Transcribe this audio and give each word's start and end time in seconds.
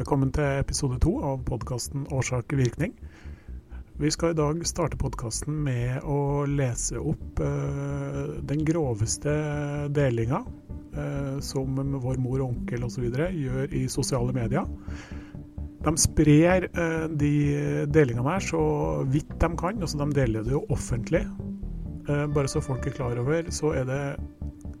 Velkommen 0.00 0.30
til 0.32 0.62
episode 0.62 0.96
to 1.04 1.10
av 1.28 1.42
podkasten 1.44 2.06
Årsak-virkning. 2.16 2.94
Vi 4.00 4.08
skal 4.14 4.32
i 4.32 4.36
dag 4.38 4.62
starte 4.64 4.96
podkasten 4.96 5.58
med 5.66 6.06
å 6.08 6.46
lese 6.48 6.96
opp 6.96 7.42
uh, 7.44 8.38
den 8.48 8.62
groveste 8.64 9.34
delinga 9.92 10.40
uh, 10.96 11.36
som 11.44 11.76
vår 11.76 12.16
mor 12.16 12.40
og 12.40 12.46
onkel 12.46 12.88
osv. 12.88 13.10
gjør 13.12 13.76
i 13.76 13.82
sosiale 13.92 14.32
medier. 14.32 14.64
De 15.84 15.94
sprer 16.00 16.70
uh, 16.72 17.04
de 17.20 17.34
delingene 17.92 18.38
her 18.38 18.48
så 18.48 18.64
vidt 19.04 19.36
de 19.36 19.52
kan. 19.52 19.84
altså 19.84 20.00
De 20.00 20.08
deler 20.16 20.48
det 20.48 20.56
jo 20.56 20.64
offentlig. 20.72 21.26
bare 22.08 22.48
så 22.48 22.64
folk 22.64 22.86
er 22.88 22.96
klar 22.96 23.20
over, 23.20 23.52
så 23.52 23.76
er 23.76 23.84
det 23.84 24.02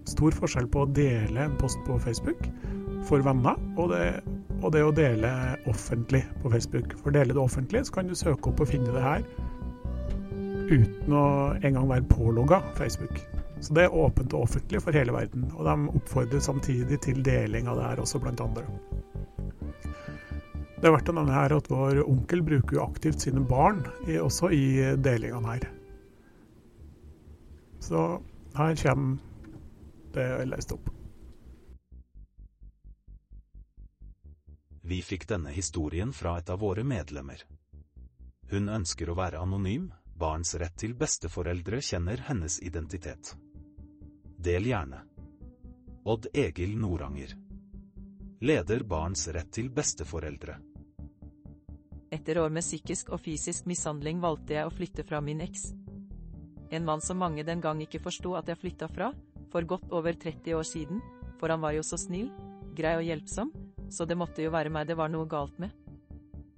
stor 0.08 0.32
forskjell 0.32 0.72
på 0.72 0.86
å 0.86 0.92
dele 0.96 1.44
en 1.44 1.60
post 1.60 1.78
på 1.84 2.00
Facebook 2.00 2.48
for 3.08 3.22
venner, 3.24 3.58
og 3.76 3.92
det, 3.92 4.22
og 4.60 4.72
det 4.74 4.82
å 4.84 4.92
dele 4.94 5.30
offentlig 5.70 6.22
på 6.42 6.52
Facebook. 6.52 6.94
For 7.00 7.14
dele 7.14 7.34
det 7.36 7.42
offentlig, 7.42 7.84
så 7.86 7.98
kan 7.98 8.10
du 8.10 8.16
søke 8.18 8.52
opp 8.52 8.60
og 8.60 8.70
finne 8.70 8.92
det 8.94 9.04
her 9.04 9.24
uten 10.70 11.14
å 11.16 11.26
engang 11.66 11.88
være 11.90 12.06
pålogga 12.10 12.60
Facebook. 12.78 13.18
Så 13.60 13.74
det 13.76 13.86
er 13.86 13.96
åpent 13.96 14.32
og 14.36 14.46
offentlig 14.46 14.80
for 14.84 14.96
hele 14.96 15.12
verden. 15.12 15.48
Og 15.56 15.66
de 15.66 15.74
oppfordrer 15.98 16.44
samtidig 16.44 17.00
til 17.04 17.20
deling 17.26 17.68
av 17.68 17.80
det 17.80 17.88
her 17.88 18.04
også, 18.04 18.20
blant 18.22 18.40
andre. 18.44 18.64
Det 20.80 20.88
er 20.88 20.94
verdt 20.94 21.10
å 21.12 21.16
nevne 21.18 21.34
her 21.34 21.52
at 21.52 21.66
vår 21.68 22.00
onkel 22.06 22.40
bruker 22.46 22.78
jo 22.78 22.86
aktivt 22.86 23.20
sine 23.20 23.42
barn 23.44 23.82
også 24.08 24.48
i 24.56 24.94
delingene 24.96 25.56
her. 25.56 25.66
Så 27.84 28.06
her 28.56 28.80
kommer 28.80 29.20
det 30.14 30.24
jeg 30.24 30.48
leste 30.54 30.78
opp. 30.78 30.88
Vi 34.90 35.02
fikk 35.02 35.28
denne 35.28 35.52
historien 35.54 36.12
fra 36.12 36.32
et 36.38 36.48
av 36.50 36.58
våre 36.58 36.82
medlemmer. 36.82 37.44
Hun 38.50 38.64
ønsker 38.68 39.12
å 39.12 39.14
være 39.14 39.38
anonym, 39.38 39.84
barns 40.18 40.56
rett 40.58 40.74
til 40.82 40.96
besteforeldre 40.98 41.78
kjenner 41.78 42.24
hennes 42.26 42.56
identitet. 42.66 43.30
Del 44.34 44.66
gjerne. 44.66 45.04
Odd 46.10 46.26
Egil 46.34 46.74
Noranger. 46.74 47.36
Leder 48.42 48.82
Barns 48.82 49.28
rett 49.30 49.52
til 49.54 49.70
besteforeldre. 49.70 50.58
Etter 52.10 52.42
år 52.42 52.50
med 52.50 52.66
psykisk 52.66 53.14
og 53.14 53.22
fysisk 53.22 53.70
mishandling 53.70 54.18
valgte 54.18 54.58
jeg 54.58 54.66
å 54.66 54.74
flytte 54.74 55.06
fra 55.06 55.22
min 55.22 55.46
eks. 55.46 55.68
En 56.74 56.90
mann 56.90 57.06
som 57.06 57.22
mange 57.22 57.46
den 57.46 57.62
gang 57.62 57.78
ikke 57.86 58.02
forsto 58.02 58.34
at 58.42 58.50
jeg 58.50 58.58
flytta 58.58 58.90
fra, 58.90 59.14
for 59.54 59.62
godt 59.62 59.94
over 59.94 60.18
30 60.18 60.58
år 60.58 60.66
siden, 60.66 60.98
for 61.38 61.54
han 61.54 61.62
var 61.62 61.78
jo 61.78 61.86
så 61.86 61.94
snill, 62.08 62.34
grei 62.74 62.98
og 62.98 63.06
hjelpsom, 63.06 63.54
så 63.90 64.06
det 64.06 64.16
måtte 64.18 64.44
jo 64.44 64.52
være 64.54 64.72
meg 64.72 64.88
det 64.88 64.96
var 64.98 65.10
noe 65.12 65.28
galt 65.28 65.58
med. 65.58 65.72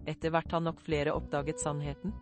Etter 0.06 0.32
hvert 0.34 0.52
har 0.52 0.62
nok 0.62 0.80
flere 0.82 1.14
oppdaget 1.14 1.60
sannheten. 1.62 2.12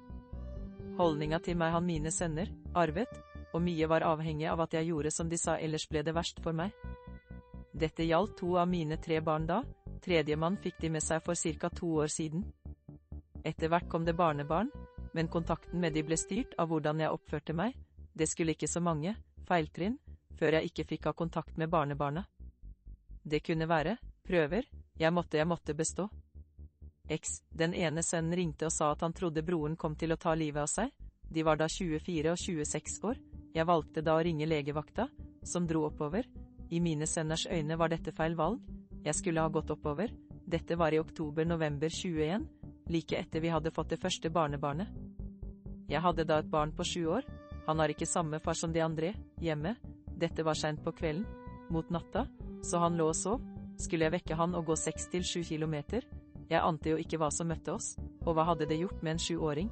Holdninga 0.99 1.41
til 1.41 1.57
meg 1.57 1.73
han 1.73 1.87
mine 1.87 2.13
sønner, 2.13 2.51
arvet, 2.77 3.13
og 3.55 3.63
mye 3.65 3.89
var 3.91 4.05
avhengig 4.07 4.47
av 4.51 4.61
at 4.67 4.75
jeg 4.77 4.91
gjorde 4.91 5.13
som 5.15 5.29
de 5.29 5.39
sa 5.41 5.57
ellers 5.59 5.87
ble 5.91 6.03
det 6.07 6.15
verst 6.15 6.43
for 6.45 6.57
meg. 6.57 6.75
Dette 7.73 8.05
gjaldt 8.05 8.37
to 8.39 8.57
av 8.61 8.69
mine 8.69 8.99
tre 9.01 9.21
barn 9.25 9.47
da, 9.49 9.63
tredjemann 10.05 10.59
fikk 10.61 10.81
de 10.83 10.91
med 10.97 11.03
seg 11.03 11.23
for 11.25 11.35
ca. 11.35 11.71
to 11.71 11.95
år 12.05 12.13
siden. 12.13 12.45
Etter 13.45 13.69
hvert 13.69 13.89
kom 13.89 14.05
det 14.05 14.17
barnebarn, 14.17 14.71
men 15.13 15.29
kontakten 15.29 15.81
med 15.81 15.95
de 15.95 16.03
ble 16.05 16.17
styrt 16.17 16.55
av 16.59 16.69
hvordan 16.69 17.01
jeg 17.01 17.11
oppførte 17.11 17.57
meg, 17.57 17.75
det 18.15 18.29
skulle 18.29 18.53
ikke 18.53 18.69
så 18.69 18.81
mange, 18.81 19.17
feiltrinn, 19.49 19.99
før 20.39 20.59
jeg 20.59 20.71
ikke 20.71 20.85
fikk 20.85 21.09
ha 21.09 21.13
kontakt 21.13 21.57
med 21.57 21.71
barnebarna. 21.71 22.25
Det 23.23 23.43
kunne 23.45 23.69
være, 23.69 23.97
prøver, 24.27 24.67
jeg 25.01 25.13
måtte, 25.17 25.39
jeg 25.41 25.49
måtte 25.49 25.75
bestå. 25.75 26.09
X, 27.11 27.41
den 27.51 27.73
ene 27.75 28.03
sønnen 28.07 28.37
ringte 28.37 28.69
og 28.69 28.75
sa 28.75 28.93
at 28.93 29.03
han 29.03 29.15
trodde 29.17 29.43
broren 29.43 29.77
kom 29.81 29.97
til 29.99 30.13
å 30.13 30.19
ta 30.21 30.35
livet 30.37 30.63
av 30.63 30.71
seg, 30.71 30.93
de 31.31 31.43
var 31.47 31.59
da 31.59 31.67
24 31.71 32.33
og 32.33 32.39
26 32.39 33.01
år, 33.09 33.19
jeg 33.55 33.67
valgte 33.67 34.05
da 34.07 34.17
å 34.19 34.23
ringe 34.23 34.47
legevakta, 34.47 35.09
som 35.43 35.67
dro 35.67 35.87
oppover, 35.89 36.29
i 36.71 36.79
mine 36.83 37.07
sønners 37.07 37.47
øyne 37.51 37.79
var 37.79 37.91
dette 37.91 38.15
feil 38.15 38.37
valg, 38.39 38.61
jeg 39.03 39.17
skulle 39.17 39.43
ha 39.43 39.51
gått 39.51 39.73
oppover, 39.75 40.13
dette 40.47 40.77
var 40.79 40.95
i 40.95 41.01
oktober-november 41.01 41.91
21, 41.91 42.47
like 42.91 43.19
etter 43.19 43.43
vi 43.43 43.51
hadde 43.51 43.73
fått 43.75 43.95
det 43.95 44.01
første 44.03 44.31
barnebarnet. 44.31 44.91
Jeg 45.91 46.03
hadde 46.03 46.27
da 46.27 46.39
et 46.39 46.51
barn 46.51 46.75
på 46.77 46.87
sju 46.87 47.07
år, 47.17 47.27
han 47.67 47.83
har 47.83 47.91
ikke 47.91 48.07
samme 48.07 48.39
far 48.43 48.59
som 48.59 48.73
de 48.75 48.83
andre, 48.85 49.15
hjemme, 49.43 49.75
dette 50.21 50.45
var 50.47 50.59
seint 50.59 50.83
på 50.85 50.95
kvelden, 50.95 51.27
mot 51.71 51.91
natta, 51.91 52.27
så 52.67 52.83
han 52.83 52.99
lå 52.99 53.11
og 53.11 53.19
sov, 53.19 53.43
skulle 53.81 54.07
jeg 54.07 54.15
vekke 54.19 54.37
han 54.39 54.55
og 54.59 54.69
gå 54.71 54.77
seks 54.79 55.09
til 55.13 55.25
sju 55.27 55.43
kilometer? 55.47 56.05
Jeg 56.51 56.63
ante 56.63 56.93
jo 56.93 56.99
ikke 56.99 57.19
hva 57.21 57.31
som 57.33 57.49
møtte 57.51 57.73
oss, 57.73 57.95
og 58.27 58.35
hva 58.35 58.45
hadde 58.49 58.67
det 58.71 58.81
gjort 58.81 59.03
med 59.03 59.17
en 59.17 59.23
sjuåring? 59.23 59.71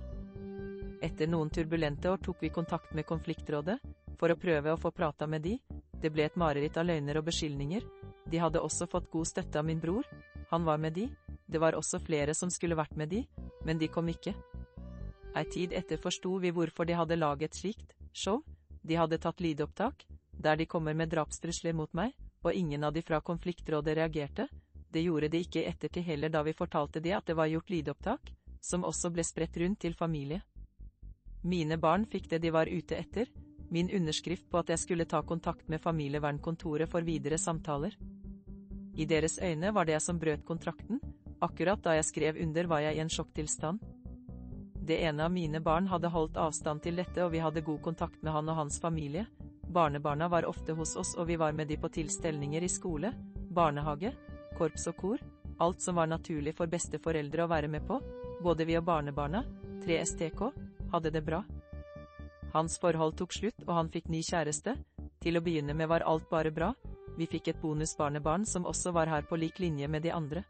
Etter 1.02 1.30
noen 1.30 1.50
turbulente 1.54 2.10
år 2.10 2.20
tok 2.22 2.42
vi 2.42 2.50
kontakt 2.54 2.94
med 2.94 3.06
konfliktrådet, 3.06 3.78
for 4.18 4.30
å 4.30 4.38
prøve 4.38 4.72
å 4.72 4.80
få 4.80 4.90
prata 4.94 5.26
med 5.30 5.44
de, 5.46 5.56
det 6.02 6.10
ble 6.14 6.26
et 6.26 6.38
mareritt 6.38 6.78
av 6.78 6.86
løgner 6.86 7.20
og 7.20 7.28
beskyldninger, 7.28 7.84
de 8.28 8.40
hadde 8.42 8.62
også 8.62 8.88
fått 8.90 9.10
god 9.10 9.28
støtte 9.30 9.58
av 9.60 9.66
min 9.66 9.80
bror, 9.82 10.06
han 10.50 10.64
var 10.64 10.78
med 10.82 10.94
de, 10.96 11.08
det 11.46 11.60
var 11.62 11.76
også 11.78 12.00
flere 12.02 12.34
som 12.34 12.50
skulle 12.50 12.78
vært 12.78 12.96
med 12.96 13.10
de, 13.12 13.24
men 13.64 13.78
de 13.78 13.88
kom 13.90 14.08
ikke. 14.10 14.34
Ei 15.36 15.44
tid 15.50 15.74
etter 15.76 16.00
forsto 16.02 16.38
vi 16.42 16.52
hvorfor 16.54 16.88
de 16.88 16.96
hadde 16.98 17.18
laget 17.18 17.56
slikt 17.56 17.94
show, 18.12 18.42
de 18.82 18.96
hadde 18.96 19.20
tatt 19.22 19.42
lydopptak, 19.44 20.06
der 20.32 20.56
de 20.56 20.66
kommer 20.66 20.94
med 20.94 21.10
drapstrusler 21.12 21.74
mot 21.76 21.92
meg, 21.94 22.14
og 22.42 22.54
ingen 22.54 22.84
av 22.84 22.92
de 22.92 23.02
fra 23.02 23.20
konfliktrådet 23.20 23.96
reagerte, 23.96 24.48
det 24.90 25.02
gjorde 25.04 25.28
de 25.28 25.40
ikke 25.44 25.62
i 25.62 25.68
ettertid 25.68 26.06
heller 26.06 26.32
da 26.32 26.42
vi 26.46 26.56
fortalte 26.56 27.00
de 27.04 27.12
at 27.12 27.26
det 27.26 27.36
var 27.36 27.50
gjort 27.50 27.70
lydopptak, 27.70 28.32
som 28.60 28.84
også 28.84 29.10
ble 29.12 29.24
spredt 29.26 29.58
rundt 29.60 29.80
til 29.84 29.94
familie. 29.94 30.40
Mine 31.42 31.78
barn 31.78 32.06
fikk 32.08 32.30
det 32.30 32.40
de 32.42 32.52
var 32.54 32.70
ute 32.70 32.96
etter, 32.96 33.28
min 33.70 33.90
underskrift 33.92 34.48
på 34.50 34.62
at 34.62 34.72
jeg 34.72 34.80
skulle 34.80 35.04
ta 35.04 35.20
kontakt 35.22 35.68
med 35.68 35.82
familievernkontoret 35.82 36.88
for 36.88 37.04
videre 37.04 37.38
samtaler. 37.38 37.94
I 38.96 39.04
deres 39.06 39.38
øyne 39.38 39.74
var 39.74 39.86
det 39.86 39.98
jeg 39.98 40.06
som 40.06 40.18
brøt 40.18 40.44
kontrakten, 40.48 41.00
akkurat 41.44 41.82
da 41.84 41.94
jeg 41.98 42.08
skrev 42.08 42.40
under 42.42 42.66
var 42.66 42.82
jeg 42.82 42.96
i 42.96 43.02
en 43.04 43.12
sjokktilstand. 43.12 43.82
Det 44.88 45.02
ene 45.04 45.26
av 45.26 45.32
mine 45.32 45.60
barn 45.60 45.86
hadde 45.86 46.10
holdt 46.10 46.40
avstand 46.40 46.80
til 46.82 46.96
dette 46.96 47.20
og 47.22 47.34
vi 47.34 47.44
hadde 47.44 47.62
god 47.62 47.82
kontakt 47.84 48.22
med 48.22 48.32
han 48.32 48.48
og 48.48 48.56
hans 48.56 48.80
familie, 48.80 49.26
Barnebarna 49.68 50.28
var 50.28 50.46
ofte 50.48 50.72
hos 50.72 50.96
oss 50.96 51.14
og 51.18 51.26
vi 51.28 51.36
var 51.36 51.52
med 51.52 51.68
de 51.68 51.76
på 51.76 51.88
tilstelninger 51.92 52.64
i 52.64 52.70
skole, 52.72 53.12
barnehage, 53.52 54.14
korps 54.56 54.88
og 54.88 54.96
kor, 54.96 55.24
alt 55.60 55.82
som 55.82 55.98
var 56.00 56.08
naturlig 56.08 56.54
for 56.56 56.70
besteforeldre 56.72 57.44
å 57.44 57.50
være 57.50 57.68
med 57.68 57.84
på, 57.86 57.98
både 58.42 58.64
vi 58.64 58.78
og 58.78 58.86
barnebarna, 58.88 59.44
3 59.84 59.98
STK, 60.06 60.40
hadde 60.92 61.12
det 61.12 61.24
bra. 61.26 61.42
Hans 62.54 62.78
forhold 62.80 63.18
tok 63.18 63.34
slutt 63.36 63.66
og 63.66 63.74
han 63.76 63.92
fikk 63.92 64.08
ny 64.08 64.22
kjæreste, 64.24 64.76
til 65.20 65.36
å 65.36 65.44
begynne 65.44 65.74
med 65.76 65.90
var 65.90 66.06
alt 66.08 66.28
bare 66.30 66.54
bra, 66.54 66.72
vi 67.18 67.26
fikk 67.26 67.50
et 67.50 67.60
bonusbarnebarn 67.60 68.46
som 68.46 68.66
også 68.66 68.94
var 68.94 69.10
her 69.10 69.26
på 69.28 69.36
lik 69.36 69.58
linje 69.58 69.88
med 69.90 70.06
de 70.06 70.14
andre. 70.14 70.44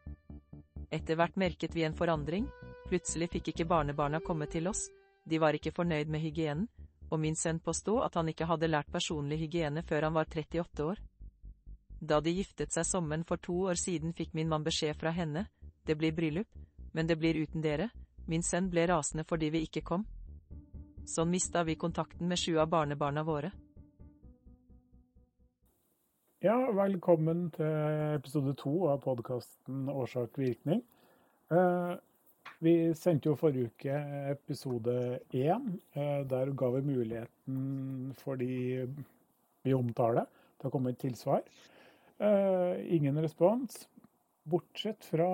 Etter 0.92 1.16
hvert 1.18 1.36
merket 1.36 1.74
vi 1.74 1.82
en 1.88 1.96
forandring, 1.96 2.46
plutselig 2.86 3.32
fikk 3.32 3.50
ikke 3.50 3.66
barnebarna 3.68 4.20
komme 4.20 4.46
til 4.46 4.68
oss, 4.68 4.86
de 5.28 5.40
var 5.40 5.56
ikke 5.56 5.74
fornøyd 5.74 6.12
med 6.12 6.22
hygienen, 6.22 6.68
og 7.10 7.20
min 7.20 7.36
sønn 7.36 7.60
påsto 7.64 7.98
at 8.04 8.16
han 8.19 8.28
ikke 8.28 8.48
hadde 8.48 8.69
lært 8.69 8.91
personlig 8.92 9.38
hygiene 9.41 9.82
før 9.86 10.08
han 10.08 10.16
var 10.16 10.28
38 10.28 10.84
år. 10.84 11.00
Da 12.00 12.20
de 12.20 12.34
giftet 12.36 12.74
seg 12.74 12.86
sommeren 12.86 13.24
for 13.26 13.41
to 13.42 13.56
år 13.72 13.78
siden 13.80 14.12
fikk 14.14 14.34
min 14.38 14.48
mann 14.48 14.66
beskjed 14.66 14.98
fra 15.00 15.10
henne, 15.14 15.47
det 15.86 15.97
blir 15.98 16.14
bryllup, 16.14 16.50
men 16.92 17.08
det 17.08 17.18
blir 17.18 17.41
uten 17.41 17.64
dere, 17.64 17.88
min 18.28 18.44
sønn 18.44 18.68
ble 18.70 18.86
rasende 18.91 19.24
fordi 19.24 19.48
vi 19.50 19.64
ikke 19.66 19.82
kom. 19.82 20.04
Sånn 21.08 21.30
mista 21.32 21.64
vi 21.64 21.78
kontakten 21.80 22.28
med 22.28 22.38
sju 22.38 22.58
av 22.60 22.68
barnebarna 22.68 23.24
våre. 23.24 23.50
Ja, 26.44 26.54
velkommen 26.71 27.48
til 27.56 28.12
episode 28.15 28.53
to 28.60 28.74
av 28.92 29.00
podkasten 29.03 29.88
Årsak-virkning. 29.91 30.84
Eh, 31.50 31.94
vi 32.65 32.75
sendte 32.99 33.31
jo 33.31 33.37
forrige 33.39 33.71
uke 33.71 33.99
episode 34.33 34.95
én. 35.37 35.71
Eh, 35.95 36.25
der 36.27 36.51
ga 36.59 36.71
vi 36.75 36.83
muligheten 36.91 38.15
for 38.19 38.41
de 38.41 38.89
vi 39.63 39.75
omtaler, 39.75 40.27
til 40.59 40.69
å 40.69 40.72
komme 40.75 40.93
med 40.93 41.01
tilsvar. 41.03 41.45
Eh, 42.19 42.95
ingen 42.97 43.19
respons, 43.22 43.84
bortsett 44.49 45.07
fra, 45.07 45.28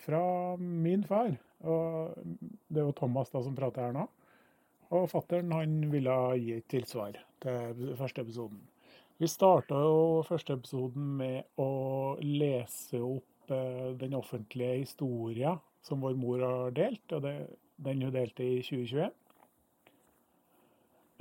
fra 0.00 0.22
min 0.56 1.04
far. 1.04 1.34
Og 1.64 2.14
det 2.68 2.80
er 2.80 2.88
jo 2.88 2.96
Thomas 2.96 3.32
da 3.32 3.42
som 3.44 3.56
prater 3.56 3.88
her 3.88 3.96
nå. 3.96 4.06
Og 4.94 5.08
fattern 5.10 5.52
ville 5.90 6.16
gi 6.38 6.56
et 6.58 6.68
tilsvar 6.70 7.16
til 7.42 7.92
første 7.98 8.24
episoden. 8.24 8.60
Vi 9.20 9.28
starta 9.30 9.78
jo 9.78 10.24
første 10.26 10.56
episoden 10.56 11.12
med 11.20 11.60
å 11.60 12.16
lese 12.24 13.00
opp 13.04 13.52
eh, 13.52 13.92
den 14.00 14.16
offentlige 14.16 14.80
historia 14.80 15.54
som 15.84 16.00
vår 16.04 16.16
mor 16.18 16.42
har 16.42 16.74
delt, 16.76 17.04
og 17.12 17.22
det, 17.26 17.34
den 17.84 18.02
hun 18.02 18.14
delte 18.14 18.46
i 18.46 18.62
2021. 18.64 19.12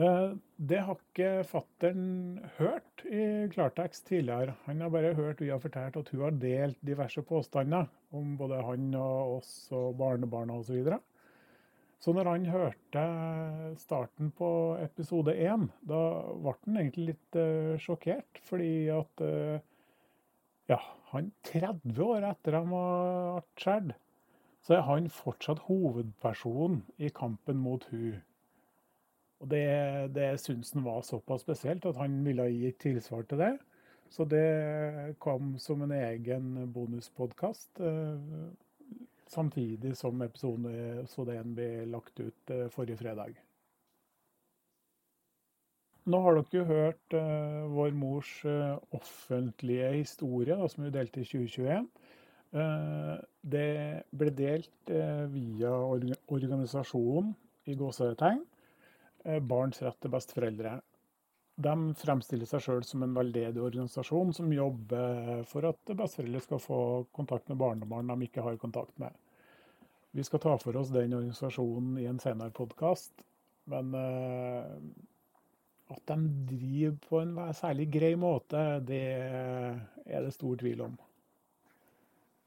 Eh, 0.01 0.31
det 0.57 0.79
har 0.81 0.97
ikke 0.97 1.43
fattern 1.45 2.05
hørt 2.57 3.03
i 3.05 3.45
klartekst 3.53 4.07
tidligere. 4.09 4.55
Han 4.65 4.81
har 4.81 4.89
bare 4.93 5.13
hørt 5.13 5.41
vi 5.43 5.51
har 5.53 5.61
fortalt 5.61 5.99
at 5.99 6.09
hun 6.09 6.23
har 6.25 6.37
delt 6.41 6.79
diverse 6.81 7.21
påstander 7.21 7.89
om 8.13 8.37
både 8.37 8.61
han 8.65 8.93
og 8.97 9.39
oss 9.39 9.53
og 9.75 9.97
barnebarna 9.99 10.57
osv. 10.57 10.71
Så, 10.71 10.77
videre. 10.79 10.99
så 11.99 12.13
når 12.13 12.31
han 12.31 12.47
hørte 12.49 13.03
starten 13.81 14.31
på 14.31 14.49
episode 14.81 15.35
én, 15.37 15.69
da 15.85 16.01
ble 16.41 16.55
han 16.65 16.81
egentlig 16.81 17.11
litt 17.11 17.37
uh, 17.37 17.77
sjokkert. 17.77 18.41
Fordi 18.49 18.73
at 18.93 19.21
uh, 19.21 19.61
ja, 20.71 20.79
han 21.11 21.29
30 21.51 22.01
år 22.01 22.25
etter 22.31 22.57
han 22.57 22.73
var 22.73 23.45
skjedd, 23.61 23.93
så 24.63 24.77
er 24.77 24.85
han 24.87 25.09
fortsatt 25.11 25.65
hovedpersonen 25.67 26.83
i 26.97 27.09
kampen 27.11 27.59
mot 27.59 27.83
hun. 27.91 28.21
Og 29.43 29.49
det, 29.51 29.65
det 30.15 30.29
syns 30.39 30.71
han 30.71 30.85
var 30.85 31.01
såpass 31.03 31.43
spesielt 31.43 31.85
at 31.85 31.99
han 31.99 32.21
ville 32.23 32.47
gi 32.47 32.71
tilsvar 32.79 33.25
til 33.27 33.43
det. 33.43 33.53
Så 34.13 34.23
det 34.29 35.15
kom 35.19 35.57
som 35.59 35.81
en 35.83 35.91
egen 35.91 36.71
bonuspodkast. 36.71 37.81
Eh, 37.81 38.21
samtidig 39.27 39.97
som 39.97 40.21
episode 40.21 41.35
1 41.39 41.55
ble 41.57 41.69
lagt 41.89 42.21
ut 42.21 42.53
eh, 42.53 42.69
forrige 42.71 43.01
fredag. 43.01 43.35
Nå 46.03 46.19
har 46.19 46.35
dere 46.35 46.65
hørt 46.67 47.15
uh, 47.15 47.63
vår 47.71 47.93
mors 47.95 48.31
offentlige 48.91 49.87
historie, 50.01 50.51
da, 50.51 50.67
som 50.67 50.83
vi 50.83 50.91
delte 50.91 51.21
i 51.21 51.27
2021. 51.29 51.85
Uh, 52.53 53.17
det 53.41 54.05
ble 54.13 54.29
delt 54.37 54.91
via 55.33 55.71
organisasjonen 55.73 57.33
i 57.65 57.73
gåsetegn 57.79 58.43
Eh, 59.23 59.39
barns 59.39 59.79
rett 59.81 59.99
til 60.03 60.11
besteforeldre. 60.11 60.77
De 61.63 61.75
fremstiller 61.95 62.49
seg 62.49 62.63
sjøl 62.65 62.81
som 62.87 63.05
en 63.05 63.13
veldedig 63.15 63.61
organisasjon 63.61 64.33
som 64.35 64.51
jobber 64.51 65.43
for 65.47 65.69
at 65.69 65.93
besteforeldre 65.93 66.41
skal 66.43 66.59
få 66.59 66.79
kontakt 67.15 67.47
med 67.51 67.61
barnebarn 67.61 68.09
de 68.11 68.27
ikke 68.27 68.43
har 68.43 68.59
kontakt 68.59 68.97
med. 68.99 69.13
Vi 70.13 70.25
skal 70.25 70.41
ta 70.43 70.57
for 70.61 70.75
oss 70.77 70.91
den 70.93 71.13
organisasjonen 71.15 71.95
i 72.01 72.07
en 72.09 72.19
senere 72.21 72.53
podkast, 72.53 73.23
men 73.69 73.93
at 75.93 76.03
de 76.09 76.17
driver 76.51 76.97
på 77.07 77.21
en 77.21 77.37
særlig 77.57 77.87
grei 77.93 78.11
måte, 78.19 78.65
det 78.85 79.01
er 79.23 80.25
det 80.25 80.35
stor 80.35 80.57
tvil 80.59 80.83
om. 80.89 80.97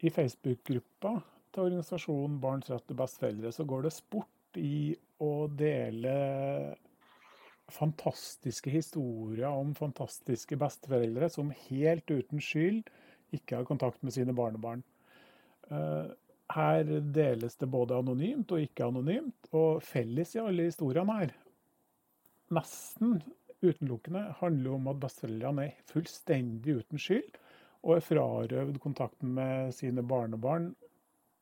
I 0.07 0.11
Facebook-gruppa 0.13 1.17
til 1.51 1.67
organisasjonen 1.67 2.41
Barns 2.43 2.69
rett 2.71 2.85
til 2.87 2.99
besteforeldre 2.99 3.53
så 3.55 3.65
går 3.67 3.87
det 3.87 3.95
sport 3.97 4.61
i 4.61 4.95
å 5.23 5.47
dele 5.51 6.13
fantastiske 7.73 8.71
historier 8.71 9.49
om 9.51 9.73
fantastiske 9.75 10.59
besteforeldre 10.61 11.31
som 11.33 11.51
helt 11.67 12.13
uten 12.13 12.43
skyld 12.43 12.85
ikke 13.35 13.59
har 13.59 13.67
kontakt 13.67 14.05
med 14.07 14.15
sine 14.15 14.35
barnebarn. 14.37 14.85
Eh, 15.71 16.13
her 16.55 16.93
deles 17.17 17.59
det 17.59 17.67
både 17.73 17.99
anonymt 17.99 18.53
og 18.55 18.63
ikke 18.63 18.87
anonymt, 18.87 19.49
og 19.51 19.83
felles 19.83 20.37
i 20.37 20.43
alle 20.45 20.69
historiene 20.69 21.17
her, 21.19 21.33
nesten 22.55 23.19
utelukkende, 23.65 24.29
handler 24.39 24.77
om 24.77 24.87
at 24.93 25.01
besteforeldrene 25.03 25.67
er 25.67 25.83
fullstendig 25.91 26.79
uten 26.85 27.03
skyld 27.03 27.41
og 27.87 27.97
er 27.97 28.03
frarøvd 28.05 28.81
kontakten 28.83 29.35
med 29.37 29.75
sine 29.75 30.03
barnebarn 30.03 30.73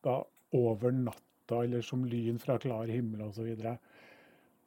da 0.05 0.19
over 0.55 0.93
natta 0.93 1.63
eller 1.65 1.85
som 1.85 2.05
lyn 2.05 2.37
fra 2.41 2.59
klar 2.61 2.91
himmel 2.93 3.25
osv. 3.27 3.49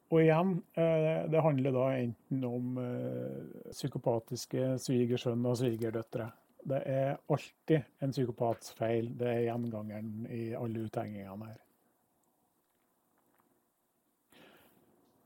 Og, 0.08 0.18
igjen, 0.22 0.56
eh, 0.74 1.28
det 1.30 1.44
handler 1.44 1.74
da 1.74 1.86
enten 2.00 2.44
om 2.48 2.78
eh, 2.82 3.70
psykopatiske 3.70 4.74
svigersønn 4.82 5.46
og 5.46 5.58
svigerdøtre. 5.60 6.30
Det 6.68 6.80
er 6.90 7.18
alltid 7.30 8.02
en 8.02 8.14
psykopats 8.14 8.72
feil. 8.76 9.12
Det 9.20 9.28
er 9.28 9.44
gjengangeren 9.46 10.26
i 10.32 10.50
alle 10.58 10.86
uthengingene 10.88 11.52
her. 11.52 11.60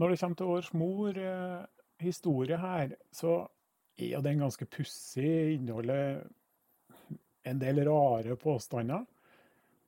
Når 0.03 0.11
det 0.11 0.21
kommer 0.21 0.37
til 0.37 0.51
vår 0.51 0.71
mor 0.75 1.19
eh, 1.23 1.65
historie 2.03 2.59
her, 2.59 2.97
så 3.15 3.39
er 3.97 4.23
den 4.25 4.43
ganske 4.43 4.67
pussig. 4.67 5.55
Inneholder 5.55 6.25
en 7.49 7.59
del 7.59 7.83
rare 7.87 8.37
påstander 8.37 9.05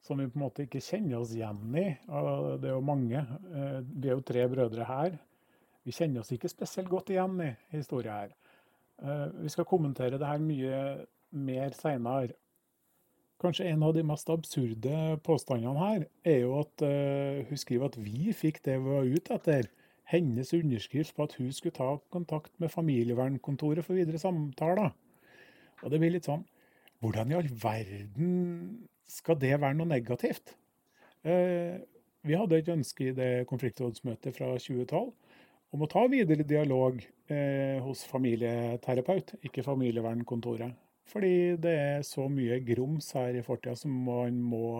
som 0.04 0.18
vi 0.20 0.26
på 0.28 0.36
en 0.36 0.44
måte 0.44 0.66
ikke 0.66 0.82
kjenner 0.84 1.22
oss 1.22 1.32
igjen 1.32 1.76
i. 1.80 1.86
Det 2.04 2.68
er 2.68 2.74
jo 2.74 2.84
mange. 2.84 3.20
Eh, 3.20 3.78
vi 3.88 4.10
er 4.10 4.18
jo 4.18 4.24
tre 4.26 4.44
brødre 4.52 4.84
her. 4.88 5.14
Vi 5.84 5.94
kjenner 5.96 6.20
oss 6.20 6.32
ikke 6.34 6.50
spesielt 6.52 6.90
godt 6.92 7.12
igjen 7.14 7.38
i 7.40 7.50
historien 7.72 8.12
her. 8.12 8.34
Eh, 9.00 9.28
vi 9.46 9.52
skal 9.52 9.68
kommentere 9.68 10.20
det 10.20 10.28
her 10.28 10.42
mye 10.44 10.80
mer 11.34 11.72
seinere. 11.78 12.36
Kanskje 13.40 13.66
en 13.68 13.82
av 13.82 13.94
de 13.96 14.04
mest 14.06 14.28
absurde 14.30 14.98
påstandene 15.24 15.80
her 15.80 16.04
er 16.24 16.38
jo 16.44 16.52
at 16.62 16.84
uh, 16.86 17.42
hun 17.48 17.58
skriver 17.60 17.90
at 17.90 17.96
vi 18.00 18.30
fikk 18.32 18.62
det 18.64 18.78
vi 18.78 18.92
var 18.94 19.10
ute 19.10 19.34
etter. 19.34 19.66
Hennes 20.08 20.52
underskrift 20.56 21.16
på 21.16 21.26
at 21.26 21.34
hun 21.40 21.50
skulle 21.52 21.74
ta 21.74 21.90
kontakt 22.14 22.52
med 22.62 22.72
familievernkontoret 22.72 23.84
for 23.84 23.98
videre 23.98 24.20
samtaler. 24.22 24.94
Og 25.82 25.92
det 25.92 26.00
blir 26.00 26.14
litt 26.14 26.28
sånn 26.28 26.46
Hvordan 27.04 27.32
i 27.32 27.36
all 27.36 27.50
verden 27.60 28.28
skal 29.04 29.36
det 29.36 29.58
være 29.60 29.76
noe 29.76 29.90
negativt? 29.90 30.54
Eh, 31.20 31.76
vi 32.24 32.36
hadde 32.40 32.56
et 32.56 32.70
ønske 32.72 33.10
i 33.10 33.16
det 33.16 33.44
konfliktrådsmøtet 33.50 34.32
fra 34.32 34.54
2012 34.56 35.10
om 35.74 35.84
å 35.84 35.90
ta 35.90 36.06
videre 36.08 36.46
dialog 36.48 37.02
eh, 37.28 37.76
hos 37.84 38.06
familieterapeut, 38.08 39.34
ikke 39.44 39.66
familievernkontoret. 39.66 40.72
Fordi 41.12 41.58
det 41.60 41.74
er 41.76 42.06
så 42.08 42.24
mye 42.32 42.62
grums 42.64 43.10
her 43.18 43.36
i 43.36 43.44
fortida 43.44 43.76
som 43.76 43.92
man 44.06 44.38
må 44.40 44.70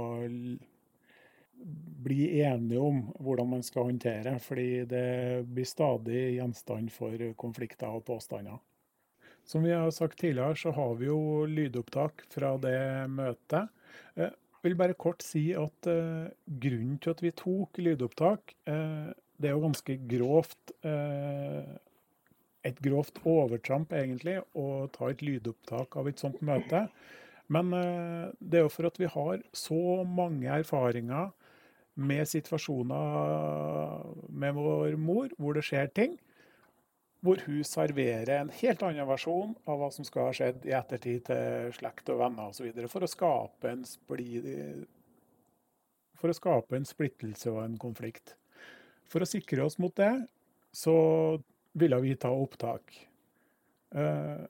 bli 2.05 2.41
enige 2.41 2.81
om 2.81 3.03
hvordan 3.21 3.51
man 3.59 3.67
skal 3.67 3.91
håndtere. 3.91 4.39
Fordi 4.41 4.87
det 4.89 5.45
blir 5.51 5.69
stadig 5.69 6.39
gjenstand 6.39 6.89
for 6.95 7.33
konflikter 7.37 7.93
og 7.93 8.07
påstander. 8.09 8.57
Som 9.45 9.63
vi 9.63 9.73
har 9.73 9.91
sagt 9.91 10.19
tidligere, 10.19 10.57
så 10.57 10.71
har 10.73 10.95
vi 10.95 11.11
jo 11.11 11.45
lydopptak 11.45 12.25
fra 12.33 12.55
det 12.61 12.79
møtet. 13.13 13.69
Jeg 14.17 14.31
eh, 14.31 14.39
vil 14.65 14.77
bare 14.81 14.97
kort 14.97 15.23
si 15.23 15.51
at 15.53 15.89
uh, 15.91 16.31
grunnen 16.49 16.97
til 17.03 17.13
at 17.13 17.21
vi 17.21 17.33
tok 17.37 17.81
lydopptak, 17.85 18.55
uh, 18.71 19.13
det 19.37 19.51
er 19.51 19.57
jo 19.57 19.67
ganske 19.67 19.99
grovt 20.09 20.73
Et 22.65 22.79
grovt 22.81 23.19
overtramp, 23.29 23.91
egentlig, 23.93 24.39
å 24.57 24.87
ta 24.89 25.11
et 25.11 25.21
lydopptak 25.21 25.99
av 26.01 26.07
et 26.09 26.23
sånt 26.23 26.39
møte. 26.41 26.87
Men 27.53 27.75
det 28.41 28.57
er 28.57 28.65
jo 28.65 28.71
for 28.73 28.89
at 28.89 28.97
vi 28.97 29.11
har 29.11 29.43
så 29.53 30.05
mange 30.09 30.49
erfaringer 30.49 31.29
med 31.95 32.25
situasjoner 32.31 34.07
med 34.33 34.57
vår 34.57 34.97
mor 34.97 35.29
hvor 35.37 35.59
det 35.59 35.67
skjer 35.69 35.93
ting 35.93 36.17
hvor 37.25 37.41
hun 37.47 37.65
serverer 37.65 38.35
en 38.37 38.51
helt 38.53 38.83
annen 38.85 39.09
versjon 39.09 39.55
av 39.65 39.81
hva 39.81 39.89
som 39.95 40.05
skal 40.05 40.29
ha 40.29 40.35
skjedd 40.37 40.67
i 40.69 40.75
ettertid 40.77 41.25
til 41.31 41.73
slekt 41.73 42.11
og 42.13 42.21
venner 42.21 42.53
osv. 42.53 42.69
For, 42.93 43.07
å 43.07 43.09
for 46.21 46.33
å 46.33 46.37
skape 46.37 46.77
en 46.77 46.89
splittelse 46.89 47.49
og 47.53 47.63
en 47.65 47.79
konflikt. 47.81 48.37
For 49.09 49.25
å 49.25 49.29
sikre 49.29 49.65
oss 49.65 49.79
mot 49.81 49.95
det, 49.97 50.13
så 50.75 50.95
ville 51.73 52.01
vi 52.05 52.15
ta 52.21 52.31
opptak. 52.35 52.93
Uh, 53.95 54.45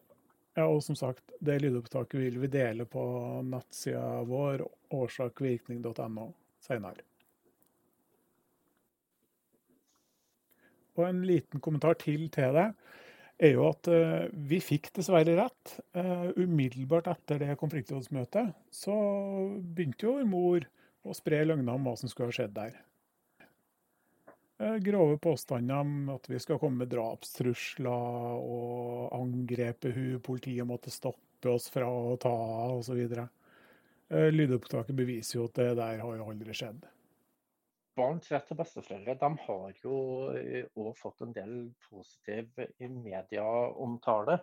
ja, 0.54 0.66
og 0.66 0.82
som 0.86 0.96
sagt, 0.98 1.34
det 1.44 1.60
lydopptaket 1.62 2.20
vil 2.20 2.38
vi 2.42 2.50
dele 2.50 2.86
på 2.90 3.02
nettsida 3.46 4.22
vår, 4.26 4.66
årsakvirkning.no, 4.94 6.28
senere. 6.62 7.06
Og 10.94 11.08
en 11.08 11.24
liten 11.26 11.62
kommentar 11.62 11.98
til 12.00 12.28
til 12.32 12.54
det 12.54 12.68
er 13.42 13.56
jo 13.56 13.66
at 13.66 13.90
uh, 13.90 14.30
vi 14.30 14.60
fikk 14.62 14.92
dessverre 14.94 15.34
rett. 15.38 15.76
Uh, 15.96 16.30
umiddelbart 16.38 17.10
etter 17.10 17.42
det 17.42 17.58
konfliktrådsmøtet 17.60 18.54
så 18.74 18.94
begynte 19.58 20.06
jo 20.06 20.16
mor 20.28 20.66
å 21.04 21.16
spre 21.16 21.42
løgner 21.44 21.74
om 21.74 21.88
hva 21.88 21.96
som 21.98 22.10
skulle 22.10 22.30
ha 22.30 22.36
skjedd 22.38 22.54
der. 22.56 22.78
Uh, 24.62 24.78
grove 24.86 25.18
påstander 25.18 25.82
om 25.82 26.14
at 26.14 26.30
vi 26.30 26.38
skal 26.42 26.60
komme 26.62 26.84
med 26.84 26.92
drapstrusler 26.94 28.38
og 28.38 29.10
angrepe 29.18 29.90
hun, 29.96 30.20
politiet 30.22 30.68
måtte 30.68 30.94
stoppe 30.94 31.50
oss 31.50 31.66
fra 31.74 31.90
å 31.90 32.14
ta 32.22 32.34
osv. 32.78 33.02
Uh, 33.18 34.28
lydopptaket 34.30 34.94
beviser 34.94 35.40
jo 35.40 35.48
at 35.50 35.58
det 35.58 35.72
der 35.82 36.04
har 36.06 36.20
jo 36.20 36.30
aldri 36.30 36.54
skjedd 36.54 36.86
barns 37.96 38.30
rett 38.32 38.48
til 38.48 38.58
besteforeldre 38.58 39.16
de 39.20 39.30
har 39.46 39.76
jo 39.82 39.98
òg 40.30 40.88
eh, 40.88 40.96
fått 40.98 41.22
en 41.24 41.34
del 41.34 41.54
positiv 41.88 42.50
medieomtale. 42.80 44.38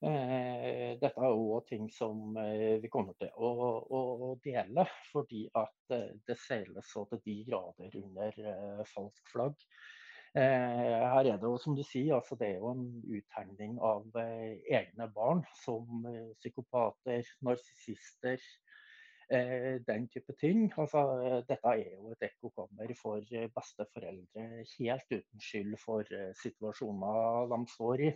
Eh, 0.00 0.96
dette 1.00 1.12
er 1.12 1.28
òg 1.28 1.66
ting 1.68 1.90
som 1.92 2.36
eh, 2.40 2.80
vi 2.80 2.90
kommer 2.92 3.16
til 3.20 3.32
å, 3.36 3.50
å, 3.84 4.02
å, 4.28 4.32
dele, 4.44 4.86
fordi 5.10 5.44
at 5.60 5.96
det 6.26 6.38
seiles 6.40 6.88
så 6.88 7.04
til 7.10 7.22
de 7.26 7.38
grader 7.50 7.96
under 8.00 8.84
falsk 8.94 9.32
flagg. 9.32 9.66
Her 10.30 11.26
er 11.26 11.40
det 11.42 11.42
jo, 11.42 11.56
som 11.58 11.74
du 11.74 11.80
sier, 11.82 12.12
altså 12.14 12.36
det 12.38 12.52
er 12.52 12.60
jo 12.62 12.68
en 12.70 12.84
uttegning 13.02 13.72
av 13.82 14.14
egne 14.14 15.08
barn 15.10 15.40
som 15.58 16.04
psykopater, 16.38 17.26
narsissister, 17.42 18.38
den 19.30 20.08
type 20.10 20.34
ting. 20.40 20.64
Altså, 20.76 21.04
dette 21.46 21.70
er 21.70 21.92
jo 21.94 22.10
et 22.14 22.24
ekkokammer 22.26 22.90
for 22.98 23.22
besteforeldre 23.54 24.64
helt 24.72 25.14
uten 25.14 25.44
skyld 25.44 25.76
for 25.78 26.10
situasjoner 26.42 27.46
de 27.52 27.60
står 27.74 28.04
i. 28.08 28.10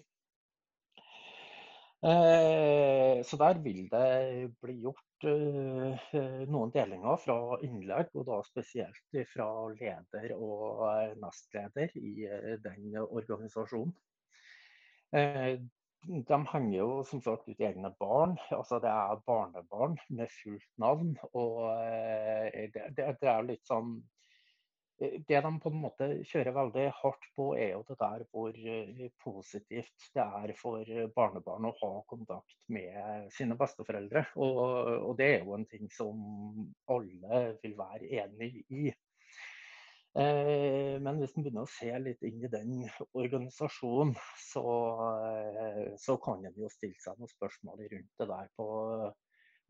Eh, 2.05 3.25
så 3.25 3.37
der 3.41 3.59
vil 3.65 3.87
det 3.89 4.51
bli 4.61 4.75
gjort 4.83 5.25
eh, 5.25 6.11
noen 6.53 6.73
delinger 6.75 7.17
fra 7.23 7.37
innlegg, 7.65 8.11
og 8.13 8.27
da 8.29 8.43
spesielt 8.45 9.17
fra 9.31 9.47
leder 9.73 10.35
og 10.37 10.83
eh, 10.91 11.15
nestleder 11.23 11.95
i 11.97 12.29
den 12.67 12.99
organisasjonen. 13.07 13.95
De 16.05 16.39
henger 16.51 16.79
jo 16.79 16.89
som 17.09 17.23
sagt 17.25 17.49
ut 17.49 17.61
egne 17.61 17.91
barn. 18.01 18.37
altså 18.51 18.81
Det 18.83 18.91
er 18.91 19.23
barnebarn 19.27 19.99
med 20.09 20.33
fullt 20.33 20.69
navn. 20.79 21.15
og 21.33 21.71
det, 22.75 22.91
det, 22.97 23.15
det 23.21 23.31
er 23.31 23.47
litt 23.49 23.65
sånn 23.69 23.97
Eh, 24.99 25.21
det 25.29 25.41
de 25.41 25.51
på 25.61 25.71
en 25.71 25.81
måte 25.83 26.09
kjører 26.29 26.55
veldig 26.55 26.85
hardt 27.01 27.25
på, 27.37 27.49
er 27.59 27.73
jo 27.73 27.83
det 27.89 27.97
der 28.01 28.25
hvor 28.31 28.55
eh, 28.55 29.07
positivt 29.23 30.09
det 30.15 30.27
er 30.43 30.53
for 30.59 30.91
barnebarn 31.17 31.67
å 31.69 31.75
ha 31.81 31.93
kontakt 32.11 32.59
med 32.71 33.31
sine 33.35 33.59
besteforeldre. 33.59 34.27
Og, 34.39 34.61
og 35.11 35.17
det 35.19 35.31
er 35.33 35.43
jo 35.43 35.57
en 35.59 35.67
ting 35.71 35.91
som 35.95 36.23
alle 36.91 37.43
vil 37.63 37.75
være 37.79 38.13
enig 38.23 38.53
i. 38.69 38.93
Eh, 40.15 40.95
men 41.03 41.19
hvis 41.19 41.35
en 41.35 41.43
begynner 41.43 41.67
å 41.67 41.73
se 41.75 41.91
litt 41.99 42.23
inn 42.27 42.45
i 42.47 42.51
den 42.51 42.85
organisasjonen, 43.19 44.15
så, 44.39 44.65
så 45.99 46.19
kan 46.23 46.45
en 46.47 46.61
jo 46.61 46.71
stille 46.71 47.01
seg 47.03 47.19
noen 47.19 47.33
spørsmål 47.33 47.83
rundt 47.83 48.23
det 48.23 48.29
der 48.31 48.51
på 48.59 48.69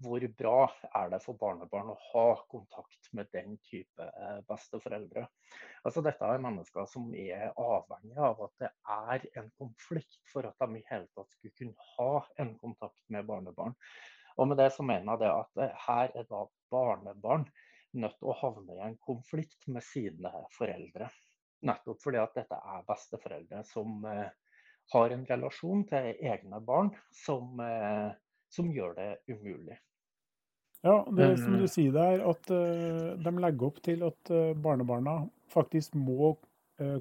hvor 0.03 0.25
bra 0.39 0.59
er 0.99 1.11
det 1.13 1.21
for 1.23 1.39
barnebarn 1.39 1.93
å 1.93 1.99
ha 2.11 2.25
kontakt 2.51 3.11
med 3.15 3.29
den 3.35 3.57
type 3.69 4.03
eh, 4.03 4.41
besteforeldre? 4.49 5.27
Altså, 5.87 6.03
dette 6.03 6.27
er 6.27 6.43
mennesker 6.43 6.89
som 6.91 7.13
er 7.15 7.53
avhengig 7.53 8.19
av 8.19 8.43
at 8.49 8.55
det 8.65 8.71
er 8.97 9.29
en 9.41 9.53
konflikt 9.61 10.19
for 10.33 10.49
at 10.49 10.59
de 10.61 10.81
i 10.81 10.87
hele 10.91 11.07
tatt 11.15 11.31
skulle 11.37 11.55
kunne 11.61 11.89
ha 11.95 12.25
en 12.43 12.57
kontakt 12.59 12.99
med 13.15 13.29
barnebarn. 13.29 13.77
Og 14.35 14.51
med 14.51 14.59
det 14.59 14.73
så 14.75 14.83
mener 14.83 15.15
jeg 15.15 15.23
det 15.23 15.31
at 15.31 15.63
eh, 15.63 15.87
her 15.87 16.19
er 16.19 16.29
da 16.31 16.43
barnebarn 16.75 17.47
nødt 17.99 18.17
til 18.19 18.31
å 18.31 18.39
havne 18.41 18.77
i 18.77 18.83
en 18.87 18.97
konflikt 19.03 19.69
med 19.71 19.85
sine 19.87 20.33
foreldre. 20.55 21.11
Nettopp 21.65 22.03
fordi 22.03 22.21
at 22.21 22.35
dette 22.37 22.59
er 22.59 22.85
besteforeldre 22.89 23.63
som 23.69 24.05
eh, 24.11 24.29
har 24.93 25.15
en 25.15 25.25
relasjon 25.29 25.87
til 25.89 26.11
egne 26.13 26.61
barn 26.65 26.93
som 27.25 27.61
som 28.55 28.69
gjør 28.71 28.93
det 28.95 29.09
umulig. 29.33 29.75
Ja, 30.85 30.99
det 31.11 31.25
er 31.25 31.39
som 31.41 31.57
du 31.59 31.65
sier 31.67 31.95
der, 31.97 32.21
at 32.29 32.51
uh, 32.53 33.17
de 33.19 33.33
legger 33.41 33.67
opp 33.67 33.81
til 33.83 34.05
at 34.07 34.31
barnebarna 34.63 35.17
faktisk 35.51 35.97
må 35.99 36.37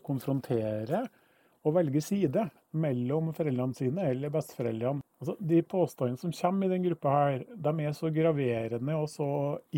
konfrontere 0.08 1.04
og 1.64 1.76
velge 1.78 2.02
side 2.04 2.48
mellom 2.80 3.32
foreldrene 3.36 3.78
sine 3.78 4.08
eller 4.12 4.34
besteforeldrene. 4.34 5.03
Altså, 5.24 5.38
de 5.40 5.62
påstandene 5.64 6.20
som 6.20 6.34
kommer 6.36 6.68
i 6.68 6.74
den 6.76 6.84
gruppa, 6.90 7.18
her, 7.18 7.44
de 7.66 7.74
er 7.80 7.94
så 7.96 8.12
graverende 8.12 8.98
og 9.00 9.08
så 9.12 9.28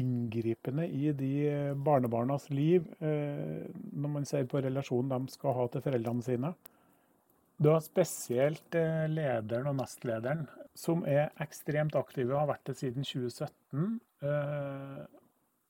inngripende 0.01 0.87
i 0.89 1.11
de 1.13 1.33
barnebarnas 1.85 2.49
liv 2.49 2.87
når 2.99 4.13
man 4.15 4.25
ser 4.25 4.47
på 4.49 4.63
relasjonen 4.65 5.27
de 5.27 5.35
skal 5.35 5.53
ha 5.53 5.67
til 5.69 5.85
foreldrene 5.85 6.25
sine. 6.25 6.55
Du 7.55 7.69
har 7.71 7.79
spesielt 7.83 8.75
eh, 8.75 9.05
lederen 9.07 9.69
og 9.71 9.77
nestlederen, 9.79 10.43
som 10.75 11.05
er 11.07 11.29
ekstremt 11.43 11.95
aktive 11.95 12.33
og 12.33 12.41
har 12.41 12.49
vært 12.49 12.71
det 12.71 12.75
siden 12.81 13.07
2017. 13.07 13.85
Eh, 14.27 15.05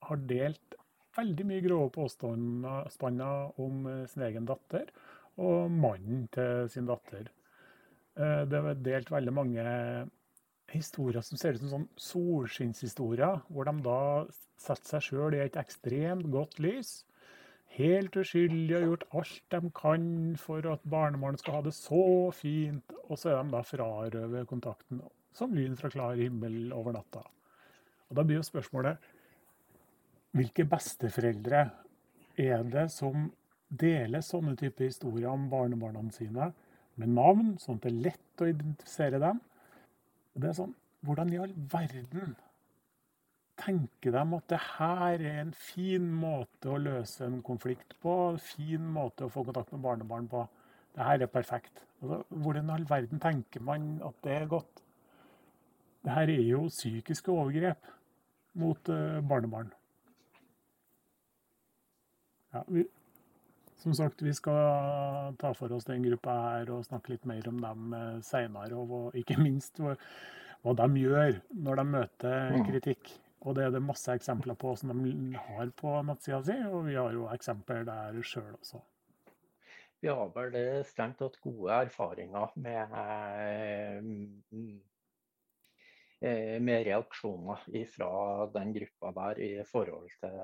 har 0.10 0.24
delt 0.32 0.78
veldig 1.16 1.46
mye 1.48 1.66
grove 1.66 1.92
påstander 1.94 3.62
om 3.62 3.86
eh, 3.92 4.02
sin 4.10 4.26
egen 4.26 4.50
datter 4.50 4.90
og 5.38 5.70
mannen 5.70 6.26
til 6.34 6.66
sin 6.74 6.90
datter. 6.90 7.30
Eh, 8.16 8.44
det 8.50 8.62
er 8.62 8.84
delt 8.86 9.12
veldig 9.12 9.34
mange 9.36 9.66
historier 10.74 11.24
som 11.24 11.40
ser 11.40 11.56
ut 11.56 11.64
som 11.64 11.74
sånn 11.74 11.90
solskinnshistorier, 12.02 13.44
hvor 13.50 13.68
de 13.70 13.76
da 13.86 14.00
setter 14.60 14.96
seg 14.96 15.10
sjøl 15.10 15.36
i 15.38 15.44
et 15.44 15.60
ekstremt 15.60 16.32
godt 16.34 16.58
lys 16.64 17.04
helt 17.76 18.16
uskyldige 18.16 18.80
og 18.80 18.88
gjort 18.88 19.06
alt 19.20 19.42
de 19.52 19.72
kan 19.76 20.06
for 20.40 20.68
at 20.72 20.84
barnebarnet 20.90 21.42
skal 21.42 21.58
ha 21.58 21.64
det 21.66 21.74
så 21.76 22.32
fint, 22.36 22.94
og 23.10 23.20
så 23.20 23.34
er 23.34 23.42
de 23.42 23.56
da 23.56 23.64
frarøvet 23.66 24.50
kontakten 24.50 25.02
som 25.36 25.56
lyn 25.56 25.76
fra 25.80 25.92
klar 25.92 26.16
himmel 26.20 26.72
over 26.74 26.96
natta. 26.96 27.24
Og 28.10 28.16
Da 28.16 28.24
blir 28.24 28.40
jo 28.40 28.48
spørsmålet 28.48 28.98
hvilke 30.36 30.66
besteforeldre 30.68 31.70
er 32.38 32.64
det 32.64 32.90
som 32.92 33.32
deler 33.70 34.22
sånne 34.22 34.56
typer 34.60 34.86
historier 34.86 35.32
om 35.32 35.50
barnebarna 35.50 36.04
sine 36.12 36.52
med 37.02 37.12
navn, 37.16 37.54
sånn 37.62 37.80
at 37.80 37.86
det 37.86 37.92
er 37.92 38.04
lett 38.10 38.42
å 38.44 38.50
identifisere 38.50 39.22
dem? 39.22 39.40
Og 40.34 40.44
det 40.44 40.52
er 40.52 40.60
sånn, 40.64 40.76
Hvordan 41.06 41.30
i 41.30 41.38
all 41.38 41.52
verden 41.70 42.32
tenker 43.62 44.16
de 44.16 44.22
at 44.38 44.48
det 44.50 44.60
her 44.64 45.22
er 45.22 45.42
en 45.44 45.52
fin 45.56 46.08
måte 46.12 46.72
å 46.72 46.80
løse 46.82 47.28
en 47.28 47.42
konflikt 47.46 47.94
på, 48.02 48.14
en 48.32 48.42
fin 48.42 48.88
måte 48.96 49.28
å 49.28 49.32
få 49.32 49.46
kontakt 49.48 49.72
med 49.76 49.84
barnebarn 49.86 50.28
på. 50.32 50.42
Det 50.96 51.06
her 51.06 51.22
er 51.22 51.32
perfekt. 51.32 51.84
Altså, 52.02 52.24
hvordan 52.30 52.70
i 52.70 52.76
all 52.76 52.90
verden 52.90 53.22
tenker 53.22 53.64
man 53.64 53.96
at 54.06 54.18
det 54.26 54.34
er 54.34 54.50
godt? 54.52 54.82
Det 56.06 56.14
her 56.14 56.30
er 56.30 56.44
jo 56.46 56.66
psykiske 56.70 57.32
overgrep 57.32 57.88
mot 58.62 58.90
uh, 58.90 59.22
barnebarn. 59.26 59.72
Ja, 62.54 62.62
vi, 62.68 62.86
som 63.82 63.94
sagt, 63.94 64.24
vi 64.24 64.34
skal 64.34 65.36
ta 65.42 65.52
for 65.58 65.74
oss 65.76 65.88
den 65.90 66.06
gruppa 66.06 66.36
her 66.50 66.72
og 66.74 66.88
snakke 66.88 67.14
litt 67.14 67.28
mer 67.30 67.46
om 67.52 67.62
dem 67.64 67.94
uh, 67.94 68.24
seinere. 68.26 68.80
Og 68.80 69.16
ikke 69.20 69.38
minst 69.42 69.80
hva, 69.82 69.96
hva 70.64 70.76
de 70.82 71.04
gjør 71.04 71.40
når 71.68 71.82
de 71.82 71.88
møter 71.92 72.56
mm. 72.56 72.66
kritikk. 72.72 73.14
Og 73.46 73.58
det 73.58 73.68
er 73.68 73.76
det 73.76 73.84
masse 73.86 74.10
eksempler 74.10 74.58
på 74.58 74.74
som 74.80 74.90
de 74.96 75.38
har 75.38 75.70
på 75.78 75.92
nettsida 76.08 76.42
si, 76.48 76.56
og 76.66 76.88
vi 76.88 76.96
har 76.98 77.14
jo 77.14 77.28
eksempler 77.30 77.86
der 77.86 78.18
sjøl 78.26 78.56
også. 78.56 78.82
Vi 80.02 80.10
har 80.10 80.32
vel 80.34 80.56
strengt 80.86 81.20
tatt 81.22 81.38
gode 81.44 81.78
erfaringer 81.86 82.52
med, 82.62 82.96
eh, 83.42 84.02
med 86.22 86.86
reaksjoner 86.88 87.66
fra 87.92 88.12
den 88.54 88.72
gruppa 88.74 89.12
der 89.18 89.42
i 89.44 89.50
forhold 89.68 90.08
til, 90.22 90.38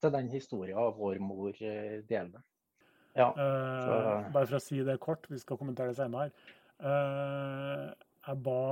til 0.00 0.12
den 0.14 0.28
historien 0.30 0.94
vår 0.96 1.18
mor 1.20 1.58
eh, 1.60 1.98
deler. 2.08 2.44
Ja, 3.16 3.30
uh, 3.32 4.28
bare 4.32 4.46
for 4.46 4.58
å 4.58 4.62
si 4.62 4.78
det 4.84 4.98
kort, 5.02 5.26
vi 5.32 5.40
skal 5.40 5.58
kommentere 5.58 5.90
det 5.92 5.98
senere. 5.98 6.30
Jeg 8.26 8.42
ba 8.42 8.62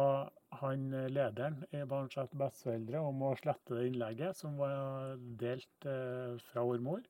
han 0.61 0.87
eh, 0.92 1.11
lederen 1.12 1.61
i 1.75 1.83
Barns 1.88 2.16
rett 2.18 2.33
besteforeldre 2.38 3.02
om 3.02 3.23
å 3.26 3.35
slette 3.38 3.76
det 3.76 3.88
innlegget 3.90 4.38
som 4.38 4.56
var 4.59 5.14
delt 5.40 5.87
eh, 5.88 6.35
fra 6.50 6.64
vår 6.66 6.83
mor. 6.85 7.04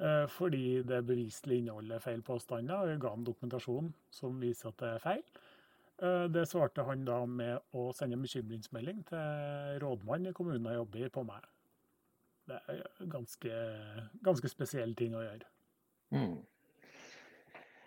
Eh, 0.00 0.24
fordi 0.32 0.80
det 0.86 1.02
beviselig 1.08 1.60
inneholder 1.60 2.02
feil 2.02 2.24
påstander. 2.26 2.74
og 2.76 2.90
Jeg 2.92 3.02
ga 3.04 3.14
ham 3.14 3.26
dokumentasjon 3.26 3.92
som 4.14 4.42
viser 4.42 4.72
at 4.72 4.82
det 4.82 4.92
er 4.94 5.04
feil. 5.04 5.24
Det 6.00 6.46
svarte 6.48 6.80
han 6.86 7.02
da 7.04 7.18
med 7.28 7.74
å 7.76 7.90
sende 7.92 8.16
en 8.16 8.22
bekymringsmelding 8.24 9.02
til 9.10 9.80
rådmannen 9.82 10.30
i 10.30 10.36
kommunen 10.36 10.70
jeg 10.70 10.78
jobber 10.78 11.02
i, 11.04 11.10
på 11.12 11.24
meg. 11.28 11.44
Det 12.48 12.60
er 12.72 13.10
ganske, 13.12 13.58
ganske 14.24 14.48
spesielle 14.48 14.96
ting 14.96 15.12
å 15.14 15.26
gjøre. 15.26 15.50
Mm. 16.16 16.38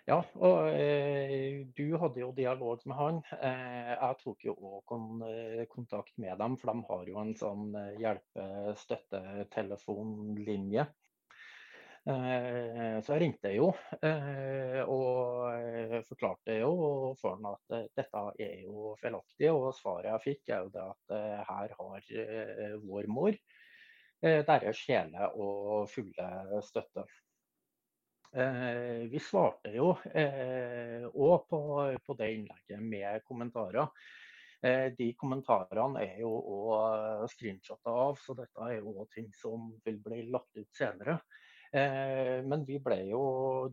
Ja, 0.04 0.18
og 0.36 0.66
eh, 0.76 1.64
du 1.72 1.96
hadde 1.96 2.20
jo 2.20 2.28
dialog 2.36 2.82
med 2.84 2.92
han. 2.98 3.22
Eh, 3.38 3.94
jeg 3.94 4.16
tok 4.20 4.42
jo 4.44 4.52
òg 4.52 4.84
kon 4.90 5.22
eh, 5.24 5.62
kontakt 5.70 6.18
med 6.20 6.36
dem, 6.42 6.56
for 6.60 6.68
de 6.70 6.84
har 6.90 7.04
jo 7.08 7.16
en 7.22 7.32
sånn 7.38 7.74
eh, 7.80 7.96
hjelpe-støtte-telefonlinje. 8.02 10.84
Eh, 12.04 12.96
så 13.00 13.14
jeg 13.14 13.20
ringte 13.22 13.50
jo 13.54 13.70
eh, 14.04 14.82
og 14.84 16.02
forklarte 16.04 16.58
jo 16.58 16.72
for 17.16 17.38
ham 17.38 17.48
at 17.54 17.76
dette 17.96 18.24
er 18.44 18.64
jo 18.66 18.92
feilaktig. 19.00 19.50
Og 19.52 19.70
svaret 19.78 20.10
jeg 20.12 20.24
fikk 20.28 20.54
er 20.54 20.64
jo 20.66 20.72
det 20.74 20.86
at 20.92 21.18
her 21.50 21.76
har 21.80 22.08
vår 22.84 23.10
mor 23.12 23.44
deres 24.24 24.86
hele 24.88 25.28
og 25.36 25.90
fulle 25.92 26.62
støtte. 26.64 27.04
Eh, 28.36 29.06
vi 29.10 29.20
svarte 29.22 29.70
jo 29.70 29.92
òg 29.94 30.14
eh, 30.18 31.98
på, 32.02 32.16
det 32.18 32.30
innlegget 32.34 32.80
med 32.82 33.22
kommentarer. 33.28 33.86
Eh, 34.58 34.88
de 34.98 35.12
kommentarene 35.14 36.02
er 36.02 36.18
jo 36.24 36.32
òg 36.34 37.28
screenshotta 37.30 37.94
av, 37.94 38.18
så 38.18 38.34
dette 38.34 38.66
er 38.66 38.80
jo 38.80 39.06
ting 39.14 39.28
som 39.38 39.68
vil 39.86 40.00
bli 40.02 40.24
lagt 40.34 40.58
ut 40.58 40.74
senere. 40.74 41.20
Eh, 41.74 42.38
men 42.46 42.62
vi 42.68 42.78
ble 42.78 43.00
jo, 43.08 43.20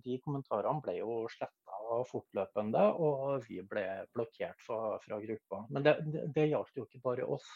de 0.01 0.17
kommentarene 0.23 0.81
ble 0.81 0.95
jo 0.97 1.21
sletta 1.29 1.77
fortløpende, 2.09 2.85
og 2.97 3.45
vi 3.45 3.59
ble 3.67 3.85
blokkert 4.15 4.61
fra, 4.65 4.95
fra 5.03 5.19
gruppa. 5.21 5.65
Men 5.69 5.85
det, 5.85 5.97
det, 6.07 6.23
det 6.33 6.47
gjaldt 6.49 6.79
jo 6.79 6.87
ikke 6.87 7.03
bare 7.03 7.27
oss. 7.37 7.49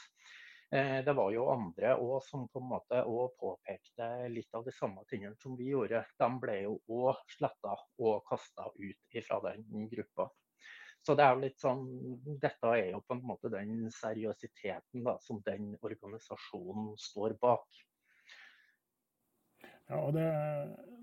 Eh, 0.69 0.99
det 1.05 1.15
var 1.17 1.31
jo 1.33 1.47
andre 1.49 1.95
òg 2.01 2.19
som 2.25 2.45
på 2.51 2.61
en 2.61 2.69
måte 2.75 3.01
påpekte 3.39 4.09
litt 4.33 4.57
av 4.57 4.65
de 4.65 4.73
samme 4.75 5.05
tingene 5.09 5.37
som 5.41 5.57
vi 5.57 5.71
gjorde. 5.71 6.03
De 6.21 6.29
ble 6.41 6.59
jo 6.63 6.77
òg 6.93 7.21
sletta 7.37 7.73
og 8.01 8.25
kasta 8.29 8.69
ut 8.75 9.19
fra 9.25 9.41
den 9.47 9.89
gruppa. 9.91 10.29
Så 11.05 11.13
det 11.17 11.25
er 11.25 11.41
litt 11.41 11.61
sånn, 11.61 11.83
Dette 12.41 12.69
er 12.73 12.91
jo 12.91 13.01
på 13.05 13.13
en 13.13 13.25
måte 13.29 13.49
den 13.53 13.89
seriøsiteten 13.93 15.05
da, 15.05 15.17
som 15.21 15.41
den 15.45 15.75
organisasjonen 15.85 16.95
står 17.01 17.37
bak. 17.41 17.65
Ja, 19.89 19.99
og 19.99 20.15
det, 20.15 20.25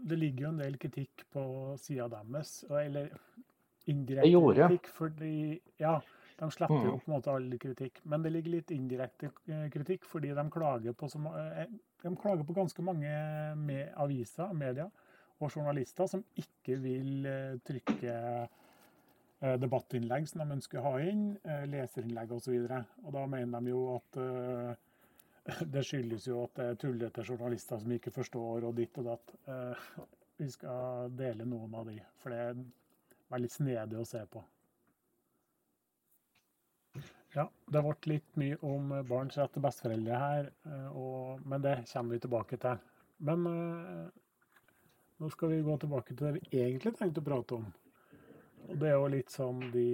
det, 0.02 0.18
ligger 0.18 0.46
jo 0.46 0.50
en 0.50 0.62
del 0.62 0.78
kritikk 0.80 1.24
på 1.32 1.44
sida 1.80 2.08
deres, 2.10 2.62
eller 2.66 3.12
indirekte 3.90 4.42
kritikk. 4.42 4.90
fordi, 4.96 5.36
ja, 5.82 6.00
De 6.38 6.48
slipper 6.50 6.86
jo 6.88 6.96
mm. 6.96 7.00
på 7.04 7.10
en 7.10 7.14
måte 7.14 7.30
all 7.30 7.52
kritikk, 7.62 8.00
men 8.10 8.24
det 8.24 8.32
ligger 8.34 8.56
litt 8.56 8.72
indirekte 8.74 9.30
eh, 9.46 9.68
kritikk 9.70 10.06
fordi 10.08 10.32
de 10.34 10.44
klager 10.50 10.96
på, 10.98 11.06
som, 11.10 11.28
eh, 11.38 11.68
de 12.02 12.14
klager 12.18 12.46
på 12.48 12.56
ganske 12.56 12.82
mange 12.82 13.12
med 13.60 13.92
aviser, 14.02 14.50
media 14.56 14.88
og 15.38 15.52
journalister 15.52 16.10
som 16.10 16.24
ikke 16.38 16.80
vil 16.82 17.28
eh, 17.28 17.60
trykke 17.66 18.18
debattinnlegg 19.58 20.28
som 20.30 20.38
de 20.38 20.54
ønsker 20.54 20.78
å 20.78 20.82
ha 20.84 20.98
inn, 21.02 21.32
leserinnlegg 21.66 22.30
osv. 22.30 22.52
Og, 22.60 22.68
så 22.70 22.76
og 23.02 23.14
da 23.16 23.24
mener 23.26 23.64
de 23.66 23.72
jo 23.72 23.80
at 23.96 24.18
det 25.74 25.82
skyldes 25.86 26.28
jo 26.28 26.44
at 26.44 26.56
det 26.58 26.68
er 26.70 26.80
tullete 26.80 27.24
journalister 27.26 27.80
som 27.82 27.94
ikke 27.94 28.14
forstår 28.14 28.66
og 28.68 28.76
ditt 28.78 28.98
og 29.02 29.08
datt. 29.10 29.34
Eh, 29.50 29.86
vi 30.38 30.48
skal 30.50 31.12
dele 31.18 31.46
noen 31.46 31.74
av 31.78 31.88
de, 31.90 31.98
for 32.22 32.34
det 32.34 32.42
er 32.46 32.64
veldig 33.32 33.50
snedig 33.50 33.98
å 33.98 34.06
se 34.08 34.22
på. 34.30 34.42
Ja, 37.32 37.46
det 37.72 37.80
ble 37.80 37.94
litt 38.10 38.34
mye 38.36 38.58
om 38.68 38.90
barns 39.08 39.38
rett 39.40 39.54
til 39.54 39.64
besteforeldre 39.64 40.18
her, 40.20 40.50
eh, 40.68 40.88
og, 40.92 41.44
men 41.48 41.64
det 41.64 41.78
kommer 41.92 42.18
vi 42.18 42.24
tilbake 42.26 42.58
til. 42.60 42.82
Men 43.22 43.46
uh, 43.46 44.08
nå 45.22 45.28
skal 45.30 45.52
vi 45.52 45.62
gå 45.62 45.76
tilbake 45.78 46.16
til 46.16 46.26
det 46.26 46.32
vi 46.40 46.60
egentlig 46.64 46.92
tenkte 46.98 47.22
å 47.22 47.26
prate 47.28 47.58
om. 47.60 47.68
Og 48.66 48.78
det 48.82 48.90
er 48.90 48.96
jo 48.98 49.10
litt 49.12 49.30
sånn 49.30 49.60
de 49.70 49.86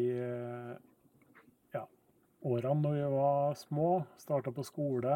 årene 2.46 2.82
når 2.82 2.96
vi 2.96 3.06
var 3.14 3.54
små, 3.58 3.90
starta 4.20 4.52
på 4.54 4.64
skole 4.66 5.14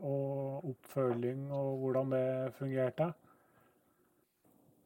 og 0.00 0.70
oppfølging 0.72 1.50
og 1.54 1.82
hvordan 1.82 2.14
det 2.14 2.54
fungerte. 2.58 3.10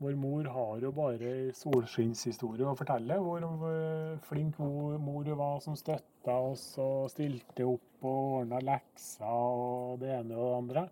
Vår 0.02 0.16
mor 0.19 0.49
har 0.50 0.83
jo 0.83 0.90
bare 0.93 1.31
solskinnshistorie 1.57 2.66
å 2.66 2.75
fortelle. 2.76 3.16
Hvor 3.23 4.19
flink 4.26 4.59
mor 4.59 4.99
hun 4.99 5.38
var 5.38 5.62
som 5.64 5.78
støtta 5.78 6.35
oss 6.50 6.64
og 6.83 7.12
stilte 7.12 7.64
opp 7.64 8.04
og 8.04 8.40
ordna 8.40 8.61
lekser 8.61 9.25
og 9.31 10.02
det 10.02 10.11
ene 10.19 10.37
og 10.37 10.50
det 10.50 10.59
andre. 10.59 10.85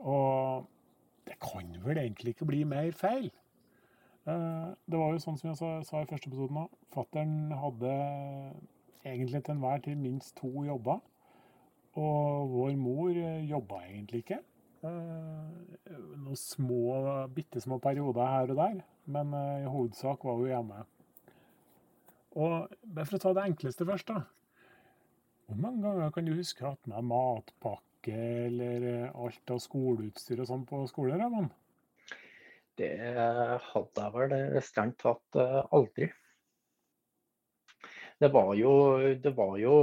Og 0.00 0.66
det 1.28 1.38
kan 1.40 1.70
vel 1.84 2.02
egentlig 2.02 2.34
ikke 2.34 2.50
bli 2.50 2.64
mer 2.68 2.90
feil. 2.98 3.30
Eh, 4.28 4.68
det 4.84 5.00
var 5.00 5.14
jo 5.14 5.22
sånn 5.22 5.38
som 5.40 5.52
jeg 5.52 5.60
sa 5.86 6.02
i 6.02 6.10
første 6.10 6.28
episode 6.28 6.66
òg. 6.66 6.76
Fattern 6.92 7.54
hadde 7.62 7.94
egentlig 9.04 9.42
til 9.44 9.54
enhver 9.54 9.82
tid 9.84 9.98
minst 10.00 10.36
to 10.38 10.64
jobber. 10.66 11.00
Og 11.98 12.50
vår 12.52 12.76
mor 12.78 13.10
eh, 13.10 13.44
jobba 13.50 13.82
egentlig 13.88 14.22
ikke. 14.24 14.40
Eh, 14.86 15.94
noen 16.20 16.38
små, 16.38 16.82
bitte 17.34 17.62
små 17.62 17.80
perioder 17.82 18.30
her 18.30 18.52
og 18.52 18.60
der, 18.60 18.82
men 19.10 19.34
eh, 19.36 19.64
i 19.64 19.70
hovedsak 19.70 20.24
var 20.24 20.38
hun 20.38 20.52
hjemme. 20.52 20.84
Og 22.38 22.70
bare 22.84 23.08
for 23.08 23.18
å 23.18 23.22
ta 23.24 23.34
det 23.34 23.48
enkleste 23.50 23.86
først, 23.88 24.12
da. 24.12 24.22
Hvor 25.50 25.58
mange 25.58 25.82
ganger 25.82 26.12
kan 26.14 26.28
du 26.28 26.36
huske 26.36 26.62
at 26.68 26.86
med 26.86 27.08
matpakke 27.10 28.14
eller 28.46 28.84
alt 29.10 29.50
av 29.50 29.58
skoleutstyr 29.60 30.44
og 30.44 30.46
sånn 30.46 30.62
på 30.68 30.84
skolen? 30.86 31.48
Det 32.78 32.92
hadde 33.72 34.04
jeg 34.04 34.14
vel 34.14 34.62
strengt 34.62 35.02
tatt 35.02 35.40
aldri 35.74 36.06
det 38.20 38.28
var 38.28 38.54
jo, 38.54 38.72
det 39.22 39.30
var 39.36 39.54
jo 39.56 39.74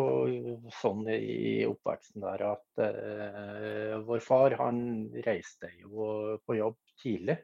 sånn 0.78 1.08
i 1.10 1.66
oppveksten 1.66 2.22
der 2.22 2.44
at 2.52 2.82
eh, 2.86 3.96
vår 4.06 4.22
far 4.22 4.54
han 4.60 4.82
reiste 5.26 5.72
jo 5.82 6.38
på 6.46 6.60
jobb 6.60 6.78
tidlig. 7.02 7.40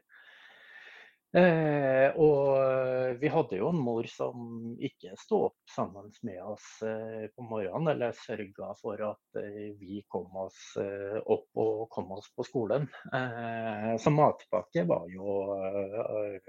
Eh, 1.34 2.14
og 2.22 3.18
vi 3.18 3.30
hadde 3.34 3.58
jo 3.58 3.72
en 3.72 3.80
mor 3.82 4.06
som 4.06 4.44
ikke 4.78 5.16
sto 5.18 5.40
opp 5.48 5.72
sammen 5.74 6.12
med 6.22 6.38
oss 6.46 6.68
eh, 6.86 7.26
på 7.34 7.42
morgenen, 7.42 7.90
eller 7.90 8.14
sørga 8.14 8.70
for 8.78 9.02
at 9.08 9.40
eh, 9.42 9.72
vi 9.80 10.04
kom 10.06 10.30
oss 10.44 10.76
eh, 10.78 11.18
opp 11.18 11.58
og 11.58 11.88
kom 11.90 12.14
oss 12.14 12.30
på 12.38 12.46
skolen. 12.46 12.86
Eh, 13.10 13.96
så 13.98 14.14
matpakke 14.14 14.86
var 14.86 15.10
jo 15.10 15.40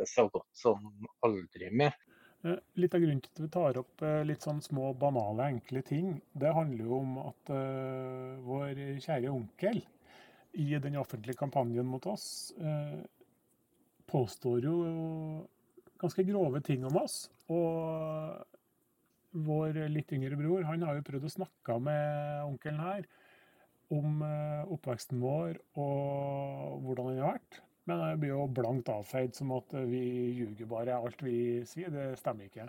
så 0.05 0.29
godt 0.29 0.53
som 0.53 0.86
aldri 1.25 1.73
med. 1.73 1.97
Eh, 2.45 2.62
litt 2.77 2.93
av 2.93 3.01
grunnen 3.01 3.23
til 3.23 3.31
at 3.34 3.41
vi 3.41 3.49
tar 3.53 3.79
opp 3.81 4.03
eh, 4.05 4.21
litt 4.27 4.45
sånn 4.45 4.62
små, 4.62 4.91
banale, 5.01 5.47
enkle 5.55 5.81
ting, 5.86 6.19
det 6.38 6.53
handler 6.53 6.86
jo 6.86 6.99
om 6.99 7.17
at 7.23 7.51
uh, 7.51 8.38
vår 8.45 8.81
kjære 9.01 9.31
onkel 9.34 9.81
i 10.62 10.67
den 10.81 10.99
offentlige 11.01 11.39
kampanjen 11.39 11.88
mot 11.89 12.05
oss 12.08 12.53
uh, 12.62 13.01
påstår 14.12 14.67
jo 14.67 14.75
ganske 15.99 16.27
grove 16.27 16.62
ting 16.63 16.86
om 16.86 16.99
oss. 17.01 17.25
Og 17.49 18.38
vår 19.45 19.81
litt 19.91 20.13
yngre 20.15 20.38
bror 20.39 20.67
han 20.69 20.86
har 20.86 20.99
jo 20.99 21.08
prøvd 21.08 21.27
å 21.27 21.36
snakke 21.39 21.79
med 21.81 22.45
onkelen 22.45 22.84
her 22.84 23.08
om 23.93 24.21
oppveksten 24.73 25.19
vår 25.21 25.58
og 25.81 26.86
hvordan 26.86 27.10
den 27.10 27.19
har 27.23 27.36
vært. 27.36 27.60
Men 27.86 28.02
det 28.02 28.15
blir 28.21 28.34
jo 28.34 28.48
blankt 28.50 28.89
avfeid 28.89 29.36
som 29.38 29.54
at 29.56 29.76
vi 29.86 30.02
ljuger 30.39 30.69
bare. 30.69 30.98
Alt 30.98 31.21
vi 31.26 31.62
sier, 31.69 31.93
det 31.93 32.15
stemmer 32.19 32.50
ikke. 32.50 32.67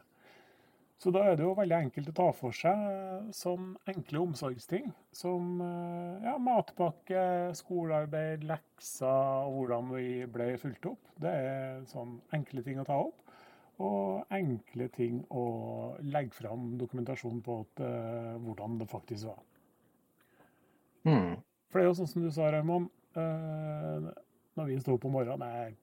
Så 0.96 1.12
da 1.12 1.26
er 1.28 1.36
det 1.36 1.44
jo 1.44 1.52
veldig 1.56 1.76
enkelt 1.76 2.08
å 2.08 2.16
ta 2.16 2.26
for 2.32 2.56
seg 2.56 3.32
sånn 3.36 3.74
enkle 3.92 4.22
omsorgsting 4.22 4.86
som 5.12 5.58
ja, 6.24 6.38
matpakke, 6.40 7.52
skolearbeid, 7.58 8.46
lekser 8.48 9.44
og 9.44 9.58
hvordan 9.58 9.92
vi 9.92 10.08
ble 10.32 10.54
fulgt 10.60 10.88
opp. 10.88 11.12
Det 11.20 11.32
er 11.32 11.84
sånn 11.92 12.16
enkle 12.36 12.64
ting 12.64 12.80
å 12.80 12.86
ta 12.88 12.96
opp. 13.10 13.26
Og 13.84 14.32
enkle 14.32 14.88
ting 14.94 15.20
å 15.28 15.44
legge 16.00 16.32
fram 16.38 16.78
dokumentasjon 16.80 17.42
på 17.44 17.58
at, 17.64 17.82
uh, 17.84 18.36
hvordan 18.40 18.78
det 18.80 18.88
faktisk 18.88 19.28
var. 19.28 19.42
Mm. 21.04 21.34
For 21.68 21.78
det 21.78 21.84
er 21.84 21.90
jo 21.90 21.98
sånn 21.98 22.08
som 22.08 22.24
du 22.24 22.30
sa, 22.32 22.48
Raymond. 22.54 22.88
Uh, 23.16 24.08
når 24.56 24.70
vi 24.70 24.78
sto 24.82 24.96
på 25.00 25.10
morgenen. 25.12 25.52
Jeg 25.56 25.76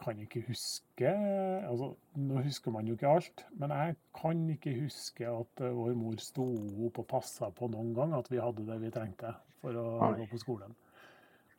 kan 0.00 0.20
ikke 0.22 0.42
huske 0.46 1.10
altså 1.12 1.90
Nå 2.16 2.40
husker 2.46 2.72
man 2.72 2.86
jo 2.88 2.96
ikke 2.96 3.08
alt, 3.08 3.42
men 3.60 3.72
jeg 3.74 3.96
kan 4.16 4.38
ikke 4.54 4.76
huske 4.82 5.26
at 5.28 5.64
eh, 5.64 5.74
vår 5.76 5.96
mor 5.98 6.20
sto 6.22 6.46
opp 6.86 7.02
og 7.02 7.08
passa 7.10 7.50
på 7.54 7.68
noen 7.72 7.92
gang 7.96 8.14
at 8.16 8.30
vi 8.32 8.40
hadde 8.40 8.64
det 8.68 8.78
vi 8.80 8.92
trengte 8.94 9.34
for 9.60 9.76
å 9.76 9.84
Nei. 10.00 10.14
gå 10.22 10.30
på 10.30 10.40
skolen. 10.40 10.72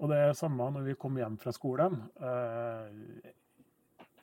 Og 0.02 0.10
det 0.10 0.18
er 0.18 0.34
samme 0.38 0.72
når 0.74 0.90
vi 0.90 0.98
kom 0.98 1.18
hjem 1.22 1.38
fra 1.42 1.54
skolen. 1.54 2.00
Eh, 2.18 3.32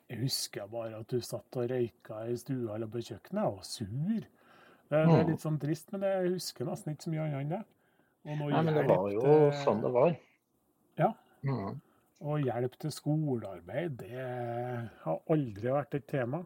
jeg 0.09 0.23
husker 0.25 0.67
bare 0.67 0.99
at 0.99 1.11
du 1.11 1.21
satt 1.23 1.59
og 1.61 1.69
røyka 1.71 2.23
i 2.27 2.37
stua 2.39 2.75
eller 2.75 2.89
på 2.91 3.03
kjøkkenet 3.05 3.43
og 3.45 3.59
var 3.59 3.67
sur. 3.67 4.23
Det, 4.89 4.99
er 4.99 5.27
litt 5.27 5.43
sånn 5.43 5.59
trist, 5.61 5.91
men 5.93 6.03
jeg 6.07 6.31
husker 6.33 6.65
nesten 6.65 6.95
ikke 6.95 7.05
så 7.05 7.11
mye 7.13 7.27
annet 7.27 7.43
enn 7.43 7.51
det. 7.53 7.61
Nei, 8.25 8.63
men 8.65 8.73
det 8.73 8.87
var 8.89 9.11
jo 9.13 9.35
sånn 9.61 9.83
det 9.83 9.91
var. 9.93 10.15
Ja. 10.99 11.13
Mm. 11.45 11.77
Og 12.19 12.43
hjelp 12.43 12.73
til 12.81 12.91
skolearbeid, 12.91 14.01
det 14.01 14.23
har 15.05 15.21
aldri 15.31 15.71
vært 15.71 15.95
et 15.95 16.07
tema. 16.09 16.41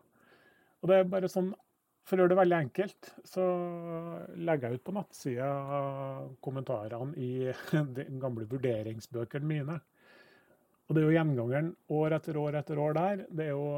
Og 0.82 0.90
det 0.90 1.00
er 1.00 1.14
bare 1.16 1.32
sånn, 1.32 1.54
For 2.04 2.20
å 2.20 2.26
gjøre 2.26 2.34
det 2.34 2.38
veldig 2.42 2.56
enkelt, 2.58 3.10
så 3.24 3.44
legger 4.36 4.74
jeg 4.74 4.76
ut 4.82 4.84
på 4.84 4.94
nettsida 4.98 5.52
kommentarene 6.44 7.16
i 7.16 7.30
de 7.96 8.04
gamle 8.20 8.44
vurderingsbøkene 8.52 9.48
mine. 9.48 9.78
Og 10.84 10.98
det 10.98 11.00
er 11.00 11.08
jo 11.08 11.14
gjengangeren 11.16 11.70
år 11.96 12.18
etter 12.18 12.40
år 12.42 12.58
etter 12.60 12.82
år 12.84 12.98
der. 12.98 13.24
Det 13.32 13.46
er 13.46 13.54
jo 13.54 13.70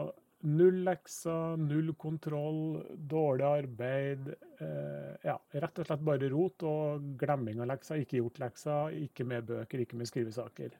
null 0.45 0.81
lekser, 0.87 1.61
null 1.61 1.93
kontroll, 2.01 2.81
dårlig 2.97 3.45
arbeid. 3.45 4.33
Eh, 4.57 5.13
ja, 5.29 5.37
rett 5.61 5.83
og 5.83 5.87
slett 5.87 6.09
bare 6.09 6.29
rot 6.33 6.65
og 6.65 7.05
glemming 7.21 7.61
av 7.61 7.69
lekser. 7.75 8.01
Ikke 8.01 8.23
gjort 8.23 8.41
lekser, 8.41 8.97
ikke 9.05 9.29
med 9.29 9.45
bøker, 9.53 9.85
ikke 9.85 10.01
med 10.01 10.09
skrivesaker. 10.09 10.73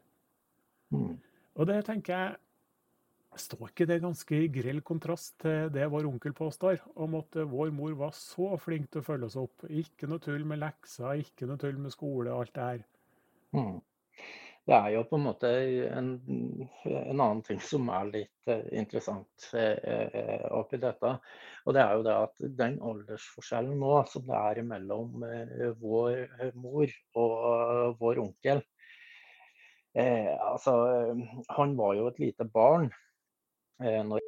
Mm. 0.95 1.15
Og 1.55 1.69
det 1.69 1.84
tenker 1.88 2.15
jeg 2.15 2.41
Står 3.36 3.67
ikke 3.67 3.88
det 3.89 3.97
ganske 3.99 4.38
i 4.38 4.51
grell 4.51 4.77
kontrast 4.86 5.34
til 5.43 5.67
det 5.75 5.89
vår 5.91 6.08
onkel 6.08 6.31
påstår, 6.36 6.77
om 6.95 7.17
at 7.19 7.36
vår 7.51 7.73
mor 7.75 7.91
var 7.99 8.13
så 8.15 8.53
flink 8.62 8.88
til 8.91 9.01
å 9.01 9.08
følge 9.10 9.27
oss 9.27 9.36
opp? 9.41 9.65
Ikke 9.67 10.08
noe 10.08 10.23
tull 10.23 10.45
med 10.47 10.62
lekser, 10.62 11.19
ikke 11.19 11.49
noe 11.49 11.60
tull 11.60 11.75
med 11.81 11.91
skole 11.91 12.31
og 12.31 12.45
alt 12.45 12.53
det 12.55 12.69
her. 12.69 12.86
Mm. 13.55 13.81
det 14.65 14.77
er 14.77 14.88
jo 14.95 15.03
på 15.10 15.19
en 15.19 15.25
måte 15.25 15.49
en, 15.97 16.08
en 16.89 17.19
annen 17.19 17.43
ting 17.45 17.60
som 17.63 17.91
er 17.93 18.08
litt 18.13 18.49
uh, 18.51 18.63
interessant 18.71 19.49
uh, 19.51 20.47
oppi 20.55 20.79
dette. 20.81 21.12
Og 21.67 21.75
det 21.75 21.84
er 21.84 21.91
jo 21.91 22.08
det 22.08 22.15
at 22.15 22.47
den 22.63 22.79
aldersforskjellen 22.79 23.75
nå 23.84 23.97
som 24.12 24.25
det 24.31 24.39
er 24.39 24.63
mellom 24.71 25.27
uh, 25.27 25.67
vår 25.84 26.55
mor 26.55 26.97
og 27.19 27.99
vår 27.99 28.23
onkel 28.29 28.63
altså, 29.95 30.73
Han 31.55 31.75
var 31.77 31.93
jo 31.95 32.08
et 32.10 32.17
lite 32.19 32.47
barn 32.51 32.89
når 33.79 34.19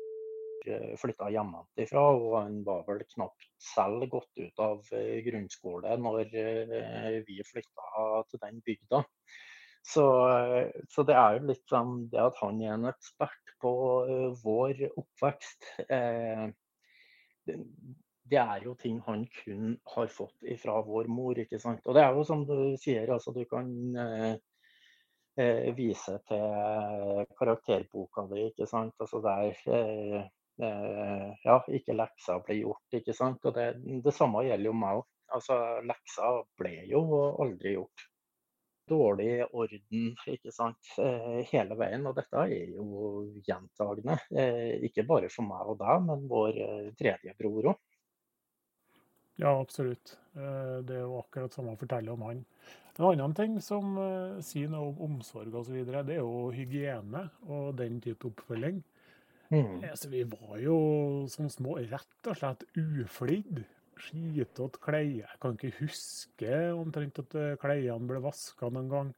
jeg 0.68 0.98
flytta 1.00 1.30
hjemmefra, 1.32 2.04
og 2.16 2.34
han 2.36 2.56
var 2.68 2.82
vel 2.88 3.04
knapt 3.14 3.46
selv 3.64 4.04
gått 4.12 4.40
ut 4.40 4.64
av 4.64 4.90
grunnskole 5.28 5.94
når 6.04 6.34
vi 7.28 7.38
flytta 7.48 8.08
til 8.32 8.42
den 8.44 8.60
bygda. 8.68 9.04
Så, 9.88 10.04
så, 10.92 11.04
det 11.08 11.16
er 11.16 11.38
jo 11.38 11.48
litt 11.48 11.64
sånn 11.72 11.94
det 12.12 12.20
at 12.20 12.40
han 12.42 12.60
er 12.60 12.74
en 12.76 12.90
ekspert 12.90 13.54
på 13.64 13.72
uh, 14.08 14.34
vår 14.44 14.84
oppvekst. 14.90 15.70
Eh, 15.88 16.48
det, 17.48 17.56
det, 18.28 18.42
er 18.42 18.66
jo 18.66 18.76
ting 18.80 19.00
han 19.06 19.24
kun 19.32 19.78
har 19.94 20.12
fått 20.12 20.44
fra 20.62 20.82
vår 20.84 21.08
mor, 21.08 21.40
ikke 21.40 21.62
sant. 21.64 21.86
Og 21.86 21.96
det 21.96 22.04
er 22.04 22.18
jo 22.18 22.26
som 22.28 22.44
du 22.50 22.76
sier, 22.82 23.08
altså 23.16 23.32
du 23.36 23.46
kan 23.50 23.72
eh, 23.96 24.34
eh 25.38 25.70
vise 25.78 26.18
til 26.30 27.24
karakterboka 27.40 28.26
di, 28.32 28.48
ikke 28.52 28.68
sant. 28.70 28.96
Altså 29.00 29.22
der 29.26 29.62
eh, 29.78 30.28
eh, 30.68 31.30
ja, 31.46 31.60
ikke 31.80 31.98
lekser 31.98 32.44
ble 32.46 32.60
gjort, 32.62 33.00
ikke 33.02 33.16
sant. 33.18 33.46
Og 33.46 33.56
det, 33.58 33.72
det 34.06 34.14
samme 34.16 34.46
gjelder 34.48 34.72
jo 34.72 34.78
meg 34.84 35.02
òg. 35.02 35.08
Altså 35.38 35.58
lekser 35.84 36.44
ble 36.60 36.76
jo 36.88 37.04
aldri 37.44 37.76
gjort 37.76 38.08
dårlig 38.88 39.44
orden 39.52 40.14
ikke 40.32 40.52
sant? 40.54 40.94
Eh, 41.02 41.44
hele 41.52 41.78
veien. 41.80 42.06
Og 42.08 42.16
dette 42.18 42.46
er 42.46 42.74
jo 42.76 43.26
gjentagende. 43.46 44.18
Eh, 44.32 44.78
ikke 44.88 45.06
bare 45.08 45.32
for 45.34 45.48
meg 45.48 45.74
og 45.74 45.80
deg, 45.82 46.08
men 46.08 46.26
vår 46.32 46.62
eh, 46.64 46.90
tredje 47.00 47.36
bror 47.40 47.74
òg. 47.74 47.84
Ja, 49.38 49.52
absolutt. 49.54 50.16
Det 50.34 50.96
er 50.96 51.04
jo 51.04 51.20
akkurat 51.20 51.54
samme 51.54 51.76
å 51.76 51.78
fortelle 51.78 52.10
om 52.10 52.24
han. 52.26 52.40
En 52.98 53.08
annen 53.12 53.36
ting 53.38 53.58
som 53.62 53.98
sier 54.42 54.70
noe 54.74 54.90
om 54.90 55.02
omsorg 55.08 55.54
osv., 55.60 55.76
det 55.86 56.16
er 56.18 56.22
jo 56.22 56.48
hygiene 56.54 57.28
og 57.46 57.76
den 57.78 58.00
type 58.02 58.32
oppfølging. 58.32 58.82
Mm. 59.54 59.84
Så 59.96 60.10
vi 60.12 60.26
var 60.28 60.58
jo 60.60 60.78
som 61.32 61.48
små 61.52 61.78
rett 61.80 62.30
og 62.30 62.40
slett 62.40 62.66
uflidd 62.76 63.62
skitete 64.02 64.82
klær. 64.84 65.10
Jeg 65.24 65.42
kan 65.42 65.58
ikke 65.58 65.74
huske 65.82 66.54
omtrent 66.78 67.20
at 67.24 67.36
eh, 67.40 67.58
klærne 67.62 68.10
ble 68.10 68.22
vaska 68.24 68.70
noen 68.74 68.92
gang. 68.92 69.12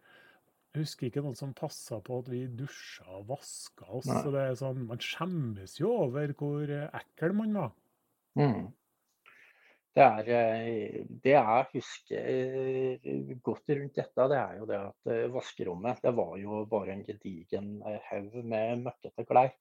Jeg 0.70 0.84
husker 0.84 1.10
ikke 1.10 1.24
noen 1.26 1.38
som 1.38 1.56
passa 1.58 1.98
på 2.06 2.20
at 2.22 2.30
vi 2.30 2.44
dusja 2.60 3.08
og 3.18 3.30
vaska 3.32 3.88
oss. 3.90 4.10
så 4.10 4.34
det 4.34 4.44
er 4.46 4.60
sånn, 4.60 4.86
Man 4.90 5.02
skjemmes 5.02 5.80
jo 5.82 5.94
over 6.06 6.36
hvor 6.38 6.70
eh, 6.70 6.90
ekkel 7.02 7.36
man 7.38 7.58
var. 7.58 7.74
Mm. 8.40 8.68
Det, 9.98 10.06
er, 10.06 10.28
eh, 10.38 11.00
det 11.24 11.34
jeg 11.34 11.70
husker 11.74 13.40
godt 13.46 13.74
rundt 13.74 13.96
dette, 13.98 14.28
det 14.32 14.38
er 14.40 14.60
jo 14.60 14.68
det 14.70 14.82
at 14.84 15.16
vaskerommet 15.34 16.04
det 16.06 16.14
var 16.16 16.36
jo 16.40 16.62
bare 16.70 16.94
en 16.94 17.08
gedigen 17.08 17.80
haug 18.10 18.38
med 18.44 18.86
møkkete 18.86 19.26
klær. 19.28 19.56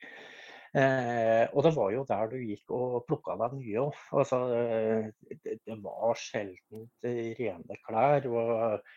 Eh, 0.77 1.49
og 1.57 1.65
det 1.65 1.73
var 1.73 1.93
jo 1.95 2.05
der 2.09 2.29
du 2.29 2.37
gikk 2.43 2.73
og 2.77 3.05
plukka 3.09 3.39
deg 3.41 3.57
nye 3.57 3.85
òg. 3.87 4.01
Altså, 4.21 4.41
det, 5.31 5.59
det, 5.65 5.77
var 5.85 6.19
sjelden 6.21 6.89
rene 7.05 7.79
klær. 7.87 8.29
og 8.29 8.53
eh, 8.57 8.97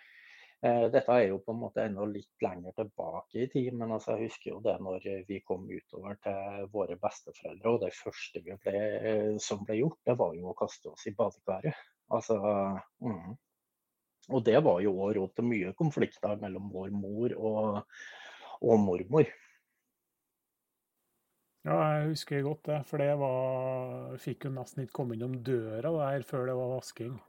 Dette 0.61 1.15
er 1.15 1.23
jo 1.25 1.39
på 1.41 1.55
en 1.55 1.61
måte 1.63 1.81
enda 1.87 2.03
litt 2.05 2.43
lenger 2.45 2.75
tilbake 2.77 3.39
i 3.41 3.47
tid, 3.49 3.71
men 3.73 3.95
altså, 3.95 4.13
jeg 4.13 4.29
husker 4.29 4.51
jo 4.51 4.59
det 4.61 4.75
når 4.85 5.07
vi 5.25 5.39
kom 5.41 5.63
utover 5.65 6.19
til 6.21 6.67
våre 6.69 6.97
besteforeldre. 7.01 7.71
Og 7.71 7.79
det 7.81 7.89
første 7.97 8.43
ble, 8.45 8.83
som 9.41 9.63
ble 9.65 9.79
gjort, 9.79 9.97
det 10.05 10.17
var 10.19 10.35
jo 10.37 10.51
å 10.51 10.57
kaste 10.59 10.91
oss 10.93 11.07
i 11.09 11.15
badekaret. 11.17 11.87
Altså, 12.13 12.37
mm. 13.01 13.33
Og 14.29 14.43
det 14.45 14.59
var 14.61 14.81
jo 14.85 14.93
òg 15.01 15.15
råd 15.17 15.33
til 15.39 15.47
mye 15.49 15.73
konflikter 15.77 16.37
mellom 16.41 16.69
vår 16.69 16.93
mor 16.93 17.33
og, 17.39 17.95
og 18.61 18.83
mormor. 18.85 19.31
Ja, 21.65 21.75
jeg 21.95 22.13
husker 22.13 22.45
godt 22.45 22.69
det, 22.69 22.79
for 22.89 23.01
det 23.01 23.11
var 23.21 24.15
Fikk 24.21 24.47
jo 24.47 24.53
nesten 24.55 24.85
ikke 24.85 24.97
komme 24.97 25.17
innom 25.17 25.35
døra 25.45 25.91
der 25.97 26.25
før 26.25 26.47
det 26.49 26.55
var 26.57 26.71
vasking. 26.73 27.19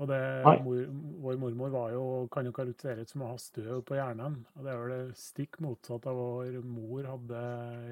Og 0.00 0.08
det, 0.08 0.20
mor, 0.64 0.78
Vår 1.22 1.40
mormor 1.40 1.72
var 1.74 1.90
jo, 1.92 2.04
kan 2.32 2.46
jo 2.48 2.54
karakteriseres 2.56 3.12
som 3.12 3.24
å 3.26 3.32
ha 3.34 3.40
støv 3.40 3.82
på 3.86 3.98
hjernen. 3.98 4.38
Og 4.56 4.64
det 4.64 4.72
er 4.72 4.80
vel 4.80 4.94
det 4.94 5.18
stikk 5.20 5.60
motsatt 5.62 6.08
av 6.10 6.16
vår 6.18 6.60
mor 6.64 7.10
hadde 7.10 7.42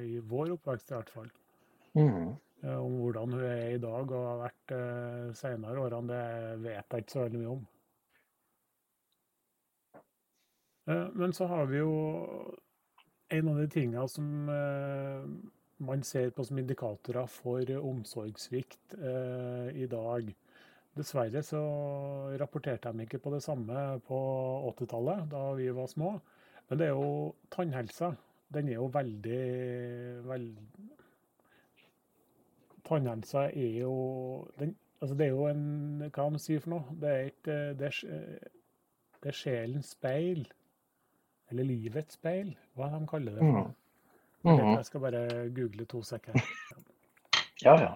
i 0.06 0.22
vår 0.32 0.54
oppvekst, 0.56 0.90
i 0.90 0.96
hvert 0.96 1.12
fall. 1.12 1.28
Mm. 1.98 2.32
Om 2.70 2.96
hvordan 3.00 3.36
hun 3.36 3.44
er 3.44 3.74
i 3.74 3.82
dag 3.82 4.10
og 4.16 4.26
har 4.30 4.40
vært 4.46 4.74
eh, 4.76 5.28
senere 5.36 5.84
årene, 5.84 6.08
det 6.10 6.64
vet 6.64 6.96
jeg 6.96 7.04
ikke 7.04 7.14
så 7.14 7.22
veldig 7.24 7.44
mye 7.44 7.54
om. 7.54 7.62
Eh, 10.90 11.06
men 11.14 11.32
så 11.36 11.48
har 11.50 11.70
vi 11.70 11.80
jo 11.80 11.94
en 13.30 13.48
av 13.48 13.62
de 13.62 13.66
tingene 13.70 14.06
som 14.10 14.52
eh, 14.52 15.24
man 15.86 16.04
ser 16.04 16.32
på 16.34 16.44
som 16.44 16.58
indikatorer 16.60 17.28
for 17.30 17.74
omsorgssvikt 17.78 18.96
eh, 18.98 19.68
i 19.80 19.88
dag 19.90 20.32
Dessverre 20.98 21.42
så 21.46 21.61
rapporterte 22.40 22.90
de 22.92 23.07
ikke 23.07 23.20
på 23.22 23.31
det 23.35 23.42
samme 23.44 24.00
på 24.09 24.18
80-tallet, 24.72 25.29
da 25.31 25.42
vi 25.59 25.68
var 25.74 25.87
små. 25.90 26.16
Men 26.68 26.81
det 26.81 26.88
er 26.88 26.96
jo 26.98 27.35
tannhelsa. 27.55 28.12
Den 28.50 28.68
er 28.68 28.81
jo 28.81 28.88
veldig, 28.90 29.42
veldig 30.26 30.88
Tannhelsa 32.88 33.44
er 33.55 33.76
jo 33.79 33.92
den, 34.59 34.72
altså 35.00 35.14
Det 35.14 35.26
er 35.26 35.31
jo 35.31 35.44
en 35.46 36.09
Hva 36.09 36.24
man 36.26 36.42
sier 36.42 36.62
for 36.64 36.72
noe? 36.74 36.96
Det 36.98 37.12
er, 37.12 37.29
et, 37.29 37.50
det 37.79 37.90
er, 37.92 38.48
det 39.22 39.31
er 39.31 39.38
sjelens 39.38 39.92
speil. 39.94 40.42
Eller 41.50 41.66
livets 41.66 42.18
speil, 42.18 42.50
hva 42.74 42.90
de 42.90 43.07
kaller 43.11 43.38
det. 43.38 43.46
for. 43.46 43.70
Mm. 43.70 44.50
Mm. 44.50 44.74
Jeg 44.74 44.85
skal 44.88 45.00
bare 45.07 45.24
google 45.55 45.87
to 45.87 46.03
sekunder. 46.03 46.50
Ja, 47.61 47.74
ja. 47.76 47.88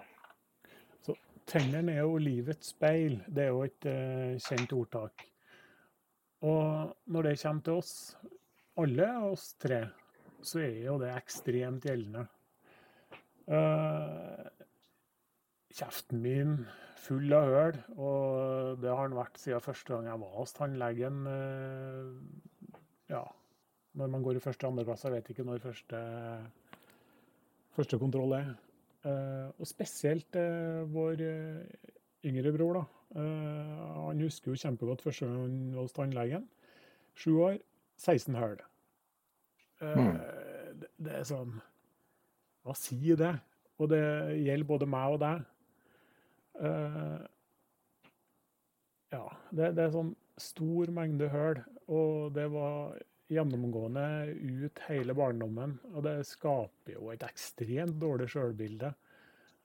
Tennene 1.45 1.93
er 1.93 2.05
jo 2.05 2.17
livets 2.17 2.71
speil. 2.73 3.19
Det 3.27 3.45
er 3.45 3.51
jo 3.53 3.65
et 3.65 3.87
uh, 3.89 4.37
kjent 4.41 4.73
ordtak. 4.73 5.27
Og 6.45 6.95
når 7.05 7.29
det 7.29 7.35
kommer 7.41 7.65
til 7.65 7.81
oss, 7.81 7.93
alle 8.81 9.11
oss 9.29 9.51
tre, 9.61 9.83
så 10.45 10.61
er 10.65 10.81
jo 10.87 10.97
det 11.01 11.13
ekstremt 11.13 11.85
gjeldende. 11.85 12.25
Uh, 13.45 14.49
kjeften 15.75 16.21
min 16.23 16.57
full 17.05 17.33
av 17.37 17.51
høl, 17.53 17.79
og 18.01 18.81
det 18.81 18.89
har 18.89 19.09
den 19.09 19.17
vært 19.19 19.37
siden 19.37 19.61
første 19.61 19.93
gang 19.93 20.09
jeg 20.09 20.21
var 20.25 20.37
hos 20.39 20.55
tannlegen. 20.57 21.25
Uh, 21.29 22.79
ja, 23.11 23.21
når 23.95 24.13
man 24.13 24.25
går 24.25 24.39
i 24.39 24.43
første 24.43 24.65
og 24.65 24.73
andre 24.73 24.87
klasse. 24.89 25.07
Jeg 25.07 25.19
vet 25.19 25.33
ikke 25.33 25.45
når 25.47 25.61
første, 25.63 25.99
første 27.77 28.01
kontroll 28.01 28.33
er. 28.39 28.55
Uh, 29.05 29.51
og 29.61 29.67
spesielt 29.69 30.33
uh, 30.33 30.81
vår 30.89 31.19
uh, 31.21 31.89
yngre 32.25 32.51
bror. 32.55 32.79
da. 32.79 32.83
han 33.15 34.19
husker 34.19 34.51
jo 34.51 34.57
kjempegodt 34.59 35.03
første 35.05 35.27
gang 35.27 35.43
han 35.43 35.75
var 35.75 35.85
hos 35.85 35.93
tannlegen. 35.93 36.47
Sju 37.15 37.37
år, 37.45 37.59
16 38.01 38.35
hull. 38.35 38.57
Mm. 39.79 40.17
Det, 40.81 40.89
det, 40.97 41.11
er 41.19 41.27
sånn 41.27 41.53
Hva 42.65 42.73
sier 42.79 43.19
det? 43.19 43.33
Og 43.77 43.91
det 43.91 44.01
gjelder 44.41 44.67
både 44.67 44.87
meg 44.89 45.15
og 45.15 45.21
deg. 45.21 45.45
ja, 49.13 49.23
det, 49.51 49.69
det, 49.77 49.85
er 49.85 49.93
sånn 49.93 50.13
stor 50.41 50.91
mengde 50.95 51.29
hull, 51.31 51.61
og 51.87 52.33
det 52.35 52.47
var 52.51 52.97
gjennomgående 53.31 54.05
ut 54.35 54.81
hele 54.89 55.15
barndommen. 55.17 55.77
Og 55.93 56.05
det 56.05 56.19
skaper 56.29 56.97
jo 56.97 57.09
et 57.13 57.25
ekstremt 57.25 57.97
dårlig 58.01 58.29
sjølbilde. 58.33 58.91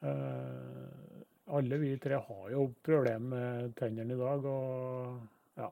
Uh, 0.01 1.21
alle 1.51 1.81
vi 1.83 1.93
tre 2.01 2.21
har 2.25 2.51
jo 2.53 2.69
problemer 2.85 3.29
med 3.35 3.77
tennene 3.79 4.15
i 4.15 4.21
dag, 4.21 4.47
og 4.47 5.61
ja. 5.61 5.69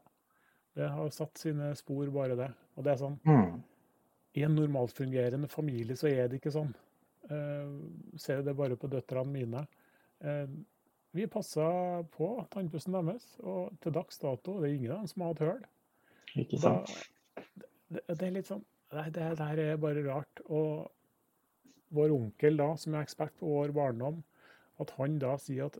Det 0.78 0.88
har 0.94 1.10
satt 1.14 1.40
sine 1.40 1.72
spor, 1.78 2.10
bare 2.14 2.36
det. 2.38 2.50
Og 2.76 2.84
det 2.86 2.92
er 2.92 3.00
sånn 3.00 3.16
mm. 3.24 3.54
I 4.38 4.44
en 4.46 4.54
normalfungerende 4.54 5.48
familie 5.50 5.96
så 5.98 6.10
er 6.10 6.28
det 6.28 6.42
ikke 6.42 6.54
sånn. 6.54 6.74
Uh, 7.28 7.88
ser 8.20 8.44
det 8.44 8.56
bare 8.58 8.76
på 8.78 8.90
døtrene 8.90 9.32
mine. 9.32 9.64
Uh, 10.24 10.46
vi 11.16 11.24
passa 11.30 11.64
på 12.14 12.28
tannpussen 12.52 12.94
deres, 12.94 13.24
og 13.40 13.72
til 13.82 13.94
dags 13.96 14.20
dato 14.20 14.58
det 14.60 14.68
er 14.68 14.74
ingen 14.76 14.92
av 14.92 15.00
dem 15.00 15.10
som 15.10 15.24
har 15.24 15.32
hatt 15.32 15.46
hull. 15.46 15.64
Ikke 16.44 16.60
sant? 16.60 16.92
Da, 16.92 17.48
det, 17.88 18.02
det, 18.08 18.22
er 18.26 18.34
litt 18.34 18.50
sånn 18.50 18.64
Nei, 18.96 19.10
det, 19.12 19.24
her 19.36 19.60
er 19.60 19.80
bare 19.80 20.00
rart. 20.06 20.40
Og 20.48 20.88
vår 21.92 22.12
onkel, 22.14 22.56
da, 22.56 22.70
som 22.80 22.94
er 22.96 23.04
ekspert 23.04 23.34
på 23.36 23.50
vår 23.50 23.74
barndom, 23.76 24.22
at 24.80 24.94
han 24.96 25.18
da 25.20 25.34
sier 25.40 25.68
at 25.68 25.76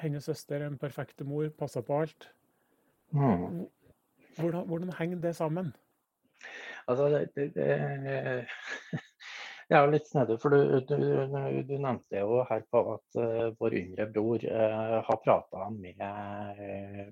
hennes 0.00 0.26
søster 0.26 0.58
er 0.58 0.66
en 0.66 0.78
perfekte 0.80 1.26
mor, 1.26 1.46
passer 1.54 1.84
på 1.86 2.00
alt. 2.02 2.26
Mm. 3.14 3.68
Hvordan, 4.38 4.66
hvordan, 4.66 4.92
henger 4.98 5.22
det 5.22 5.36
sammen? 5.36 5.70
Altså, 6.88 7.08
det, 7.08 7.22
det, 7.36 7.54
det, 7.54 8.18
det 9.68 9.76
er 9.76 9.84
jo 9.84 9.92
litt 9.92 10.08
snedig, 10.08 10.38
for 10.42 10.54
du, 10.54 10.78
du, 10.88 10.96
du, 11.68 11.74
nevnte 11.76 12.22
jo 12.22 12.40
her 12.48 12.64
på 12.70 12.84
at 12.94 13.20
uh, 13.20 13.50
vår 13.60 13.76
yngre 13.82 14.06
bror 14.14 14.46
uh, 14.46 14.96
har 15.06 15.20
prata 15.22 15.68
med, 15.74 16.00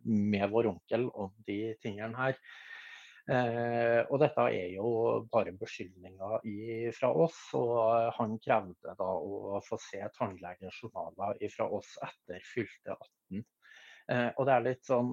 med, 0.02 0.48
vår 0.50 0.72
onkel 0.72 1.06
om 1.14 1.34
de 1.46 1.60
tingene 1.82 2.18
her. 2.18 2.38
Uh, 3.28 4.06
og 4.08 4.22
dette 4.22 4.46
er 4.56 4.70
jo 4.72 4.90
bare 5.28 5.52
beskyldninger 5.60 6.94
fra 6.96 7.10
oss, 7.12 7.36
og 7.58 8.08
han 8.16 8.38
krevde 8.40 8.94
da 8.96 9.08
å 9.08 9.60
få 9.66 9.76
se 9.84 10.00
tannlegens 10.16 10.80
journaler 10.80 11.36
fra 11.52 11.68
oss 11.76 11.90
etter 12.06 12.40
fylte 12.54 12.96
18. 12.96 13.44
og 14.38 14.42
det 14.48 14.52
er 14.54 14.64
litt 14.64 14.88
sånn 14.88 15.10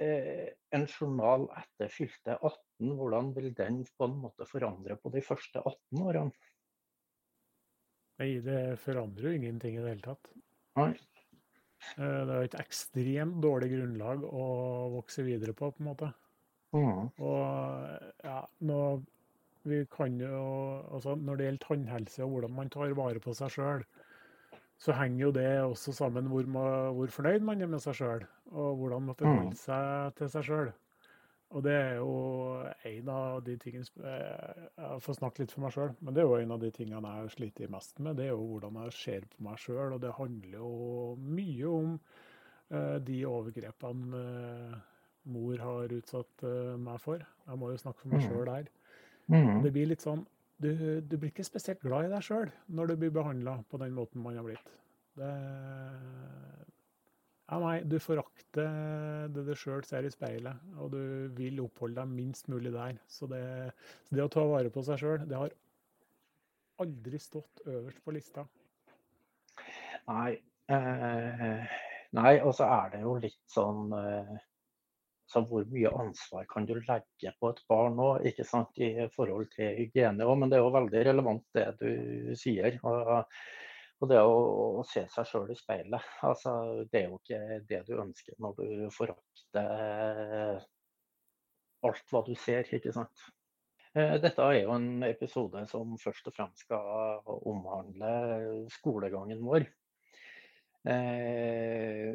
Eh, 0.00 0.48
en 0.72 0.86
journal 0.88 1.42
etter 1.60 1.90
fylte 1.92 2.38
18, 2.38 2.92
hvordan 2.96 3.34
vil 3.36 3.50
den 3.52 3.82
på 3.98 4.06
en 4.08 4.14
måte 4.22 4.46
forandre 4.48 4.96
på 4.96 5.12
de 5.12 5.20
første 5.20 5.60
18 5.60 6.04
årene? 6.06 6.32
Nei, 8.20 8.30
det 8.44 8.78
forandrer 8.80 9.28
jo 9.28 9.36
ingenting 9.36 9.76
i 9.76 9.82
det 9.82 9.92
hele 9.92 10.06
tatt. 10.06 10.30
Nei. 10.80 10.94
Eh, 11.96 12.20
det 12.28 12.34
er 12.34 12.48
et 12.48 12.58
ekstremt 12.60 13.40
dårlig 13.44 13.70
grunnlag 13.74 14.26
å 14.26 14.44
vokse 14.96 15.24
videre 15.26 15.54
på, 15.56 15.70
på 15.72 15.82
en 15.82 15.90
måte. 15.90 16.10
Mm. 16.76 17.08
Og 17.26 18.26
ja, 18.26 18.42
nå, 18.68 18.82
vi 19.66 19.80
kan 19.90 20.20
jo, 20.22 20.42
altså 20.94 21.16
Når 21.18 21.36
det 21.36 21.46
gjelder 21.48 21.64
tannhelse 21.64 22.22
og 22.22 22.30
hvordan 22.30 22.54
man 22.54 22.70
tar 22.70 22.94
vare 22.94 23.22
på 23.22 23.34
seg 23.34 23.50
sjøl, 23.56 23.82
så 24.80 24.94
henger 24.96 25.24
jo 25.26 25.32
det 25.36 25.48
også 25.64 25.92
sammen 25.92 26.30
hvor, 26.30 26.46
hvor 26.94 27.10
fornøyd 27.12 27.42
man 27.44 27.60
er 27.60 27.68
med 27.68 27.82
seg 27.84 27.98
sjøl, 27.98 28.22
og 28.54 28.78
hvordan 28.80 29.10
man 29.10 29.18
forholder 29.18 29.50
mm. 29.50 29.58
seg 29.60 30.14
til 30.20 30.30
seg 30.32 30.46
sjøl. 30.46 30.70
Og 31.50 31.64
det 31.66 31.72
er 31.74 31.96
jo 31.98 32.10
en 32.86 33.08
av 33.10 33.40
de 33.42 33.56
tingene 33.58 33.82
Jeg 34.06 35.00
får 35.02 35.16
snakke 35.18 35.42
litt 35.42 35.54
for 35.54 35.64
meg 35.64 35.74
sjøl, 35.74 35.94
men 35.98 36.14
det 36.14 36.22
er 36.22 36.28
jo 36.28 36.38
en 36.38 36.54
av 36.54 36.60
de 36.62 36.70
tingene 36.74 37.14
jeg 37.16 37.32
sliter 37.34 37.72
mest 37.74 37.98
med. 37.98 38.20
Det 38.20 38.28
er 38.28 38.34
jo 38.36 38.44
hvordan 38.52 38.78
jeg 38.84 38.96
ser 38.98 39.26
på 39.32 39.46
meg 39.48 39.58
sjøl, 39.58 39.96
og 39.96 40.02
det 40.04 40.14
handler 40.14 40.60
jo 40.60 40.70
mye 41.18 41.72
om 41.74 41.96
uh, 41.98 42.98
de 43.02 43.18
overgrepene 43.26 44.20
uh, 44.20 44.76
mor 45.30 45.64
har 45.66 45.96
utsatt 45.98 46.46
meg 46.80 47.02
for. 47.02 47.20
Jeg 47.20 47.60
må 47.60 47.72
jo 47.72 47.82
snakke 47.82 48.04
for 48.04 48.14
meg 48.14 48.22
sjøl 48.24 48.46
mm. 48.46 48.52
der. 48.52 48.70
Mm. 49.30 49.58
Det 49.66 49.74
blir 49.74 49.90
litt 49.90 50.06
sånn 50.06 50.22
du, 50.60 51.00
du, 51.00 51.16
blir 51.16 51.30
ikke 51.30 51.46
spesielt 51.46 51.80
glad 51.84 52.06
i 52.06 52.12
deg 52.12 52.24
sjøl 52.24 52.50
når 52.76 52.90
du 52.90 52.96
blir 53.00 53.12
behandla 53.14 53.60
på 53.70 53.80
den 53.80 53.94
måten 53.96 54.22
man 54.24 54.36
har 54.36 54.44
blitt. 54.44 54.72
Det, 55.16 55.30
ja, 57.50 57.58
nei, 57.58 57.80
du 57.82 57.96
forakter 57.98 59.26
det 59.34 59.42
du 59.48 59.54
sjøl 59.58 59.82
ser 59.86 60.06
i 60.06 60.12
speilet, 60.12 60.60
og 60.78 60.92
du 60.94 61.00
vil 61.34 61.58
oppholde 61.64 61.98
deg 61.98 62.12
minst 62.12 62.46
mulig 62.52 62.70
der. 62.74 63.00
Så 63.10 63.26
det, 63.30 63.42
så 64.06 64.18
det 64.18 64.22
å 64.22 64.30
ta 64.30 64.44
vare 64.46 64.70
på 64.70 64.84
seg 64.86 65.00
sjøl, 65.02 65.24
det 65.26 65.38
har 65.38 65.56
aldri 66.80 67.18
stått 67.20 67.64
øverst 67.66 68.04
på 68.04 68.14
lista. 68.14 68.46
Nei. 70.06 70.38
Eh, 70.70 71.74
nei, 72.14 72.32
og 72.46 72.54
så 72.54 72.68
er 72.70 72.94
det 72.94 73.02
jo 73.02 73.16
litt 73.18 73.40
sånn 73.50 73.90
eh, 73.98 74.36
så 75.30 75.42
hvor 75.46 75.66
mye 75.70 75.90
ansvar 75.94 76.46
kan 76.50 76.66
du 76.66 76.76
legge 76.76 77.32
på 77.38 77.50
et 77.52 77.60
barn 77.70 77.98
nå, 77.98 78.12
ikke 78.26 78.46
sant, 78.46 78.78
i 78.82 79.06
forhold 79.14 79.50
til 79.54 79.76
hygiene 79.78 80.26
òg. 80.26 80.36
Men 80.38 80.50
det 80.50 80.58
er 80.58 80.64
jo 80.64 80.72
veldig 80.74 81.02
relevant 81.06 81.44
det 81.54 81.66
du 81.82 82.32
sier. 82.38 82.78
Og, 82.86 83.26
og 84.00 84.08
det 84.08 84.20
å, 84.24 84.36
å, 84.80 84.84
se 84.88 85.02
seg 85.12 85.28
sjøl 85.28 85.50
i 85.52 85.56
speilet. 85.58 86.12
Altså, 86.26 86.52
det 86.92 87.02
er 87.02 87.10
jo 87.10 87.18
ikke 87.20 87.60
det 87.68 87.82
du 87.88 87.98
ønsker 88.00 88.38
når 88.40 88.56
du 88.60 88.86
forakter 88.94 90.62
alt 91.86 92.12
hva 92.12 92.24
du 92.24 92.32
ser, 92.36 92.68
ikke 92.76 92.92
sant. 92.96 93.26
Eh, 93.96 94.16
dette 94.22 94.44
er 94.44 94.60
jo 94.62 94.74
en 94.76 95.04
episode 95.08 95.64
som 95.70 95.96
først 96.00 96.28
og 96.30 96.36
fremst 96.36 96.64
skal 96.66 97.20
omhandle 97.50 98.12
skolegangen 98.76 99.42
vår. 99.44 99.66
Eh, 100.88 102.14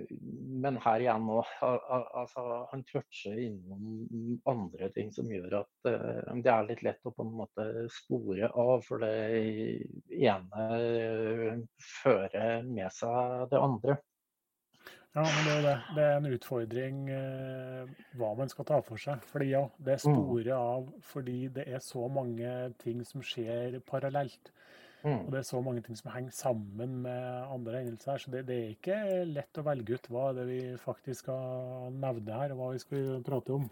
men 0.61 0.77
her 0.81 1.03
igjen 1.03 1.27
nå, 1.27 1.43
altså, 1.61 2.45
han 2.71 2.81
toucher 2.89 3.37
innom 3.37 4.39
andre 4.49 4.89
ting 4.95 5.11
som 5.13 5.29
gjør 5.29 5.59
at 5.59 5.89
eh, 5.91 6.31
det 6.41 6.49
er 6.49 6.65
litt 6.71 6.81
lett 6.87 7.05
å 7.05 7.13
på 7.13 7.27
en 7.27 7.35
måte 7.43 7.67
spore 7.93 8.49
av. 8.49 8.81
For 8.87 9.05
det 9.05 9.13
ene 10.17 11.61
fører 12.01 12.65
med 12.65 12.89
seg 12.95 13.47
det 13.53 13.61
andre. 13.61 13.99
Ja, 15.15 15.23
men 15.23 15.45
det 15.47 15.51
er 15.53 15.61
det. 15.63 15.75
Det 15.95 16.03
er 16.03 16.17
en 16.17 16.25
utfordring 16.27 16.97
eh, 17.15 17.91
hva 18.19 18.33
man 18.35 18.49
skal 18.51 18.65
ta 18.67 18.81
for 18.83 18.99
seg. 18.99 19.21
Fordi 19.29 19.53
ja, 19.53 19.61
det 19.77 20.01
mm. 20.01 20.03
sporer 20.09 20.51
av 20.57 20.89
fordi 21.07 21.37
det 21.55 21.69
er 21.69 21.79
så 21.85 22.09
mange 22.11 22.51
ting 22.81 23.05
som 23.07 23.23
skjer 23.23 23.77
parallelt. 23.87 24.51
Mm. 25.05 25.19
Og 25.19 25.31
det 25.31 25.37
er 25.37 25.45
så 25.45 25.59
mange 25.61 25.81
ting 25.85 25.97
som 25.99 26.09
henger 26.09 26.33
sammen 26.33 27.01
med 27.03 27.51
andre 27.53 27.77
hendelser. 27.83 28.17
Så 28.17 28.31
det, 28.33 28.47
det, 28.47 28.55
er 28.57 28.71
ikke 28.73 29.25
lett 29.29 29.59
å 29.61 29.65
velge 29.67 29.99
ut 29.99 30.09
hva 30.09 30.31
det 30.33 30.45
vi 30.49 30.61
faktisk 30.81 31.27
skal 31.27 31.93
nevne 31.93 32.39
her, 32.39 32.55
og 32.55 32.61
hva 32.61 32.69
vi 32.73 32.81
skal 32.81 33.21
prate 33.25 33.53
om. 33.53 33.67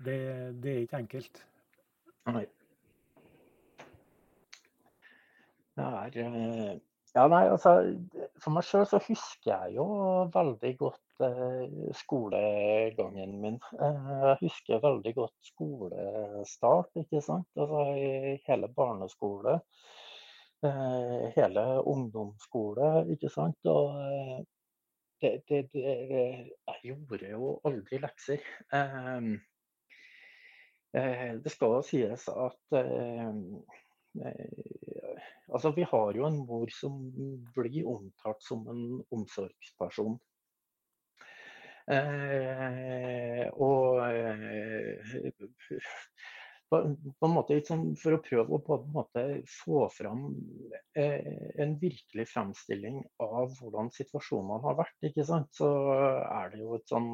Det, 0.00 0.16
det 0.64 0.72
er 0.72 0.86
ikke 0.86 1.02
enkelt. 1.04 1.42
Nei. 2.30 2.46
Det 5.76 5.84
er 5.84 6.18
eh, 6.30 6.78
Ja, 7.14 7.26
nei, 7.26 7.44
altså 7.50 7.70
For 8.38 8.54
meg 8.54 8.66
sjøl 8.68 8.84
så 8.86 9.00
husker 9.02 9.50
jeg 9.50 9.76
jo 9.76 9.86
veldig 10.32 10.72
godt 10.78 11.00
eh, 11.26 11.94
skolegangen 11.96 13.38
min. 13.42 13.58
Jeg 13.76 14.36
husker 14.42 14.82
veldig 14.84 15.14
godt 15.22 15.52
skolestart, 15.52 16.92
ikke 17.04 17.22
sant. 17.24 17.48
Altså 17.56 17.86
hele 18.46 18.70
barneskole 18.76 19.60
Eh, 20.62 21.32
hele 21.36 21.62
ungdomsskole, 21.88 23.12
ikke 23.12 23.28
sant. 23.32 23.56
Og 23.64 23.94
eh, 24.04 24.40
det, 25.22 25.42
det, 25.48 25.60
det, 25.72 25.84
jeg 26.68 26.80
gjorde 26.82 27.30
jo 27.30 27.54
aldri 27.64 28.00
lekser. 28.02 28.44
Eh, 28.76 29.22
det 31.44 31.52
skal 31.54 31.80
sies 31.86 32.28
at 32.28 32.58
Altså, 35.50 35.70
vi 35.74 35.84
har 35.86 36.16
jo 36.16 36.26
en 36.26 36.40
mor 36.46 36.70
som 36.74 36.96
blir 37.54 37.86
omtalt 37.86 38.42
som 38.42 38.66
en 38.70 39.04
omsorgsperson. 39.14 40.18
Eh, 41.90 43.46
og 43.58 43.98
eh, 44.06 45.16
måte, 46.70 47.56
liksom, 47.58 47.80
for 47.98 48.14
å 48.14 48.20
prøve 48.22 48.58
å 48.60 48.60
få 49.50 49.80
fram 49.90 50.28
eh, 50.94 51.56
en 51.64 51.74
virkelig 51.80 52.28
fremstilling 52.30 53.00
av 53.26 53.56
hvordan 53.58 53.90
situasjonen 53.96 54.62
har 54.68 54.78
vært, 54.78 55.10
så 55.56 55.70
er 56.28 56.54
det 56.54 56.62
jo 56.62 56.78
et 56.78 56.94
sånn 56.94 57.10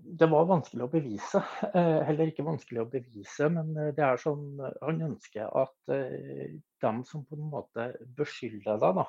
Det 0.00 0.26
var 0.30 0.46
vanskelig 0.48 0.84
å 0.86 0.90
bevise. 0.90 1.40
Eh, 1.70 2.00
heller 2.08 2.30
ikke 2.30 2.44
vanskelig 2.46 2.82
å 2.82 2.88
bevise, 2.90 3.48
men 3.52 3.70
eh, 3.76 3.90
det 3.96 4.04
er 4.04 4.20
sånn 4.20 4.60
Han 4.80 5.02
ønsker 5.10 5.50
at 5.60 5.92
eh, 5.94 6.56
dem 6.82 7.02
som 7.06 7.26
på 7.28 7.36
en 7.36 7.50
måte 7.52 7.90
beskylder 8.16 8.80
deg 8.80 8.96
da, 8.96 9.04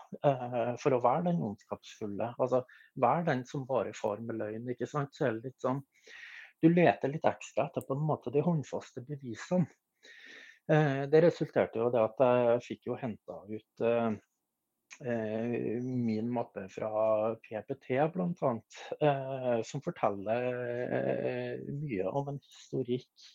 for 0.82 0.92
å 0.92 1.00
være 1.04 1.30
den 1.30 1.40
ondskapsfulle, 1.48 2.34
altså 2.36 2.60
være 3.00 3.24
den 3.30 3.46
som 3.48 3.64
bare 3.70 3.94
far 3.96 4.20
med 4.20 4.42
løgn, 4.42 4.68
ikke 4.74 4.90
sant, 4.92 5.16
så 5.16 5.30
er 5.30 5.38
det 5.38 5.54
litt 5.54 5.64
sånn 5.64 5.80
du 6.62 6.68
leter 6.68 7.10
litt 7.10 7.24
ekstra 7.26 7.70
etter 7.70 7.86
på 7.88 7.96
en 7.96 8.04
måte 8.06 8.34
de 8.36 8.44
håndfaste 8.44 9.02
bevisene. 9.08 9.66
Det 10.68 11.22
resulterte 11.24 11.80
jo 11.80 11.88
i 11.90 12.02
at 12.04 12.20
jeg 12.22 12.60
fikk 12.68 12.92
jo 12.92 13.00
henta 13.00 13.40
ut 13.50 13.86
min 15.00 16.28
mappe 16.34 16.68
fra 16.70 17.34
PPT 17.42 18.00
bl.a., 18.14 18.52
som 19.66 19.84
forteller 19.86 20.48
mye 21.82 22.10
om 22.12 22.34
en 22.34 22.42
historikk 22.44 23.30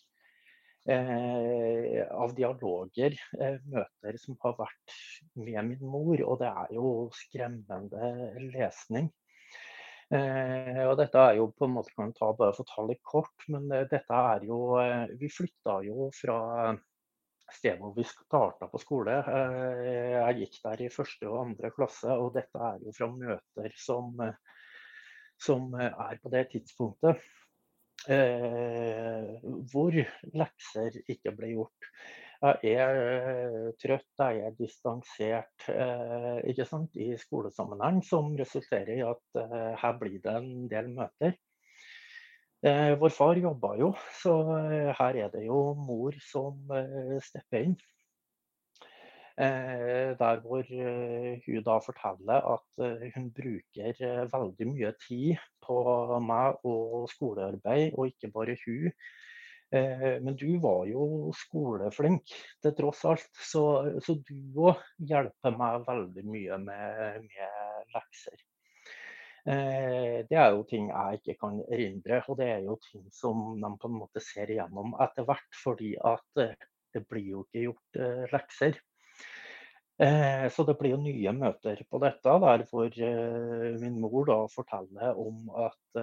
av 0.87 2.35
dialoger, 2.37 3.17
møter 3.67 4.19
som 4.21 4.37
har 4.45 4.55
vært 4.61 4.97
med 5.35 5.73
min 5.73 5.83
mor. 5.83 6.21
Og 6.23 6.39
det 6.39 6.51
er 6.51 6.75
jo 6.77 6.91
skremmende 7.25 8.13
lesning. 8.53 9.11
Eh, 10.07 10.83
og 10.87 10.93
dette 11.01 11.19
er 11.19 11.35
jo 11.35 11.49
på 11.51 11.67
en 11.67 11.73
måte 11.75 11.91
kan 11.91 12.13
ta 12.15 12.29
bare 12.39 12.55
for 12.55 12.87
litt 12.87 13.01
kort, 13.03 13.43
men 13.51 13.65
eh, 13.75 13.83
dette 13.91 14.19
er 14.31 14.45
jo 14.47 14.77
eh, 14.79 15.09
Vi 15.19 15.27
flytta 15.27 15.81
jo 15.83 16.07
fra 16.15 16.37
stedet 17.53 17.79
hvor 17.81 17.95
vi 17.95 18.05
starta 18.07 18.67
på 18.71 18.81
skole. 18.81 19.17
Eh, 19.21 20.13
jeg 20.13 20.37
gikk 20.41 20.59
der 20.65 20.85
i 20.85 20.91
første 20.93 21.29
og 21.29 21.41
andre 21.45 21.71
klasse, 21.75 22.11
og 22.13 22.33
dette 22.35 22.61
er 22.71 22.83
jo 22.83 22.93
fra 22.97 23.09
møter 23.13 23.75
som, 23.79 24.13
som 25.47 25.73
er 25.79 26.21
på 26.23 26.33
det 26.33 26.47
tidspunktet. 26.53 27.25
Eh, 28.07 29.33
hvor 29.71 29.95
lekser 30.37 31.01
ikke 31.09 31.33
ble 31.35 31.55
gjort. 31.55 31.91
Jeg 32.37 32.75
er 32.77 32.99
eh, 33.01 33.69
trøtt, 33.81 34.11
jeg 34.21 34.43
er 34.45 34.53
distansert 34.59 35.69
eh, 35.73 36.43
ikke 36.51 36.67
sant, 36.69 36.93
i 36.93 37.15
skolesammenheng, 37.17 38.03
som 38.05 38.35
resulterer 38.37 38.93
i 38.99 39.05
at 39.05 39.39
eh, 39.41 39.73
her 39.81 39.97
blir 39.97 40.19
det 40.21 40.35
en 40.37 40.67
del 40.69 40.91
møter. 40.93 41.33
Eh, 42.65 42.95
vår 42.97 43.09
far 43.13 43.37
jobba 43.37 43.75
jo, 43.77 43.91
så 44.17 44.33
eh, 44.55 44.89
her 44.97 45.17
er 45.21 45.29
det 45.29 45.43
jo 45.45 45.59
mor 45.77 46.15
som 46.25 46.71
eh, 46.73 47.19
stepper 47.21 47.67
inn. 47.69 47.77
Der 49.37 50.39
hvor 50.41 50.65
hun 50.65 51.65
da 51.67 51.73
forteller 51.85 52.47
at 52.55 52.79
hun 53.13 53.27
bruker 53.29 53.99
veldig 54.31 54.67
mye 54.71 54.89
tid 55.03 55.43
på 55.61 55.75
meg 56.25 56.65
og 56.65 57.05
skolearbeid, 57.11 57.93
og 57.93 58.09
ikke 58.09 58.31
bare 58.33 58.57
hun. 58.63 58.89
Men 60.25 60.39
du 60.41 60.47
var 60.63 60.89
jo 60.89 61.29
skoleflink 61.37 62.33
til 62.65 62.75
tross 62.81 63.05
alt, 63.05 63.29
så, 63.51 63.63
så 64.01 64.17
du 64.25 64.57
òg 64.71 64.81
hjelper 65.05 65.53
meg 65.61 65.85
veldig 65.85 66.25
mye 66.33 66.57
med, 66.65 67.29
med 67.29 67.93
lekser. 67.93 68.46
Eh, 69.47 70.25
det 70.27 70.35
er 70.35 70.51
jo 70.51 70.65
ting 70.67 70.89
jeg 70.91 71.21
ikke 71.21 71.37
kan 71.39 71.61
erindre, 71.71 72.19
og 72.27 72.35
det 72.39 72.49
er 72.51 72.65
jo 72.65 72.75
ting 72.83 73.05
som 73.15 73.45
de 73.61 73.69
på 73.79 73.87
en 73.87 73.99
måte 74.01 74.23
ser 74.23 74.51
igjennom 74.51 74.97
etter 75.05 75.23
hvert, 75.27 75.47
fordi 75.61 75.93
at 76.03 76.41
eh, 76.43 76.67
det 76.95 77.05
blir 77.07 77.29
jo 77.31 77.43
ikke 77.45 77.63
gjort 77.69 77.99
eh, 78.03 78.25
lekser. 78.33 78.83
Så 79.97 80.61
det 80.61 80.75
blir 80.77 80.91
jo 80.91 80.97
nye 81.01 81.31
møter 81.33 81.79
på 81.89 81.97
dette, 82.03 82.33
der 82.43 82.63
hvor 82.69 82.97
min 83.81 83.95
mor 83.97 84.27
da 84.29 84.35
forteller 84.53 85.17
om 85.17 85.47
at 85.57 85.97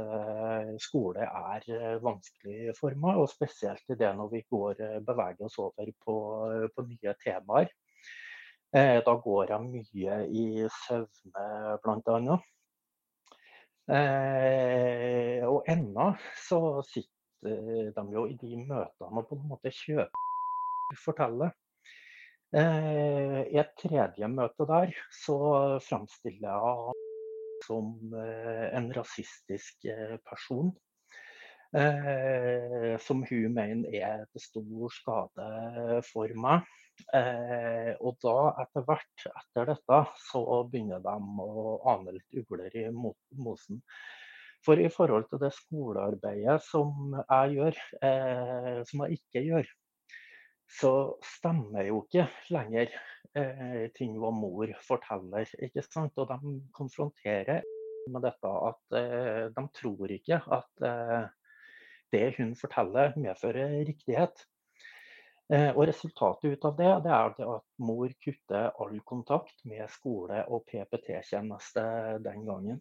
skole 0.82 1.22
er 1.22 2.00
vanskelig 2.02 2.74
for 2.74 2.96
meg, 2.98 3.20
og 3.22 3.30
spesielt 3.30 3.94
i 3.94 3.96
det 4.00 4.10
når 4.18 4.32
vi 4.32 4.40
går, 4.50 4.82
beveger 5.06 5.46
oss 5.46 5.60
over 5.62 5.92
på, 6.02 6.16
på 6.74 6.86
nye 6.88 7.14
temaer. 7.22 7.70
Da 8.74 9.14
går 9.28 9.54
jeg 9.54 9.70
mye 9.70 10.18
i 10.42 10.44
søvne, 10.80 11.78
bl.a. 11.86 12.40
Eh, 13.84 15.42
og 15.44 15.66
ennå 15.68 16.14
så 16.40 16.60
sitter 16.88 17.90
de 17.92 18.04
jo 18.14 18.24
i 18.30 18.36
de 18.40 18.56
møtene 18.56 19.20
og 19.20 19.26
på 19.28 19.36
en 19.36 19.50
måte 19.50 19.72
kjøper 19.74 21.00
forteller. 21.04 21.52
Eh, 22.54 23.40
I 23.50 23.60
et 23.60 23.74
tredje 23.80 24.28
møte 24.30 24.66
der 24.70 24.94
så 25.12 25.36
framstiller 25.84 26.48
jeg 26.48 26.94
som 27.66 27.92
eh, 28.20 28.68
en 28.76 28.88
rasistisk 28.96 29.86
eh, 29.90 30.16
person. 30.28 30.72
Eh, 31.74 32.94
som 33.02 33.24
hun 33.26 33.54
mener 33.56 33.96
er 33.98 34.24
til 34.30 34.42
stor 34.44 34.92
skade 34.94 36.02
for 36.06 36.30
meg. 36.38 36.62
Eh, 37.14 37.92
og 38.00 38.18
da, 38.22 38.36
etter 38.64 38.84
hvert 38.86 39.24
etter 39.30 39.70
dette, 39.72 40.00
så 40.28 40.42
begynner 40.70 41.02
de 41.04 41.14
å 41.44 41.78
ane 41.94 42.16
litt 42.16 42.38
ugler 42.42 42.76
i 42.78 42.88
mosen. 42.94 43.80
For 44.64 44.80
i 44.80 44.88
forhold 44.88 45.26
til 45.28 45.42
det 45.42 45.52
skolearbeidet 45.52 46.60
som 46.64 47.16
jeg 47.18 47.56
gjør, 47.58 47.80
eh, 48.08 48.78
som 48.88 49.04
jeg 49.04 49.18
ikke 49.20 49.44
gjør, 49.44 49.72
så 50.74 50.92
stemmer 51.36 51.84
jo 51.90 52.00
ikke 52.06 52.24
lenger 52.54 52.88
eh, 53.36 53.90
ting 53.96 54.16
hva 54.18 54.32
mor 54.34 54.70
forteller. 54.86 55.50
ikke 55.62 55.84
sant? 55.84 56.16
Og 56.16 56.30
de 56.30 56.56
konfronterer 56.74 57.62
med 58.10 58.24
dette 58.24 58.54
at 58.70 58.96
eh, 58.98 59.44
de 59.54 59.66
tror 59.76 60.16
ikke 60.16 60.40
at 60.56 60.84
eh, 60.88 61.28
det 62.14 62.26
hun 62.38 62.54
forteller 62.58 63.14
medfører 63.20 63.80
riktighet. 63.88 64.44
Eh, 65.52 65.70
og 65.76 65.84
Resultatet 65.90 66.54
ut 66.54 66.62
av 66.64 66.76
det, 66.78 66.90
det 67.04 67.10
er 67.12 67.34
at 67.52 67.64
mor 67.84 68.12
kutter 68.24 68.70
all 68.80 68.94
kontakt 69.04 69.58
med 69.68 69.90
skole 69.92 70.40
og 70.48 70.64
PPT-tjeneste 70.70 71.84
den 72.24 72.46
gangen. 72.48 72.78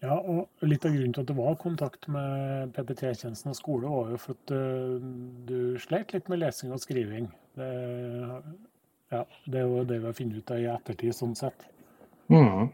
Ja, 0.00 0.16
og 0.16 0.64
Litt 0.64 0.84
av 0.84 0.94
grunnen 0.94 1.12
til 1.16 1.24
at 1.24 1.28
det 1.28 1.36
var 1.36 1.60
kontakt 1.60 2.08
med 2.12 2.72
PPT-tjenesten 2.76 3.52
og 3.52 3.58
skole, 3.58 3.92
var 3.92 4.14
jo 4.14 4.22
for 4.24 4.36
at 4.36 4.52
uh, 4.52 5.04
du 5.48 5.76
sleit 5.82 6.12
litt 6.16 6.28
med 6.32 6.40
lesing 6.40 6.72
og 6.72 6.80
skriving. 6.80 7.28
Det, 7.56 7.70
ja, 9.12 9.22
det 9.48 9.60
er 9.60 9.64
jo 9.64 9.86
det 9.88 10.00
vi 10.00 10.08
har 10.08 10.16
funnet 10.16 10.40
ut 10.40 10.52
av 10.52 10.60
i 10.60 10.68
ettertid, 10.72 11.16
sånn 11.16 11.36
sett. 11.36 11.64
Mm. 12.32 12.68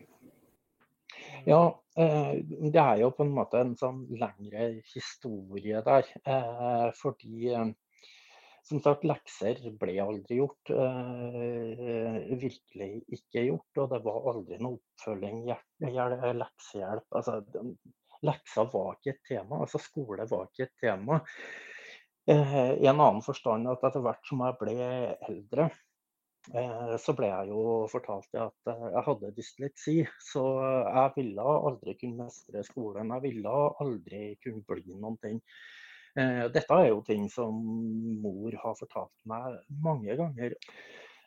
Ja, 1.47 1.63
Eh, 1.63 1.82
det 1.95 2.81
er 2.81 3.01
jo 3.03 3.11
på 3.13 3.25
en 3.27 3.35
måte 3.37 3.61
en 3.61 3.75
sånn 3.77 4.05
lengre 4.17 4.69
historie 4.95 5.83
der. 5.85 6.09
Eh, 6.25 6.89
fordi 6.97 7.51
eh, 7.53 7.73
som 8.65 8.81
sagt, 8.81 9.05
lekser 9.05 9.59
ble 9.81 9.99
aldri 10.01 10.39
gjort. 10.39 10.71
Virkelig 12.41 12.91
ikke 13.19 13.43
gjort. 13.49 13.81
Og 13.83 13.91
det 13.91 14.01
var 14.07 14.29
aldri 14.33 14.61
noe 14.63 14.79
oppfølging, 14.79 15.43
leksehjelp. 15.83 17.09
Altså, 17.11 17.41
lekser 18.23 18.71
var 18.73 18.95
ikke 18.95 19.17
et 19.17 19.25
tema. 19.33 19.65
Altså 19.67 19.83
skole 19.83 20.29
var 20.31 20.47
ikke 20.47 20.69
et 20.69 20.77
tema. 20.79 21.19
I 22.31 22.87
en 22.87 23.03
annen 23.03 23.25
forstand 23.27 23.67
at 23.67 23.83
etter 23.83 24.07
hvert 24.07 24.31
som 24.31 24.47
jeg 24.47 24.61
ble 24.63 24.77
eldre, 25.27 25.67
Eh, 25.67 25.92
så 26.51 27.15
ble 27.15 27.29
jeg 27.29 27.51
jo 27.53 27.87
fortalt 27.91 28.35
at 28.35 28.71
eh, 28.73 28.87
jeg 28.97 29.05
hadde 29.07 29.35
dysleksi, 29.37 29.95
så 30.21 30.43
jeg 30.89 31.13
ville 31.17 31.45
aldri 31.69 31.95
kunne 32.01 32.27
mestre 32.27 32.65
skolen. 32.67 33.13
Jeg 33.15 33.23
ville 33.29 33.53
aldri 33.85 34.23
kunne 34.43 34.65
bli 34.67 34.97
noen 34.97 35.19
ting. 35.23 35.39
Eh, 36.19 36.49
dette 36.53 36.75
er 36.75 36.89
jo 36.91 37.05
ting 37.07 37.29
som 37.31 37.63
mor 38.25 38.59
har 38.65 38.75
fortalt 38.79 39.15
meg 39.31 39.61
mange 39.85 40.19
ganger. 40.19 40.59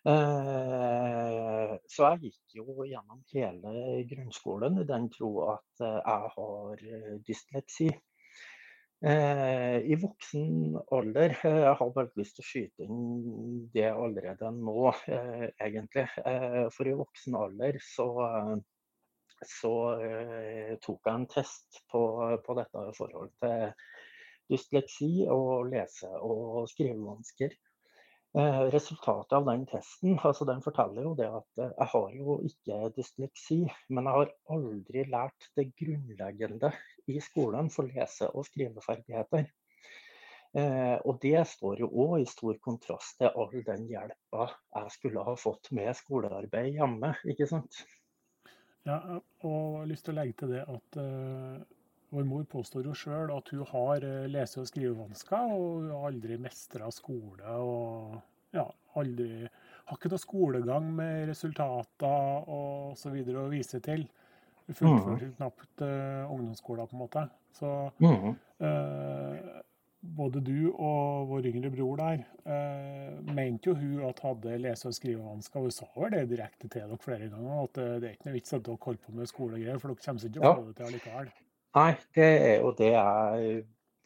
Så 0.06 2.10
jeg 2.12 2.20
gikk 2.22 2.60
jo 2.60 2.84
gjennom 2.86 3.24
hele 3.32 4.04
grunnskolen 4.06 4.78
i 4.78 4.84
den 4.86 5.08
tro 5.10 5.32
at 5.56 5.82
jeg 5.82 6.30
har 6.36 6.84
dysleksi. 7.26 7.88
Eh, 9.06 9.84
I 9.86 9.96
voksen 10.02 10.80
alder 10.96 11.36
eh, 11.46 11.60
Jeg 11.62 11.74
har 11.78 11.90
bare 11.94 12.10
lyst 12.18 12.40
til 12.40 12.42
å 12.42 12.48
skyte 12.48 12.86
inn 12.88 13.68
det 13.76 13.92
allerede 13.92 14.50
nå, 14.56 14.88
eh, 15.14 15.44
egentlig. 15.62 16.08
For 16.74 16.90
i 16.90 16.96
voksen 16.98 17.38
alder 17.38 17.78
så, 17.86 18.08
så 19.46 19.74
tok 20.82 21.12
jeg 21.12 21.14
en 21.14 21.28
test 21.36 21.84
på, 21.92 22.02
på 22.48 22.58
dette 22.58 22.88
i 22.90 22.96
forhold 22.98 23.36
til 23.44 23.68
dysleksi 24.50 25.12
og 25.30 25.70
lese- 25.70 26.10
og 26.26 26.66
skrivevansker. 26.74 27.54
Eh, 28.36 28.62
resultatet 28.68 29.32
av 29.38 29.46
den 29.48 29.62
testen 29.70 30.18
altså 30.28 30.44
den 30.50 30.60
forteller 30.64 31.06
jo 31.06 31.14
det 31.16 31.28
at 31.32 31.62
eh, 31.62 31.70
jeg 31.72 31.88
har 31.94 32.16
jo 32.18 32.34
ikke 32.44 32.80
dysleksi, 32.98 33.60
men 33.88 34.10
jeg 34.10 34.18
har 34.18 34.34
aldri 34.58 35.04
lært 35.08 35.48
det 35.56 35.70
grunnleggende 35.80 36.74
i 37.08 37.22
skolen 37.24 37.72
for 37.72 37.88
lese- 37.88 38.28
og 38.34 38.44
skriveferdigheter. 38.50 39.48
Eh, 40.56 40.98
og 41.08 41.22
det 41.24 41.46
står 41.48 41.86
jo 41.86 41.88
òg 42.04 42.18
i 42.26 42.28
stor 42.28 42.60
kontrast 42.64 43.22
til 43.22 43.32
all 43.32 43.56
den 43.70 43.88
hjelpa 43.88 44.50
jeg 44.52 44.92
skulle 44.98 45.24
ha 45.24 45.38
fått 45.40 45.72
med 45.76 45.96
skolearbeid 45.96 46.74
hjemme, 46.76 47.14
ikke 47.32 47.48
sant. 47.48 47.86
Ja, 48.84 49.00
og 49.48 49.56
jeg 49.56 49.80
har 49.80 49.90
lyst 49.94 50.10
til 50.10 50.14
å 50.14 50.20
legge 50.20 50.36
til 50.42 50.52
det 50.58 50.66
at 50.76 51.00
uh, 51.00 51.64
vår 52.16 52.28
mor 52.30 52.46
påstår 52.50 52.88
jo 52.88 52.96
sjøl 52.98 53.34
at 53.36 53.52
hun 53.52 53.66
har 53.70 54.06
lese- 54.32 54.62
og 54.64 54.70
skrivevansker, 54.70 55.52
og 55.52 55.68
hun 55.82 55.92
har 55.92 56.08
aldri 56.10 56.40
mestra 56.42 56.88
skole. 56.96 57.44
og 57.46 58.22
ja, 58.56 58.66
aldri 59.00 59.48
Har 59.86 60.00
ikke 60.00 60.10
noe 60.10 60.22
skolegang 60.22 60.86
med 60.98 61.28
resultater 61.30 62.48
og 62.50 62.96
så 62.98 63.12
videre 63.14 63.44
å 63.44 63.52
vise 63.52 63.78
til. 63.86 64.08
Hun 64.66 64.78
fullførte 64.80 65.28
mm. 65.28 65.36
knapt 65.38 65.84
uh, 65.86 66.32
ungdomsskolen, 66.34 66.88
på 66.90 66.98
en 66.98 67.04
måte. 67.04 67.26
Så 67.54 67.70
uh, 68.02 69.36
både 70.18 70.42
du 70.42 70.72
og 70.72 71.30
vår 71.30 71.52
yngre 71.52 71.70
bror 71.76 72.02
der 72.02 72.26
uh, 72.50 73.22
mente 73.30 73.70
jo 73.70 73.78
hun 73.78 74.08
at 74.10 74.26
hadde 74.26 74.58
lese- 74.66 74.90
og 74.90 74.98
skrivevansker. 74.98 75.68
Hun 75.68 75.78
sa 75.78 75.86
vel 75.94 76.18
det 76.18 76.26
direkte 76.34 76.66
til 76.66 76.82
dere 76.82 77.02
flere 77.06 77.30
ganger, 77.30 77.62
at 77.68 77.78
det 77.78 78.10
er 78.10 78.18
ikke 78.18 78.32
noe 78.32 78.38
vits 78.40 78.58
at 78.58 78.66
dere 78.66 78.86
holder 78.90 79.06
på 79.06 79.18
med 79.20 79.34
skolegreier, 79.36 79.78
for 79.78 79.94
dere 79.94 80.02
kommer 80.02 80.26
ikke 80.26 80.40
til 80.40 80.50
å 80.50 80.56
få 80.56 80.70
det 80.72 80.78
til 80.80 80.90
allikevel. 80.90 81.36
Nei, 81.76 81.92
det 82.16 82.26
er 82.26 82.62
jo 82.64 82.70
det 82.78 82.94
jeg 82.94 83.56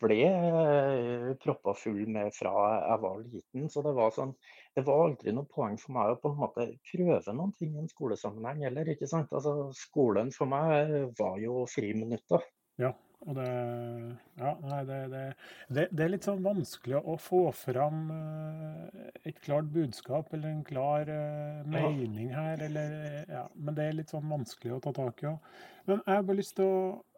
ble 0.01 0.15
eh, 0.25 1.25
proppa 1.43 1.75
full 1.77 1.99
med 2.09 2.31
fra 2.33 2.53
jeg 2.77 3.01
var 3.03 3.19
liten. 3.21 3.67
Så 3.69 3.83
det 3.85 3.91
var, 3.97 4.13
sånn, 4.15 4.31
det 4.77 4.85
var 4.87 5.03
aldri 5.05 5.33
noe 5.35 5.49
poeng 5.51 5.75
for 5.77 5.97
meg 5.97 6.13
å 6.13 6.21
på 6.23 6.31
en 6.31 6.39
måte 6.39 6.65
prøve 6.89 7.35
noen 7.35 7.51
ting 7.59 7.75
i 7.75 7.83
en 7.83 7.91
skolesammenheng 7.91 8.63
heller. 8.65 8.89
ikke 8.93 9.09
sant? 9.11 9.29
Altså, 9.35 9.69
Skolen 9.77 10.31
for 10.35 10.49
meg 10.49 11.11
var 11.19 11.37
jo 11.43 11.65
friminutter. 11.69 12.47
Ja, 12.79 12.93
og 13.27 13.35
det, 13.35 13.49
ja, 14.39 14.53
nei, 14.63 14.79
det, 14.87 14.99
det, 15.11 15.23
det, 15.67 15.85
det, 15.91 16.03
er 16.05 16.13
litt 16.13 16.25
sånn 16.25 16.41
vanskelig 16.45 17.01
å 17.03 17.17
få 17.19 17.41
fram 17.53 18.05
eh, 18.15 19.11
et 19.29 19.41
klart 19.43 19.67
budskap 19.75 20.31
eller 20.33 20.55
en 20.55 20.63
klar 20.65 21.11
mening 21.69 22.31
her. 22.33 22.63
Eller, 22.65 22.97
ja, 23.27 23.45
men 23.59 23.77
det 23.77 23.85
er 23.85 23.99
litt 23.99 24.15
sånn 24.15 24.25
vanskelig 24.31 24.79
å 24.79 24.81
ta 24.87 24.95
tak 25.03 25.21
i 25.21 25.29
òg. 25.35 25.53
Men 25.89 26.01
jeg 26.05 26.15
har 26.15 26.25
bare 26.25 26.39
lyst 26.39 26.55
til 26.57 26.65
å 26.71 26.81
Eh, 26.89 27.08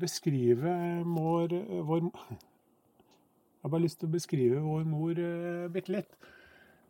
beskrive 0.00 0.74
vår, 1.06 1.56
vår 1.88 2.06
Jeg 2.08 3.64
har 3.64 3.72
bare 3.74 3.84
lyst 3.84 4.00
til 4.00 4.10
å 4.10 4.16
beskrive 4.16 4.60
vår 4.64 4.84
mor 4.88 5.18
uh, 5.18 5.70
bitte 5.72 5.94
litt. 5.98 6.14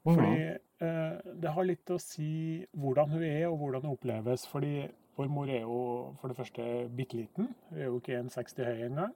Fordi 0.02 0.58
det 0.82 1.50
har 1.54 1.62
litt 1.62 1.90
å 1.94 1.96
si 2.02 2.64
hvordan 2.74 3.12
hun 3.12 3.22
er 3.22 3.44
og 3.46 3.60
hvordan 3.60 3.84
hun 3.84 3.92
oppleves. 3.94 4.48
Fordi 4.50 4.88
Vår 5.16 5.28
mor 5.28 5.50
er 5.50 5.60
jo 5.60 5.78
for 6.20 6.32
det 6.32 6.38
første 6.38 6.66
bitte 6.96 7.18
liten. 7.18 7.50
Hun 7.68 7.78
er 7.78 7.90
jo 7.90 8.00
ikke 8.00 8.20
1,60 8.22 8.64
høy 8.64 8.82
engang. 8.86 9.14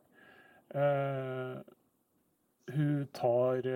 Hun 2.76 3.06
tar, 3.16 3.68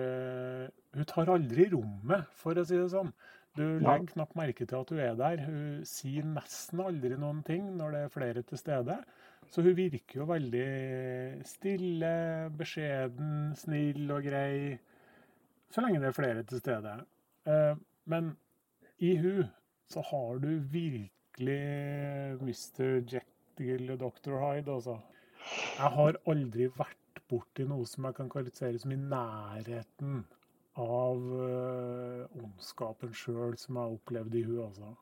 hun 0.93 1.07
tar 1.09 1.31
aldri 1.33 1.69
rommet, 1.71 2.27
for 2.37 2.59
å 2.59 2.65
si 2.67 2.77
det 2.77 2.91
sånn. 2.93 3.09
Du 3.57 3.63
legger 3.81 4.13
knapt 4.13 4.37
merke 4.39 4.67
til 4.67 4.83
at 4.83 4.93
hun 4.93 5.01
er 5.01 5.17
der. 5.19 5.41
Hun 5.47 5.81
sier 5.87 6.27
nesten 6.27 6.83
aldri 6.83 7.17
noen 7.19 7.41
ting 7.47 7.71
når 7.79 7.95
det 7.95 8.03
er 8.05 8.13
flere 8.13 8.45
til 8.47 8.61
stede. 8.61 9.01
Så 9.51 9.63
hun 9.65 9.75
virker 9.75 10.21
jo 10.21 10.27
veldig 10.29 10.67
stille, 11.43 12.11
beskjeden, 12.55 13.51
snill 13.59 14.13
og 14.15 14.23
grei. 14.23 14.77
Så 15.71 15.83
lenge 15.83 15.99
det 15.99 16.07
er 16.07 16.15
flere 16.15 16.43
til 16.47 16.61
stede. 16.63 16.93
Uh, 17.47 17.75
men 18.11 18.31
i 19.03 19.17
hun 19.19 19.49
så 19.91 20.03
har 20.07 20.39
du 20.39 20.47
virkelig 20.71 21.59
Mr. 22.39 23.01
Jekyll 23.11 23.91
og 23.91 23.99
Dr. 23.99 24.37
Hyde, 24.39 24.71
altså. 24.71 24.97
Jeg 25.75 25.91
har 25.97 26.19
aldri 26.31 26.69
vært 26.77 27.23
borti 27.27 27.65
noe 27.67 27.87
som 27.89 28.07
jeg 28.07 28.15
kan 28.15 28.29
karakterisere 28.31 28.79
som 28.79 28.93
i 28.95 28.99
nærheten 29.01 30.21
av 30.79 31.27
uh, 31.27 32.39
ondskapen 32.39 33.11
sjøl 33.11 33.57
som 33.59 33.75
jeg 33.75 33.83
har 33.83 33.97
opplevd 33.97 34.37
i 34.39 34.45
hun, 34.47 34.61
altså. 34.69 34.93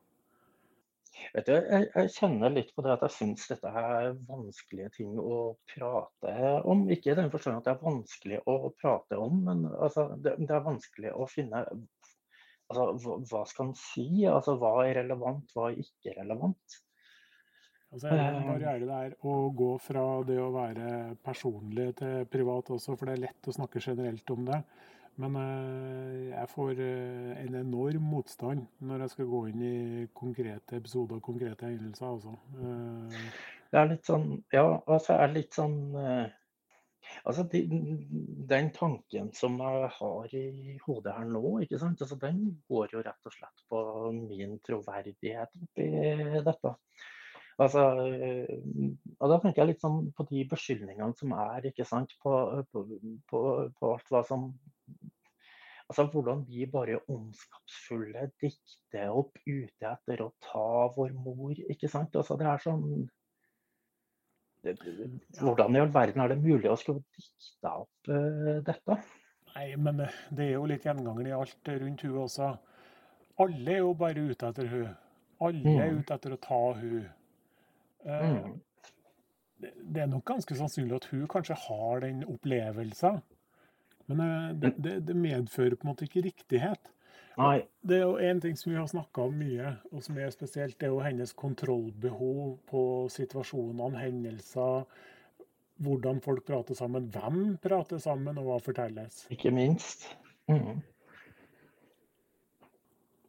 Vet 1.34 1.46
du, 1.46 1.54
jeg, 1.54 1.88
jeg, 1.94 2.12
kjenner 2.16 2.54
litt 2.54 2.72
på 2.76 2.84
det 2.86 2.94
at 2.96 3.06
jeg 3.06 3.16
syns 3.16 3.48
dette 3.52 3.72
er 3.82 4.12
vanskelige 4.28 4.90
ting 4.98 5.16
å 5.22 5.40
prate 5.72 6.34
om. 6.70 6.88
Ikke 6.94 7.14
i 7.14 7.18
den 7.20 7.32
forstand 7.34 7.60
at 7.60 7.68
det 7.68 7.76
er 7.76 7.86
vanskelig 7.86 8.42
å 8.50 8.58
prate 8.80 9.20
om, 9.22 9.40
men 9.46 9.66
altså, 9.72 10.10
det, 10.18 10.36
det, 10.42 10.52
er 10.56 10.66
vanskelig 10.66 11.14
å 11.14 11.28
finne 11.30 11.64
altså, 11.70 13.18
hva 13.30 13.44
skal 13.50 13.70
en 13.70 13.80
si? 13.80 14.10
Altså, 14.30 14.58
hva 14.62 14.76
er 14.86 15.02
relevant, 15.02 15.52
hva 15.56 15.70
er 15.72 15.82
ikke 15.84 16.18
relevant? 16.18 16.80
Altså, 17.90 18.12
er 18.12 18.20
det 18.20 18.26
en 18.28 18.52
barriere 18.52 18.86
der 18.86 19.14
å 19.26 19.36
gå 19.58 19.72
fra 19.82 20.06
det 20.28 20.38
å 20.38 20.52
være 20.54 21.16
personlig 21.26 21.88
til 22.02 22.28
privat 22.30 22.70
også, 22.76 22.94
for 22.94 23.10
det 23.10 23.16
er 23.16 23.24
lett 23.28 23.50
å 23.50 23.56
snakke 23.56 23.82
generelt 23.82 24.34
om 24.36 24.46
det. 24.46 24.60
Men 25.20 25.36
uh, 25.36 26.30
jeg 26.30 26.50
får 26.54 26.80
uh, 26.80 27.32
en 27.44 27.60
enorm 27.60 28.10
motstand 28.14 28.66
når 28.88 29.04
jeg 29.04 29.16
skal 29.16 29.32
gå 29.34 29.46
inn 29.52 29.64
i 29.68 29.78
konkrete 30.16 30.80
episoder 30.80 31.20
og 31.20 31.26
konkrete 31.26 31.68
hendelser. 31.68 32.14
Altså. 32.14 32.36
Det 33.70 33.80
er 33.80 33.90
litt 33.92 34.08
sånn 34.08 34.30
Ja, 34.56 34.66
altså 34.88 35.18
er 35.20 35.34
litt 35.36 35.58
sånn 35.58 35.80
Altså, 37.26 37.44
de, 37.52 37.62
Den 38.50 38.72
tanken 38.76 39.32
som 39.36 39.56
jeg 39.62 39.92
har 39.96 40.34
i 40.38 40.76
hodet 40.86 41.14
her 41.16 41.30
nå, 41.30 41.44
ikke 41.64 41.80
sant? 41.82 42.02
Altså, 42.04 42.18
den 42.22 42.42
går 42.70 42.94
jo 42.94 43.04
rett 43.06 43.30
og 43.30 43.36
slett 43.36 43.64
på 43.72 43.80
min 44.14 44.58
troverdighet 44.66 45.56
oppi 45.64 45.88
dette. 46.46 46.76
Altså, 47.60 47.86
og 49.20 49.32
Da 49.34 49.38
tenker 49.42 49.64
jeg 49.64 49.74
litt 49.74 49.84
sånn 49.84 50.12
på 50.16 50.26
de 50.30 50.46
beskyldningene 50.52 51.18
som 51.20 51.34
er, 51.36 51.72
ikke 51.72 51.88
sant, 51.88 52.14
på, 52.24 52.36
på, 52.72 52.86
på, 53.32 53.42
på 53.80 53.94
alt 53.96 54.14
hva 54.14 54.24
som 54.28 54.52
Altså 55.90 56.06
Hvordan 56.14 56.44
vi 56.46 56.68
bare 56.70 57.00
ondskapsfulle 57.10 58.28
dikter 58.42 59.10
opp 59.10 59.40
ute 59.48 59.88
etter 59.90 60.22
å 60.22 60.34
ta 60.46 60.68
vår 60.96 61.16
mor. 61.18 61.56
ikke 61.74 61.90
sant? 61.90 62.14
Altså 62.20 62.38
Det 62.38 62.46
er 62.46 62.62
sånn 62.62 62.86
hvordan 65.40 65.76
i 65.76 65.80
all 65.80 65.94
verden 65.94 66.22
er 66.22 66.34
det 66.34 66.42
mulig 66.42 66.70
å 66.70 66.78
skulle 66.80 67.04
dikte 67.16 67.72
opp 67.72 68.10
uh, 68.12 68.60
dette? 68.66 68.98
Nei, 69.54 69.68
men 69.80 70.02
det 70.36 70.46
er 70.46 70.58
jo 70.58 70.66
litt 70.70 70.86
gjenganger 70.86 71.30
i 71.30 71.36
alt 71.36 71.72
rundt 71.72 72.04
hun 72.06 72.18
også. 72.26 72.50
Alle 73.40 73.78
er 73.78 73.80
jo 73.80 73.94
bare 73.98 74.26
ute 74.30 74.50
etter 74.52 74.68
hun. 74.70 74.90
Alle 75.48 75.76
er 75.78 75.94
mm. 75.94 76.02
ute 76.02 76.18
etter 76.18 76.36
å 76.36 76.42
ta 76.44 76.60
hun. 76.76 77.08
Uh, 78.04 78.26
mm. 78.26 78.60
det, 79.64 79.74
det, 79.80 80.04
er 80.04 80.12
nok 80.12 80.28
ganske 80.28 80.60
sannsynlig 80.60 81.00
at 81.00 81.10
hun 81.14 81.26
kanskje 81.32 81.58
har 81.66 82.04
den 82.04 82.26
opplevelsen. 82.28 83.22
Men 84.10 84.24
uh, 84.24 84.56
det, 84.58 84.74
det, 84.78 84.96
det, 85.08 85.18
medfører 85.18 85.78
på 85.78 85.88
en 85.88 85.94
måte 85.94 86.08
ikke 86.10 86.26
riktighet. 86.26 86.92
Nei. 87.40 87.62
Det 87.86 88.00
er 88.00 88.04
jo 88.04 88.18
en 88.20 88.42
ting 88.44 88.58
som 88.60 88.74
vi 88.74 88.80
har 88.80 88.90
snakka 88.92 89.30
om 89.30 89.38
mye, 89.40 89.72
og 89.94 90.04
som 90.04 90.18
er 90.20 90.34
spesielt, 90.36 90.76
det 90.80 90.90
er 90.90 90.92
jo 90.92 91.04
hennes 91.06 91.32
kontrollbehov 91.40 92.58
på 92.68 92.84
situasjonene, 93.14 94.02
hendelser. 94.02 94.84
Hvordan 95.80 96.20
folk 96.26 96.44
prater 96.50 96.76
sammen, 96.76 97.08
hvem 97.14 97.54
prater 97.64 98.02
sammen, 98.04 98.42
og 98.42 98.50
hva 98.50 98.58
fortelles. 98.66 99.24
Ikke 99.32 99.54
minst. 99.56 100.10
Mm. 100.52 100.82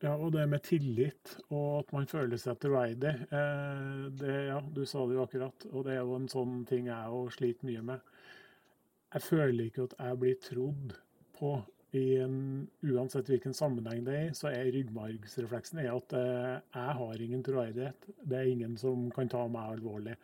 Ja, 0.01 0.14
og 0.16 0.33
det 0.33 0.47
med 0.49 0.62
tillit, 0.64 1.35
og 1.53 1.83
at 1.83 1.91
man 1.93 2.07
føler 2.09 2.41
seg 2.41 2.57
troverdig. 2.62 3.12
Eh, 3.28 4.07
det, 4.16 4.37
ja, 4.49 4.57
du 4.64 4.87
sa 4.89 5.05
det 5.05 5.18
jo 5.18 5.26
akkurat, 5.26 5.66
og 5.68 5.85
det 5.85 5.93
er 5.95 6.01
jo 6.01 6.16
en 6.16 6.31
sånn 6.33 6.62
ting 6.68 6.89
jeg 6.89 7.16
òg 7.18 7.28
sliter 7.35 7.68
mye 7.68 7.83
med. 7.93 8.09
Jeg 9.14 9.22
føler 9.22 9.64
ikke 9.64 9.88
at 9.88 9.94
jeg 9.98 10.18
blir 10.18 10.34
trodd 10.44 10.96
på 11.38 11.52
en, 11.98 12.34
uansett 12.86 13.30
hvilken 13.32 13.54
sammenheng 13.56 14.04
det 14.06 14.16
er, 14.16 14.28
så 14.38 14.52
er 14.52 14.70
ryggmargsrefleksen 14.74 15.80
er 15.82 15.90
at 15.92 16.14
eh, 16.14 16.61
jeg 16.76 16.98
har 17.00 17.24
ingen 17.24 17.42
troverdighet. 17.44 18.11
Det 18.22 18.38
er 18.38 18.50
ingen 18.52 18.76
som 18.78 19.08
kan 19.14 19.30
ta 19.30 19.42
meg 19.50 19.74
alvorlig. 19.74 20.14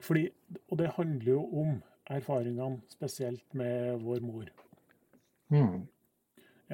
Fordi, 0.00 0.28
og 0.68 0.78
det 0.78 0.92
handler 0.96 1.32
jo 1.32 1.40
om 1.62 1.80
erfaringene, 2.10 2.80
spesielt 2.88 3.54
med 3.54 3.98
vår 4.04 4.22
mor. 4.24 4.46
Mm. 5.48 5.82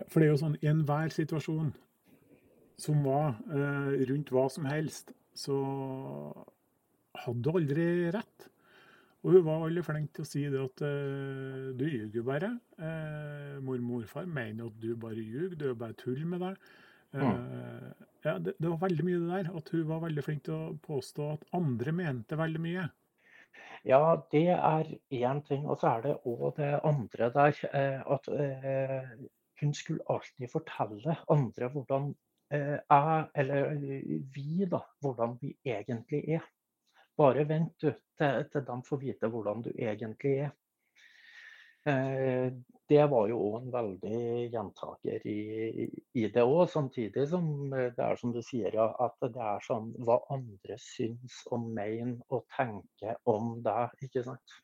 For 0.08 0.20
det 0.20 0.28
er 0.28 0.32
jo 0.34 0.40
sånn 0.44 0.58
i 0.60 0.68
enhver 0.68 1.12
situasjon 1.12 1.72
som 2.80 3.00
var 3.06 3.38
eh, 3.48 4.04
rundt 4.10 4.32
hva 4.32 4.44
som 4.52 4.68
helst, 4.68 5.14
så 5.36 5.56
hadde 7.16 7.40
du 7.44 7.50
aldri 7.56 7.86
rett. 8.12 8.48
Og 9.24 9.32
hun 9.32 9.44
var 9.46 9.62
veldig 9.64 9.82
flink 9.82 10.12
til 10.14 10.22
å 10.22 10.28
si 10.28 10.42
det 10.52 10.58
at 10.62 10.82
uh, 10.86 11.70
du 11.76 11.86
ljuger 11.88 12.26
bare. 12.26 12.50
Uh, 12.78 13.56
mor 13.64 13.78
og 13.78 13.86
morfar 13.86 14.28
mener 14.30 14.68
at 14.68 14.76
du 14.82 14.92
bare 15.00 15.22
ljuger, 15.22 15.56
du 15.58 15.70
er 15.70 15.78
bare 15.78 15.96
tull 15.98 16.20
med 16.28 16.44
deg. 16.44 16.60
Uh, 17.16 17.90
ja, 18.26 18.36
det, 18.38 18.54
det, 18.58 18.68
var 18.68 18.82
veldig 18.84 19.06
mye 19.06 19.22
det 19.22 19.32
der. 19.32 19.50
At 19.58 19.72
hun 19.74 19.88
var 19.88 20.04
veldig 20.04 20.26
flink 20.26 20.44
til 20.46 20.54
å 20.54 20.76
påstå 20.84 21.30
at 21.32 21.48
andre 21.56 21.94
mente 21.96 22.38
veldig 22.38 22.62
mye. 22.62 22.86
Ja, 23.86 24.02
det 24.34 24.46
er 24.52 24.92
én 25.14 25.42
ting. 25.46 25.66
Og 25.66 25.80
så 25.80 25.96
er 25.96 26.06
det 26.06 26.14
òg 26.26 26.46
det 26.60 26.74
andre 26.86 27.30
der. 27.34 27.60
At 28.16 28.30
hun 29.62 29.74
skulle 29.74 30.06
alltid 30.12 30.50
fortelle 30.52 31.16
andre 31.32 31.70
hvordan 31.72 32.10
jeg, 32.50 33.22
eller 33.42 33.70
vi, 34.34 34.66
da, 34.70 34.82
hvordan 35.02 35.38
vi 35.40 35.54
egentlig 35.66 36.22
er. 36.36 36.44
Bare 37.16 37.44
vent 37.48 37.74
du, 37.80 37.90
til, 38.18 38.46
til 38.52 38.64
de 38.68 38.78
får 38.84 39.02
vite 39.02 39.30
hvordan 39.32 39.62
du 39.64 39.70
egentlig 39.72 40.38
er. 40.46 40.54
Eh, 41.86 42.52
det 42.86 43.02
var 43.10 43.28
jo 43.30 43.38
òg 43.48 43.54
en 43.60 43.72
veldig 43.74 44.18
gjentaker 44.52 45.24
i, 45.26 45.86
i 46.18 46.26
det 46.34 46.42
òg, 46.42 46.68
samtidig 46.70 47.26
som 47.30 47.48
det 47.72 48.02
er 48.02 48.18
som 48.20 48.34
du 48.34 48.40
sier, 48.46 48.74
at 48.78 49.16
det 49.22 49.42
er 49.42 49.64
sånn 49.66 49.88
hva 50.06 50.20
andre 50.34 50.78
syns 50.82 51.40
og 51.50 51.66
mener 51.66 52.18
og 52.30 52.44
tenker 52.54 53.18
om 53.30 53.56
deg, 53.64 53.94
ikke 54.06 54.22
sant. 54.26 54.58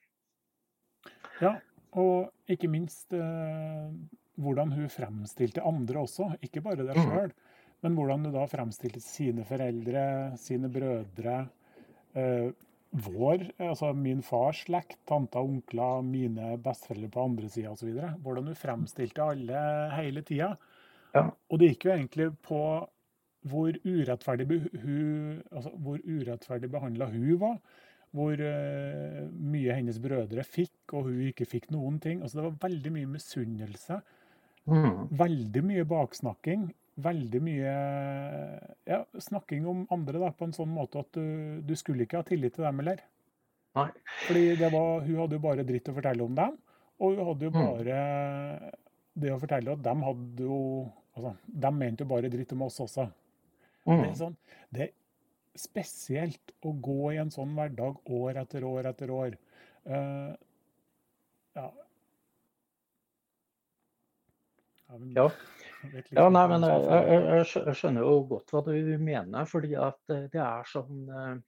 Ja, 1.42 1.56
og 1.98 2.52
ikke 2.52 2.70
minst 2.70 3.14
eh, 3.16 3.88
hvordan 4.42 4.74
hun 4.76 4.92
fremstilte 4.92 5.64
andre 5.66 6.04
også, 6.04 6.34
ikke 6.42 6.62
bare 6.62 6.86
deg 6.86 7.00
sjøl. 7.00 7.32
Mm. 7.32 7.48
Men 7.82 7.98
hvordan 7.98 8.28
hun 8.28 8.36
da 8.36 8.46
fremstilte 8.46 9.02
sine 9.02 9.42
foreldre, 9.46 10.04
sine 10.38 10.70
brødre, 10.70 11.40
Eh, 11.42 11.61
vår, 12.92 13.46
altså 13.56 13.92
min 13.96 14.20
fars 14.24 14.66
slekt, 14.66 14.98
tanter, 15.08 15.40
onkler, 15.40 16.02
mine 16.04 16.56
besteforeldre 16.60 17.08
på 17.12 17.22
andre 17.24 17.48
sida 17.52 17.72
osv. 17.72 17.92
Hvordan 18.20 18.50
du 18.50 18.56
fremstilte 18.58 19.24
alle 19.24 19.62
hele 19.96 20.24
tida. 20.28 20.52
Ja. 21.14 21.30
Og 21.48 21.60
det 21.60 21.72
gikk 21.72 21.86
jo 21.88 21.94
egentlig 21.94 22.28
på 22.44 22.60
hvor 23.48 23.78
urettferdig, 23.82 24.46
hun, 24.84 25.40
altså 25.50 25.72
hvor 25.82 26.04
urettferdig 26.04 26.70
behandla 26.70 27.08
hun 27.10 27.40
var. 27.40 27.56
Hvor 28.12 28.36
uh, 28.36 29.22
mye 29.32 29.72
hennes 29.72 29.96
brødre 29.96 30.44
fikk, 30.44 30.92
og 30.92 31.08
hun 31.08 31.22
ikke 31.30 31.48
fikk 31.48 31.70
noen 31.72 31.96
ting. 32.00 32.20
Altså 32.20 32.38
Det 32.38 32.44
var 32.44 32.58
veldig 32.68 32.92
mye 32.92 33.08
misunnelse. 33.14 34.02
Mm. 34.68 35.08
Veldig 35.16 35.62
mye 35.64 35.88
baksnakking 35.88 36.68
veldig 37.00 37.40
mye 37.40 37.72
ja, 38.88 39.00
snakking 39.16 39.66
om 39.68 39.84
andre 39.94 40.20
da, 40.20 40.30
på 40.36 40.48
en 40.48 40.54
sånn 40.56 40.72
måte 40.72 41.00
at 41.00 41.16
du, 41.16 41.60
du 41.64 41.74
skulle 41.78 42.04
ikke 42.04 42.20
ha 42.20 42.26
tillit 42.28 42.56
til 42.56 42.66
dem 42.66 42.82
heller. 42.82 43.00
Nei. 43.78 43.88
Fordi 44.26 44.44
var, 44.60 45.04
hun 45.06 45.20
hadde 45.22 45.38
jo 45.38 45.44
bare 45.46 45.64
dritt 45.68 45.88
å 45.88 45.96
fortelle 45.96 46.26
om 46.26 46.34
dem, 46.36 46.56
og 47.00 47.14
hun 47.14 47.30
hadde 47.30 47.48
jo 47.48 47.52
mm. 47.54 47.60
bare 47.62 48.00
mm. 48.02 48.80
det 49.24 49.32
å 49.32 49.38
fortelle 49.40 49.76
at 49.76 49.84
dem 49.86 50.04
hadde 50.04 50.48
jo 50.48 50.58
altså, 51.16 51.32
De 51.64 51.72
mente 51.76 52.04
jo 52.04 52.12
bare 52.12 52.32
dritt 52.32 52.52
om 52.56 52.66
oss 52.68 52.80
også. 52.84 53.08
Mm. 53.86 53.94
Det, 53.94 54.02
er 54.10 54.18
sånn, 54.20 54.36
det 54.70 54.84
er 54.86 54.92
spesielt 55.58 56.52
å 56.64 56.74
gå 56.84 57.12
i 57.14 57.20
en 57.22 57.32
sånn 57.32 57.56
hverdag 57.56 58.12
år 58.12 58.42
etter 58.44 58.68
år 58.68 58.92
etter 58.92 59.12
år. 59.12 59.38
Uh, 59.88 60.36
ja. 61.56 61.66
ja. 65.16 65.26
Ja, 65.92 66.28
liksom 66.28 66.32
nei, 66.36 66.42
men 66.48 66.66
jeg, 66.66 66.82
jeg, 67.08 67.46
jeg 67.66 67.78
skjønner 67.78 68.06
jo 68.06 68.18
godt 68.30 68.52
hva 68.54 68.62
du 68.66 68.74
mener, 69.02 69.48
fordi 69.50 69.74
at 69.78 70.14
eh, 70.14 70.28
det 70.32 70.42
er 70.42 70.68
sånn 70.70 71.00
eh, 71.10 71.38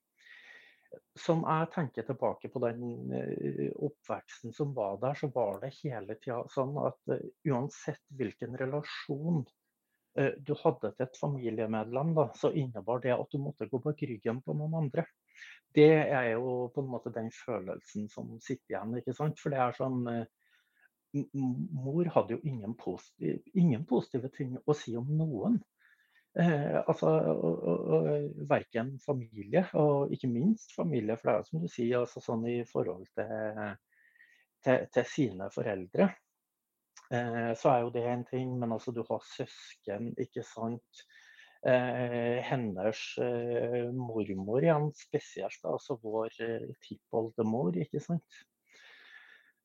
Som 1.19 1.45
jeg 1.47 1.71
tenker 1.75 2.07
tilbake 2.07 2.51
på 2.53 2.63
den 2.65 3.13
eh, 3.15 3.67
oppveksten 3.75 4.55
som 4.57 4.75
var 4.77 4.99
der, 5.03 5.19
så 5.19 5.31
var 5.35 5.61
det 5.63 5.75
hele 5.81 6.19
tida 6.21 6.43
sånn 6.55 6.75
at 6.83 7.19
uansett 7.51 8.03
hvilken 8.19 8.59
relasjon 8.61 9.45
du 10.15 10.53
hadde 10.61 10.93
til 10.95 11.03
et 11.03 11.17
familiemedlem, 11.19 12.13
da, 12.15 12.29
så 12.39 12.53
innebar 12.55 13.01
det 13.03 13.11
at 13.17 13.33
du 13.33 13.41
måtte 13.43 13.67
gå 13.67 13.81
bak 13.83 13.99
ryggen 14.07 14.37
på 14.47 14.55
noen 14.55 14.77
andre. 14.85 15.03
Det 15.75 15.89
er 15.91 16.29
jo 16.37 16.69
på 16.71 16.85
en 16.85 16.93
måte 16.93 17.11
den 17.11 17.33
følelsen 17.35 18.07
som 18.13 18.29
sitter 18.39 18.77
igjen, 18.77 18.95
ikke 19.01 19.17
sant. 19.19 19.43
For 19.43 19.51
det 19.51 19.59
er 19.59 19.75
sånn 19.75 20.07
Mor 21.15 22.09
hadde 22.15 22.37
jo 22.37 22.41
ingen, 22.43 22.75
positiv, 22.79 23.39
ingen 23.55 23.85
positive 23.87 24.31
ting 24.35 24.57
å 24.67 24.77
si 24.77 24.97
om 24.99 25.11
noen. 25.19 25.61
Eh, 26.35 26.81
altså, 26.81 27.13
og, 27.31 27.67
og, 27.95 28.09
verken 28.51 28.97
familie, 29.03 29.63
og 29.79 30.13
ikke 30.15 30.31
minst 30.33 30.75
familie, 30.75 31.15
for 31.21 31.31
det 31.31 31.35
er 31.37 31.49
som 31.49 31.63
du 31.63 31.69
sier, 31.71 32.01
altså 32.01 32.23
sånn 32.25 32.47
i 32.51 32.57
forhold 32.67 33.07
til, 33.15 33.61
til, 34.67 34.89
til 34.97 35.07
sine 35.13 35.51
foreldre. 35.55 36.09
Eh, 37.15 37.53
så 37.59 37.71
er 37.71 37.85
jo 37.85 37.93
det 37.95 38.07
en 38.11 38.27
ting, 38.27 38.57
men 38.59 38.75
altså 38.75 38.95
du 38.97 39.05
har 39.07 39.23
søsken, 39.37 40.11
ikke 40.27 40.43
sant. 40.49 41.05
Eh, 41.65 42.43
hennes 42.45 43.03
eh, 43.25 43.87
mormor 43.97 44.65
igjen 44.67 44.91
spesielt, 44.99 45.63
altså 45.65 45.97
vår 46.03 46.35
eh, 46.45 46.67
tippoldemor, 46.85 47.79
ikke 47.81 48.03
sant. 48.05 48.43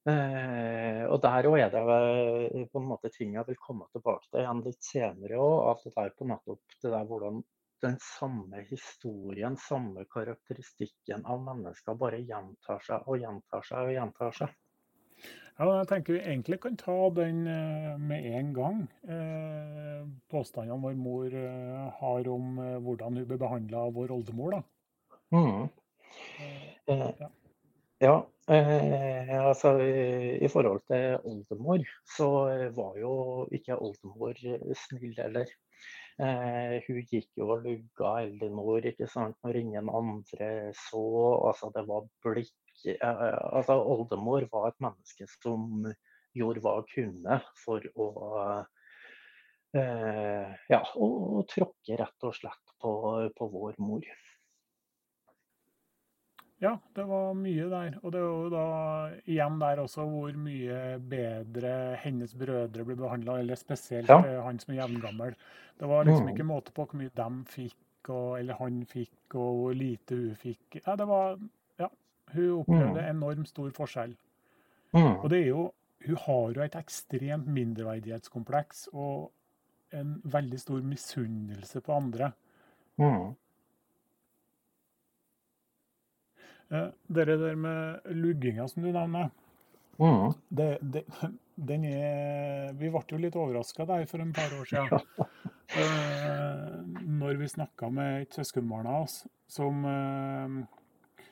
Eh, 0.07 1.03
og 1.11 1.17
der 1.21 1.47
òg 1.49 1.57
er 1.59 1.73
det 1.73 2.67
på 2.71 2.79
en 2.79 2.87
måte 2.87 3.11
ting 3.11 3.33
jeg 3.35 3.45
vil 3.49 3.59
komme 3.59 3.89
tilbake 3.91 4.29
til 4.29 4.43
igjen 4.43 4.63
litt 4.65 4.83
senere 4.85 5.39
òg. 5.41 5.55
Av 5.71 5.83
det 5.83 5.95
der 5.97 6.13
på 6.15 6.29
nettopp 6.29 6.77
det 6.79 6.93
der 6.93 7.09
hvordan 7.09 7.43
den 7.83 7.99
samme 8.03 8.63
historien, 8.67 9.55
samme 9.59 10.05
karakteristikken 10.11 11.23
av 11.25 11.43
mennesker 11.45 11.95
bare 11.99 12.19
gjentar 12.27 12.81
seg 12.83 13.07
og 13.07 13.21
gjentar 13.21 13.63
seg 13.67 13.87
og 13.87 13.95
gjentar 13.95 14.35
seg. 14.35 14.57
Ja, 15.59 15.65
jeg 15.75 15.87
tenker 15.89 16.15
vi 16.15 16.19
egentlig 16.23 16.57
kan 16.63 16.77
ta 16.79 16.97
den 17.11 17.41
eh, 17.51 17.95
med 17.99 18.27
en 18.31 18.53
gang. 18.55 18.77
Eh, 19.03 20.05
påstandene 20.31 20.79
vår 20.79 20.95
mor 20.95 21.35
eh, 21.35 21.89
har 21.99 22.29
om 22.31 22.61
hvordan 22.85 23.19
hun 23.19 23.27
ble 23.27 23.39
behandla 23.41 23.81
av 23.89 23.97
vår 23.97 24.13
oldemor. 24.15 24.55
da. 24.55 24.61
Mm. 25.35 25.67
Ja. 26.89 27.29
ja, 28.01 28.13
eh, 28.49 29.33
altså 29.39 29.75
i, 29.81 30.47
forhold 30.51 30.81
til 30.89 31.17
oldemor, 31.23 31.83
så 32.17 32.29
eh, 32.51 32.67
var 32.75 32.97
jo 32.99 33.13
ikke 33.55 33.77
oldemor 33.77 34.37
eh, 34.45 34.71
snill 34.85 35.15
heller. 35.17 35.51
Eh, 36.19 36.79
hun 36.87 37.03
gikk 37.07 37.29
jo 37.39 37.47
og 37.53 37.63
lugga 37.63 38.17
sant, 39.07 39.37
når 39.43 39.61
ingen 39.61 39.89
andre 39.89 40.49
så. 40.75 41.03
Altså 41.47 41.71
det 41.75 41.85
var 41.87 42.09
blikk 42.25 42.87
eh, 42.91 43.37
altså 43.53 43.79
Oldemor 43.79 44.47
var 44.51 44.67
et 44.69 44.81
menneske 44.83 45.29
som 45.39 45.87
gjorde 46.35 46.63
hva 46.65 46.75
hun 46.81 46.89
kunne 46.91 47.39
for 47.63 47.85
å 47.95 48.09
eh, 49.77 50.57
ja, 50.73 50.81
å, 50.95 51.09
å 51.39 51.45
tråkke 51.49 52.01
rett 52.01 52.27
og 52.27 52.35
slett 52.35 52.75
på, 52.81 52.91
på 53.37 53.49
vår 53.53 53.79
mor. 53.79 54.03
Ja, 56.61 56.73
det 56.93 57.05
var 57.07 57.33
mye 57.39 57.69
der. 57.71 57.93
Og 58.03 58.11
det 58.11 58.19
er 58.19 58.25
jo 58.27 58.49
da 58.51 58.63
igjen 59.31 59.59
der 59.61 59.79
også 59.79 60.03
hvor 60.11 60.33
mye 60.35 60.99
bedre 60.99 61.95
hennes 62.03 62.33
brødre 62.35 62.83
ble 62.85 62.95
behandla, 62.99 63.37
eller 63.39 63.55
spesielt 63.55 64.09
Ja. 64.11 64.17
eh, 64.25 64.41
han 64.43 64.59
som 64.59 64.73
er 64.73 64.81
jevngammel. 64.81 65.35
Det 65.79 65.87
var 65.87 66.03
liksom 66.05 66.25
Mm. 66.27 66.33
ikke 66.35 66.45
måte 66.49 66.71
på 66.75 66.85
hvor 66.85 66.99
mye 66.99 67.09
de 67.15 67.43
fikk, 67.45 68.09
og, 68.09 68.39
eller 68.39 68.53
han 68.59 68.85
fikk, 68.85 69.35
og 69.35 69.55
hvor 69.61 69.73
lite 69.73 70.15
hun 70.15 70.35
fikk. 70.35 70.81
Ja, 70.85 70.95
det 70.95 71.07
var 71.07 71.37
Ja, 71.79 71.87
hun 72.33 72.59
opplevde 72.59 73.07
enormt 73.09 73.47
stor 73.47 73.69
forskjell. 73.71 74.15
Mm. 74.93 75.23
Og 75.23 75.29
det 75.29 75.43
er 75.43 75.47
jo 75.47 75.71
Hun 76.05 76.15
har 76.15 76.53
jo 76.53 76.61
et 76.61 76.75
ekstremt 76.75 77.45
mindreverdighetskompleks 77.47 78.87
og 78.93 79.31
en 79.91 80.21
veldig 80.23 80.57
stor 80.59 80.81
misunnelse 80.81 81.81
på 81.81 81.91
andre. 81.93 82.31
Mm. 82.97 83.05
Eh, 83.05 83.33
Det 86.69 87.25
der 87.25 87.55
med 87.55 88.01
lugginga 88.13 88.67
som 88.69 88.83
du 88.83 88.91
nevner, 88.91 89.31
Mm. 89.99 90.31
det, 90.55 90.77
det, 90.81 91.01
den 91.57 91.83
er 91.83 92.71
Vi 92.79 92.87
ble 92.89 93.01
jo 93.11 93.17
litt 93.19 93.35
overraska 93.35 93.83
der 93.85 94.05
for 94.07 94.21
en 94.23 94.31
par 94.33 94.47
år 94.55 94.65
siden. 94.69 95.01
Eh, 95.75 96.77
når 97.03 97.35
vi 97.37 97.47
snakka 97.51 97.89
med 97.91 98.21
et 98.21 98.33
søskenbarn 98.33 98.87
av 98.87 99.03
oss 99.03 99.17
som, 99.47 99.83
eh, 99.85 101.25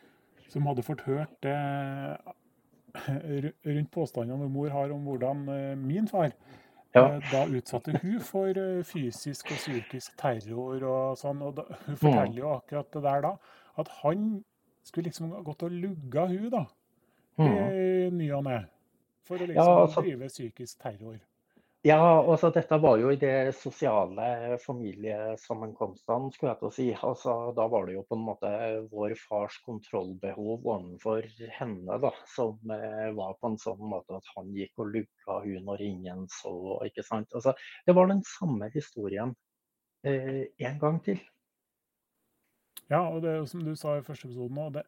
som 0.50 0.68
hadde 0.68 0.84
fått 0.84 1.02
hørt 1.08 1.32
det 1.42 1.56
ru- 3.08 3.54
rundt 3.66 3.92
påstandene 3.92 4.50
mor 4.52 4.70
har 4.74 4.92
om 4.92 5.06
hvordan 5.08 5.48
eh, 5.50 5.76
min 5.76 6.08
far 6.08 6.32
Ja. 6.96 7.06
eh, 7.16 7.20
Da 7.32 7.46
utsatte 7.46 7.98
hun 8.02 8.20
for 8.20 8.48
eh, 8.50 8.84
fysisk 8.84 9.52
og 9.52 9.58
psykisk 9.58 10.16
terror 10.18 10.84
og 10.84 11.18
sånn. 11.18 11.42
Og 11.42 11.56
da, 11.56 11.64
hun 11.86 11.96
forteller 11.96 12.40
jo 12.44 12.54
akkurat 12.58 12.92
det 12.94 13.04
der 13.04 13.22
da, 13.22 13.34
at 13.78 13.88
han 14.04 14.44
skulle 14.88 15.12
liksom 15.12 15.32
gått 15.46 15.64
og 15.68 15.72
lugga 15.72 16.28
hun 16.32 16.50
da, 16.54 16.66
Mm. 17.38 17.54
i 17.54 18.10
ny 18.18 18.32
og 18.34 18.44
ne. 18.48 18.60
For 19.28 19.38
å 19.38 19.46
liksom 19.46 19.56
Ja, 19.56 19.82
altså- 19.86 20.02
drive 20.02 20.28
psykisk 20.32 20.80
terror. 20.82 21.20
Ja, 21.86 22.00
altså 22.20 22.50
dette 22.52 22.80
var 22.82 22.98
jo 22.98 23.12
i 23.14 23.16
det 23.16 23.54
sosiale 23.56 24.58
familiesammenkomstene, 24.60 26.32
skulle 26.34 26.52
jeg 26.54 26.60
til 26.60 26.68
å 26.68 26.74
si. 26.74 26.88
Altså, 27.06 27.36
da 27.56 27.68
var 27.72 27.86
det 27.88 27.96
jo 27.96 28.04
på 28.10 28.18
en 28.18 28.26
måte 28.26 28.52
vår 28.92 29.16
fars 29.22 29.60
kontrollbehov 29.66 30.66
overfor 30.66 31.24
henne, 31.60 32.00
da, 32.02 32.12
som 32.34 32.58
eh, 32.74 33.12
var 33.16 33.38
på 33.42 33.52
en 33.52 33.58
sånn 33.62 33.80
måte 33.94 34.18
at 34.18 34.24
han 34.36 34.52
gikk 34.56 34.74
og 34.84 34.92
lugga 34.96 35.38
hun 35.46 35.66
når 35.70 35.82
ingen 35.86 36.26
så, 36.34 36.54
ikke 36.90 37.06
sant. 37.06 37.30
Altså, 37.38 37.54
det 37.86 37.96
var 37.96 38.08
den 38.12 38.24
samme 38.26 38.70
historien 38.74 39.36
eh, 40.04 40.46
en 40.60 40.80
gang 40.80 41.00
til. 41.06 41.20
Ja, 42.92 43.04
og 43.10 43.22
det 43.24 43.34
er 43.34 43.42
jo 43.42 43.50
som 43.52 43.64
du 43.66 43.74
sa 43.76 43.98
i 43.98 44.06
første 44.06 44.30
episode 44.30 44.54
nå, 44.56 44.70
det, 44.78 44.86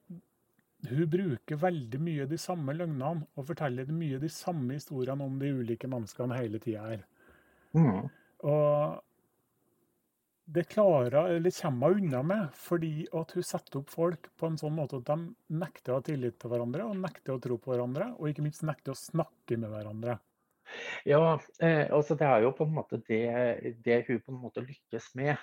hun 0.87 1.11
bruker 1.11 1.59
veldig 1.59 1.99
mye 1.99 2.27
de 2.29 2.39
samme 2.39 2.75
løgnene 2.75 3.27
og 3.35 3.47
forteller 3.49 3.89
mye 3.91 4.21
de 4.21 4.29
samme 4.31 4.77
historiene 4.77 5.25
om 5.25 5.35
de 5.41 5.51
ulike 5.59 5.89
menneskene 5.91 6.37
hele 6.39 6.61
tida 6.63 6.85
her. 6.87 7.05
Mm. 7.75 8.07
Og 8.47 9.01
det 10.49 10.63
klarer, 10.71 11.35
eller 11.35 11.53
kommer 11.53 11.93
hun 11.93 12.07
unna 12.07 12.21
med 12.25 12.55
fordi 12.57 12.93
at 13.13 13.35
hun 13.35 13.45
setter 13.45 13.81
opp 13.81 13.91
folk 13.93 14.31
på 14.39 14.49
en 14.49 14.57
sånn 14.57 14.73
måte 14.77 14.97
at 15.01 15.11
de 15.11 15.59
nekter 15.61 15.93
å 15.93 15.99
ha 15.99 16.05
tillit 16.07 16.39
til 16.41 16.53
hverandre, 16.53 16.87
og 16.87 17.03
nekter 17.03 17.35
å 17.35 17.43
tro 17.43 17.59
på 17.61 17.73
hverandre, 17.73 18.13
og 18.17 18.31
ikke 18.31 18.47
minst 18.47 18.65
nekter 18.65 18.95
å 18.95 18.97
snakke 18.97 19.59
med 19.59 19.69
hverandre. 19.75 20.17
Ja, 21.05 21.35
eh, 21.61 21.85
altså 21.91 22.15
det 22.17 22.27
er 22.29 22.45
jo 22.45 22.53
på 22.55 22.65
en 22.65 22.73
måte 22.77 23.01
det, 23.07 23.75
det 23.85 24.03
hun 24.07 24.23
på 24.23 24.33
en 24.33 24.41
måte 24.41 24.63
lykkes 24.65 25.11
med. 25.19 25.37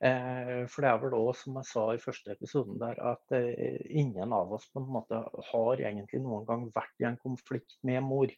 Eh, 0.00 0.64
for 0.72 0.84
det 0.84 0.90
er 0.90 1.00
vel 1.02 1.16
òg, 1.18 1.30
som 1.36 1.58
jeg 1.60 1.68
sa 1.68 1.86
i 1.92 2.00
første 2.00 2.32
episoden 2.32 2.78
der, 2.80 3.00
at 3.12 3.34
eh, 3.36 3.80
ingen 4.00 4.32
av 4.32 4.54
oss 4.56 4.64
på 4.72 4.80
en 4.80 4.92
måte 4.96 5.18
har 5.50 5.82
egentlig 5.82 6.22
noen 6.24 6.46
gang 6.48 6.68
vært 6.74 7.02
i 7.02 7.08
en 7.10 7.18
konflikt 7.20 7.76
med 7.84 8.00
mor. 8.06 8.32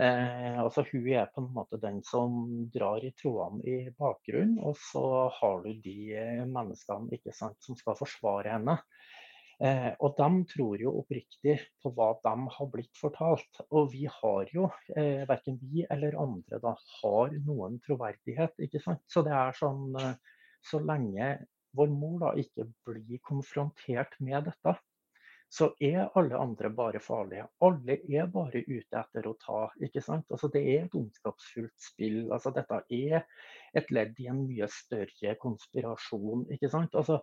Eh, 0.00 0.56
altså 0.62 0.86
Hun 0.88 1.10
er 1.10 1.28
på 1.34 1.42
en 1.42 1.52
måte 1.52 1.80
den 1.82 2.00
som 2.06 2.40
drar 2.72 3.04
i 3.04 3.12
trådene 3.18 3.64
i 3.68 3.92
bakgrunnen, 3.98 4.56
og 4.64 4.78
så 4.80 5.04
har 5.40 5.60
du 5.66 5.72
de 5.84 5.98
eh, 6.16 6.44
menneskene 6.48 7.36
sant, 7.36 7.58
som 7.66 7.76
skal 7.76 7.98
forsvare 7.98 8.56
henne. 8.56 8.78
Eh, 9.58 9.90
og 10.06 10.14
de 10.14 10.28
tror 10.52 10.78
jo 10.78 10.94
oppriktig 11.00 11.56
på 11.82 11.90
hva 11.96 12.12
de 12.22 12.34
har 12.54 12.68
blitt 12.70 12.96
fortalt. 12.96 13.60
Og 13.74 13.90
vi 13.92 14.06
har 14.06 14.48
jo, 14.54 14.70
eh, 14.94 15.26
verken 15.28 15.58
vi 15.60 15.84
eller 15.90 16.14
andre, 16.22 16.62
da, 16.62 16.76
har 17.02 17.34
noen 17.44 17.80
troverdighet. 17.84 18.54
ikke 18.62 18.80
sant? 18.80 19.02
Så 19.10 19.26
det 19.26 19.34
er 19.34 19.58
sånn 19.58 19.98
eh, 19.98 20.14
Så 20.64 20.80
lenge 20.84 21.46
vår 21.76 21.90
mor 21.92 22.18
da 22.20 22.32
ikke 22.40 22.64
blir 22.86 23.18
konfrontert 23.22 24.16
med 24.20 24.44
dette, 24.48 24.76
så 25.48 25.70
er 25.80 26.10
alle 26.18 26.36
andre 26.36 26.68
bare 26.76 27.00
farlige. 27.00 27.46
Alle 27.64 27.94
er 28.12 28.26
bare 28.32 28.60
ute 28.66 28.98
etter 29.00 29.28
å 29.30 29.36
ta. 29.40 29.70
ikke 29.80 30.02
sant? 30.04 30.26
Altså 30.30 30.50
Det 30.52 30.60
er 30.74 30.84
et 30.84 30.94
ondskapsfullt 30.98 31.72
spill. 31.80 32.32
altså 32.32 32.50
Dette 32.52 32.82
er 32.90 33.22
et 33.74 33.90
ledd 33.90 34.18
i 34.20 34.26
en 34.28 34.42
mye 34.48 34.68
større 34.68 35.34
konspirasjon. 35.40 36.46
ikke 36.52 36.68
sant? 36.68 36.94
Altså 36.94 37.22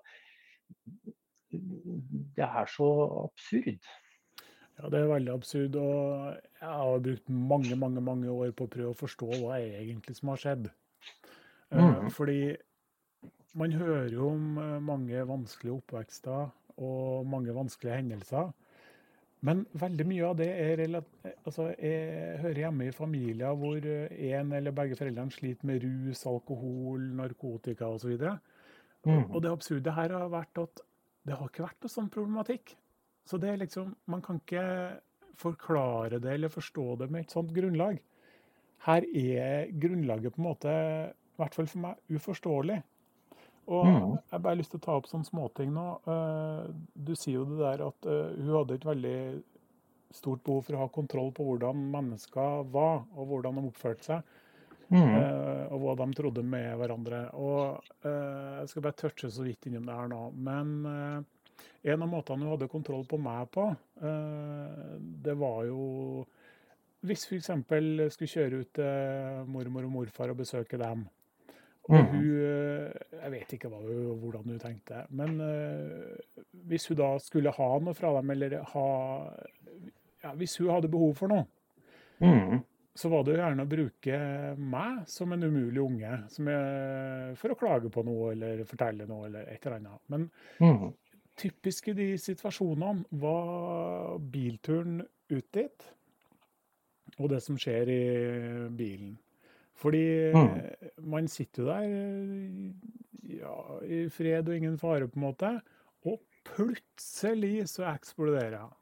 det 1.51 2.43
er 2.43 2.65
så 2.65 2.87
absurd. 3.25 3.85
Ja, 4.75 4.89
det 4.91 4.99
er 4.99 5.07
veldig 5.07 5.31
absurd, 5.31 5.75
og 5.79 6.33
jeg 6.59 6.67
har 6.67 6.99
brukt 6.99 7.29
mange, 7.29 7.75
mange, 7.79 8.01
mange 8.03 8.27
år 8.33 8.51
på 8.51 8.65
å 8.65 8.71
prøve 8.73 8.91
å 8.91 8.97
forstå 8.99 9.29
hva 9.39 9.59
egentlig 9.61 10.17
som 10.17 10.33
har 10.33 10.41
skjedd. 10.41 10.65
Eh, 11.71 11.77
Mhm. 11.79 12.09
Fordi 12.11 12.57
man 13.55 13.73
hører 13.75 14.13
jo 14.13 14.29
om 14.33 14.59
eh, 14.61 14.77
mange 14.83 15.23
vanskelige 15.29 15.79
oppvekster 15.79 16.51
og 16.85 17.27
mange 17.31 17.55
vanskelige 17.55 18.01
hendelser, 18.01 18.53
Men 19.45 19.65
veldig 19.77 20.05
mye 20.09 20.25
av 20.25 20.37
det 20.39 20.47
er 20.49 20.79
altså, 21.45 21.67
jeg 21.77 22.37
hører 22.41 22.59
hjemme 22.63 22.87
i 22.87 22.93
familier 22.95 23.53
hvor 23.53 23.83
en 23.85 24.53
eller 24.57 24.73
begge 24.73 24.95
foreldrene 24.97 25.31
sliter 25.31 25.67
med 25.69 25.83
rus, 25.83 26.23
alkohol, 26.25 27.03
narkotika 27.19 27.85
osv. 27.85 28.15
Mm. 29.05 29.29
Og 29.29 29.43
det 29.43 29.51
absurde 29.51 29.93
her 29.93 30.15
har 30.17 30.31
vært 30.33 30.57
at 30.63 30.81
det 31.27 31.37
har 31.37 31.51
ikke 31.51 31.67
vært 31.67 31.85
noe 31.85 31.93
sånn 31.93 32.09
problematikk. 32.09 32.73
Så 33.25 33.37
det 33.37 33.51
er 33.51 33.61
liksom 33.61 33.93
Man 34.09 34.21
kan 34.25 34.41
ikke 34.41 34.65
forklare 35.37 36.19
det 36.23 36.33
eller 36.33 36.49
forstå 36.49 36.95
det 37.03 37.11
med 37.11 37.25
et 37.25 37.37
sånt 37.37 37.53
grunnlag. 37.53 38.01
Her 38.85 39.05
er 39.13 39.71
grunnlaget 39.71 40.33
på 40.33 40.41
en 40.41 40.47
måte, 40.47 40.73
i 41.11 41.41
hvert 41.41 41.55
fall 41.57 41.67
for 41.67 41.85
meg, 41.87 42.01
uforståelig. 42.09 42.81
Og 43.65 43.87
jeg 43.87 44.05
jeg 44.35 44.39
har 44.39 44.43
bare 44.43 44.59
lyst 44.59 44.73
til 44.73 44.81
å 44.81 44.85
ta 44.85 44.95
opp 44.99 45.09
sånne 45.09 45.27
småting 45.27 45.69
nå. 45.73 45.83
Eh, 46.11 46.63
du 47.07 47.13
sier 47.17 47.39
jo 47.39 47.45
det 47.49 47.59
der 47.61 47.83
at 47.87 48.07
eh, 48.11 48.33
hun 48.41 48.55
hadde 48.59 48.77
et 48.77 48.87
veldig 48.87 49.19
stort 50.15 50.43
behov 50.45 50.65
for 50.67 50.77
å 50.77 50.81
ha 50.83 50.87
kontroll 50.91 51.31
på 51.35 51.45
hvordan 51.47 51.85
mennesker 51.93 52.65
var, 52.71 53.05
og 53.15 53.29
hvordan 53.31 53.59
de 53.59 53.69
oppførte 53.69 54.09
seg. 54.09 54.35
Mm. 54.91 54.99
Eh, 55.01 55.63
og 55.73 55.81
hva 55.81 55.95
de 56.01 56.09
trodde 56.17 56.43
med 56.45 56.75
hverandre. 56.77 57.23
Og 57.41 57.79
Jeg 58.05 58.69
skal 58.69 58.85
bare 58.85 58.99
touche 58.99 59.31
så 59.33 59.45
vidt 59.47 59.69
innom 59.69 59.87
det 59.87 59.97
her 59.97 60.11
nå. 60.11 60.21
Men 60.35 60.75
en 60.85 62.03
av 62.05 62.09
måtene 62.11 62.45
hun 62.45 62.53
hadde 62.53 62.69
kontroll 62.69 63.05
på 63.09 63.17
meg 63.21 63.49
på, 63.53 63.69
det 65.25 65.35
var 65.39 65.63
jo 65.69 66.25
hvis 67.05 67.25
vi 67.29 67.37
f.eks. 67.37 68.13
skulle 68.13 68.31
kjøre 68.31 68.61
ut 68.63 68.71
til 68.77 69.49
mormor 69.53 69.85
og 69.85 69.93
morfar 69.99 70.31
og 70.33 70.39
besøke 70.41 70.79
dem. 70.81 71.05
Og 71.85 71.95
mm. 71.95 72.05
hun 72.11 72.29
eh, 72.41 73.01
Jeg 73.21 73.31
vet 73.33 73.55
ikke 73.57 73.69
hun, 73.69 74.19
hvordan 74.21 74.47
hun 74.49 74.61
tenkte, 74.61 75.03
men 75.17 75.37
uh, 75.41 76.39
hvis 76.69 76.87
hun 76.89 76.97
da 76.99 77.11
skulle 77.21 77.53
ha 77.53 77.67
noe 77.81 77.97
fra 77.97 78.13
dem, 78.17 78.31
eller 78.33 78.57
ha 78.73 78.87
ja, 80.23 80.33
Hvis 80.37 80.57
hun 80.61 80.71
hadde 80.73 80.91
behov 80.91 81.13
for 81.19 81.29
noe, 81.29 81.45
mm. 82.21 82.59
så 82.97 83.11
var 83.13 83.25
det 83.25 83.35
jo 83.35 83.41
gjerne 83.41 83.65
å 83.65 83.69
bruke 83.69 84.19
meg 84.57 85.01
som 85.11 85.33
en 85.35 85.45
umulig 85.45 85.81
unge 85.83 86.05
jeg, 86.05 87.35
for 87.41 87.53
å 87.53 87.57
klage 87.59 87.91
på 87.93 88.05
noe 88.07 88.31
eller 88.33 88.63
fortelle 88.69 89.05
noe 89.09 89.29
eller 89.29 89.51
et 89.53 89.65
eller 89.65 89.77
annet. 89.81 90.01
Men 90.13 90.29
mm. 90.61 90.87
typisk 91.41 91.91
i 91.93 91.97
de 91.97 92.07
situasjonene 92.21 93.21
var 93.21 94.17
bilturen 94.33 95.03
ut 95.29 95.47
dit, 95.53 95.91
og 97.19 97.29
det 97.31 97.43
som 97.45 97.57
skjer 97.61 97.93
i 97.93 98.03
bilen. 98.73 99.13
Fordi 99.75 100.31
mm. 100.31 100.51
man 101.11 101.27
sitter 101.27 101.63
jo 101.63 101.67
der 101.67 101.85
ja, 103.35 103.57
i 103.83 104.05
fred 104.13 104.47
og 104.49 104.55
ingen 104.55 104.77
fare, 104.79 105.09
på 105.09 105.19
en 105.19 105.25
måte, 105.25 105.51
og 106.07 106.21
plutselig 106.47 107.67
så 107.73 107.89
eksploderer 107.91 108.59
jeg. 108.59 108.73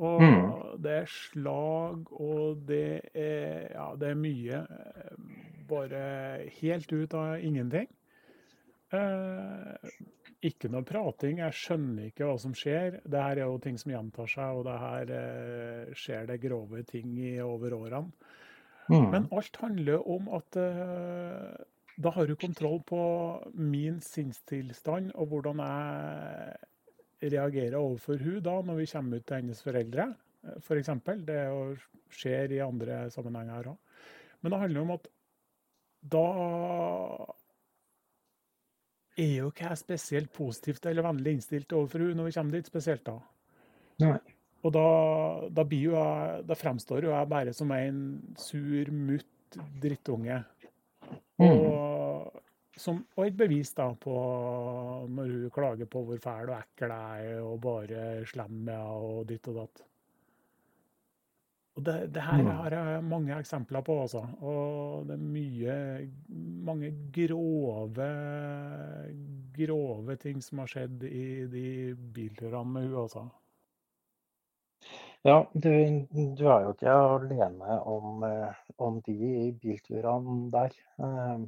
Og 0.00 0.22
mm. 0.22 0.52
det 0.84 0.92
er 1.00 1.10
slag, 1.10 2.12
og 2.14 2.62
det 2.68 3.00
er, 3.10 3.72
ja, 3.74 3.88
det 3.98 4.12
er 4.12 4.20
mye. 4.20 4.60
Bare 5.68 6.04
helt 6.60 6.92
ut 6.92 7.16
av 7.18 7.42
ingenting. 7.44 7.90
Eh, 8.96 9.90
ikke 10.46 10.70
noe 10.72 10.86
prating. 10.86 11.42
Jeg 11.42 11.58
skjønner 11.58 12.08
ikke 12.08 12.30
hva 12.30 12.38
som 12.40 12.54
skjer. 12.56 13.00
Det 13.04 13.24
her 13.26 13.42
er 13.42 13.44
jo 13.44 13.60
ting 13.62 13.76
som 13.80 13.92
gjentar 13.92 14.30
seg, 14.30 14.60
og 14.60 14.64
det 14.70 14.78
her 14.84 15.12
eh, 15.18 15.92
skjer 15.98 16.30
det 16.30 16.40
grove 16.42 16.84
ting 16.88 17.12
i 17.20 17.34
over 17.44 17.76
årene. 17.76 18.38
Mm. 18.90 19.10
Men 19.12 19.28
alt 19.36 19.60
handler 19.62 20.02
om 20.10 20.26
at 20.34 20.58
uh, 20.58 21.54
da 22.00 22.12
har 22.14 22.26
du 22.26 22.34
kontroll 22.38 22.80
på 22.86 23.02
min 23.54 24.00
sinnstilstand 24.02 25.12
og 25.14 25.30
hvordan 25.30 25.62
jeg 25.62 27.30
reagerer 27.34 27.76
overfor 27.78 28.22
hun 28.24 28.40
da 28.44 28.56
når 28.64 28.80
vi 28.80 28.88
kommer 28.92 29.20
ut 29.20 29.26
til 29.28 29.42
hennes 29.42 29.62
foreldre, 29.62 30.06
f.eks. 30.58 30.90
For 31.04 31.24
det 31.28 31.40
skjer 32.10 32.56
i 32.56 32.62
andre 32.64 33.04
sammenhenger 33.12 33.72
òg. 33.74 33.78
Men 34.40 34.54
det 34.54 34.60
handler 34.62 34.86
om 34.86 34.94
at 34.96 35.10
da 36.10 36.26
er 39.20 39.34
jo 39.36 39.50
ikke 39.50 39.68
jeg 39.68 39.82
spesielt 39.82 40.32
positivt 40.32 40.86
eller 40.88 41.04
vennlig 41.04 41.36
innstilt 41.36 41.74
overfor 41.76 42.06
hun 42.06 42.16
når 42.16 42.30
vi 42.30 42.36
kommer 42.38 42.56
dit, 42.56 42.70
spesielt 42.70 43.04
da. 43.04 43.18
Nei. 44.00 44.16
Og 44.60 44.72
da, 44.74 44.86
da, 45.56 45.64
jo 45.72 45.94
jeg, 45.96 46.40
da, 46.48 46.56
fremstår 46.58 47.06
jo 47.06 47.14
jeg 47.14 47.28
bare 47.30 47.54
som 47.56 47.70
en 47.72 48.00
sur, 48.38 48.90
mutt 48.92 49.58
drittunge. 49.80 50.42
Mm. 51.40 51.46
Og, 51.46 52.40
som, 52.76 53.00
og, 53.16 53.24
et 53.24 53.36
bevis 53.36 53.72
da 53.76 53.88
på 53.96 54.16
når 55.08 55.32
hun 55.32 55.54
klager 55.54 55.88
på 55.90 56.04
hvor 56.04 56.20
fæl 56.20 56.52
og 56.52 56.58
ekkel 56.58 56.92
jeg 56.92 57.30
er, 57.30 57.40
og 57.44 57.62
bare 57.64 58.02
slem 58.28 58.68
jeg 58.68 59.06
og 59.08 59.24
ditt 59.30 59.48
og 59.50 59.62
datt. 59.62 59.86
Og 61.78 61.84
det, 61.86 61.96
det 62.12 62.22
her 62.26 62.42
mm. 62.42 62.52
har 62.60 62.76
jeg 62.76 63.02
mange 63.06 63.36
eksempler 63.38 63.84
på, 63.86 63.96
altså. 64.04 64.24
Og 64.44 65.06
det 65.08 65.16
er 65.16 65.28
mye 65.36 65.74
Mange 66.66 66.90
grove 67.14 68.08
grove 69.56 70.16
ting 70.20 70.42
som 70.44 70.60
har 70.62 70.70
skjedd 70.70 71.04
i 71.08 71.26
de 71.50 71.68
bilturene 72.14 72.74
med 72.74 72.88
hun, 72.90 72.98
altså. 73.06 73.24
Ja, 75.22 75.50
du, 75.52 75.70
du 76.38 76.46
er 76.48 76.62
jo 76.64 76.70
ikke 76.72 76.92
alene 76.96 77.74
om, 77.84 78.22
eh, 78.24 78.60
om 78.80 79.00
de 79.04 79.16
bilturene 79.60 80.36
der. 80.54 80.76
Eh, 81.04 81.42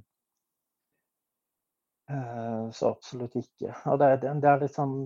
eh, 2.13 2.67
så 2.77 2.91
absolutt 2.93 3.39
ikke. 3.41 3.73
Og 3.89 3.97
det, 4.03 4.11
det 4.45 4.51
er 4.51 4.61
litt 4.65 4.77
sånn 4.77 4.97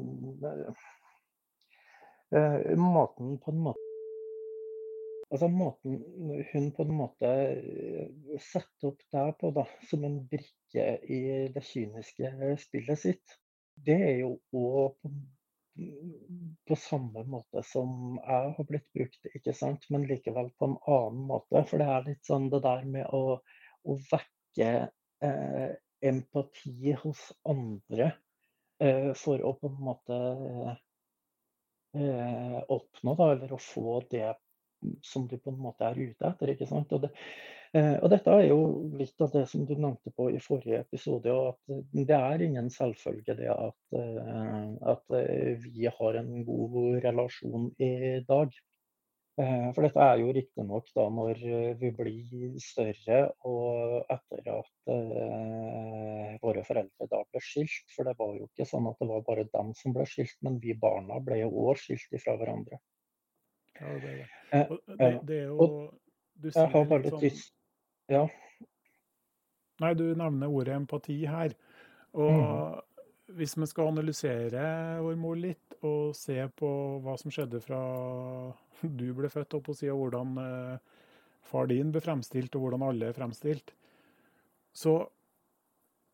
Måten 2.76 3.36
på 3.38 3.52
en 3.52 3.60
måte 3.68 3.82
Altså 5.30 5.46
måten 5.50 6.00
hun 6.50 6.66
på 6.74 6.84
en 6.86 6.92
måte 6.94 7.30
setter 8.42 8.90
opp 8.90 9.00
deg 9.14 9.32
på, 9.40 9.50
da, 9.56 9.64
som 9.90 10.04
en 10.06 10.20
brikke 10.30 10.84
i 11.10 11.18
det 11.54 11.62
kyniske 11.66 12.30
spillet 12.62 13.00
sitt, 13.00 13.34
det 13.88 13.96
er 14.10 14.14
jo 14.20 14.36
òg 14.54 14.94
på 15.02 15.10
samme 16.78 17.24
måte 17.30 17.62
som 17.66 18.18
jeg 18.20 18.52
har 18.58 18.68
blitt 18.68 18.86
brukt, 18.96 19.28
ikke 19.34 19.54
sant? 19.56 19.86
men 19.92 20.06
likevel 20.08 20.50
på 20.58 20.70
en 20.70 20.78
annen 20.86 21.26
måte. 21.30 21.62
For 21.68 21.82
det 21.82 21.88
er 21.92 22.06
litt 22.08 22.24
sånn 22.28 22.50
det 22.52 22.62
der 22.64 22.84
med 22.88 23.10
å, 23.14 23.38
å 23.84 23.98
vekke 24.10 24.70
eh, 25.24 25.70
empati 26.06 26.94
hos 27.02 27.28
andre 27.48 28.12
eh, 28.82 29.12
for 29.18 29.42
å 29.42 29.54
på 29.60 29.72
en 29.72 29.82
måte 29.90 30.16
eh, 31.96 32.58
oppnå, 32.62 33.16
da, 33.16 33.30
eller 33.34 33.56
å 33.56 33.62
få 33.62 34.00
det 34.10 34.32
som 35.02 35.26
du 35.28 35.38
på 35.40 35.50
en 35.50 35.62
måte 35.68 35.86
er 35.88 35.98
ute 35.98 36.28
etter. 36.28 36.52
ikke 36.52 36.68
sant? 36.70 36.92
Og 36.92 37.06
det, 37.06 37.12
Eh, 37.12 37.55
og 37.76 38.10
dette 38.12 38.32
er 38.32 38.46
jo 38.48 38.58
litt 38.96 39.20
av 39.24 39.32
det 39.34 39.42
som 39.50 39.64
du 39.66 39.74
nevnte 39.74 40.12
på 40.16 40.28
i 40.32 40.38
forrige 40.42 40.84
episode, 40.84 41.32
at 41.32 41.82
det 42.08 42.16
er 42.16 42.44
ingen 42.46 42.70
selvfølge 42.72 43.34
det 43.40 43.50
at, 43.52 43.76
eh, 43.98 44.70
at 44.92 45.16
eh, 45.18 45.58
vi 45.64 45.90
har 45.98 46.18
en 46.20 46.32
god 46.46 46.78
relasjon 47.04 47.68
i 47.82 47.92
dag. 48.28 48.54
For 49.36 49.84
dette 49.84 50.00
er 50.00 50.22
jo 50.22 50.30
riktignok 50.32 50.86
da 50.96 51.02
når 51.12 51.42
vi 51.76 51.90
blir 51.92 52.54
større 52.64 53.18
og 53.44 54.06
etter 54.14 54.46
at 54.54 54.92
eh, 54.94 56.38
våre 56.40 56.62
foreldre 56.64 57.08
da 57.10 57.20
ble 57.20 57.42
skilt. 57.44 57.84
For 57.92 58.08
det 58.08 58.14
var 58.16 58.32
jo 58.38 58.46
ikke 58.48 58.64
sånn 58.70 58.88
at 58.88 58.96
det 59.02 59.10
var 59.10 59.26
bare 59.26 59.44
dem 59.50 59.74
som 59.76 59.92
ble 59.92 60.08
skilt, 60.08 60.38
men 60.46 60.56
vi 60.62 60.72
barna 60.80 61.20
ble 61.20 61.42
jo 61.42 61.52
òg 61.66 61.82
skilt 61.82 62.16
ifra 62.16 62.38
hverandre. 62.40 62.80
Ja, 63.76 63.92
det 64.00 64.14
er 64.14 64.24
det. 64.24 64.32
Og 64.64 64.80
det, 64.96 65.12
det 65.28 65.42
er 65.42 65.46
jo 65.50 65.70
jeg 66.44 66.68
har 66.72 66.88
bare 66.88 67.04
litt 67.06 67.22
lyst 67.22 67.52
ja. 68.12 68.26
Nei, 69.82 69.92
du 69.98 70.06
nevner 70.16 70.52
ordet 70.52 70.76
empati 70.76 71.18
her. 71.28 71.52
Og 72.16 72.32
mm. 72.32 73.32
hvis 73.36 73.56
vi 73.58 73.68
skal 73.68 73.92
analysere 73.92 74.66
vår 75.04 75.18
mor 75.20 75.36
litt, 75.40 75.62
og 75.84 76.14
se 76.16 76.38
på 76.56 76.68
hva 77.04 77.16
som 77.20 77.32
skjedde 77.34 77.60
fra 77.64 77.80
du 79.00 79.08
ble 79.16 79.30
født, 79.32 79.58
opp 79.58 79.72
og 79.72 79.78
si 79.78 79.90
hvordan 79.90 80.38
eh, 80.40 81.02
far 81.46 81.68
din 81.70 81.92
ble 81.92 82.02
fremstilt, 82.04 82.54
og 82.56 82.66
hvordan 82.66 82.86
alle 82.86 83.10
er 83.10 83.16
fremstilt, 83.16 83.74
så 84.76 84.98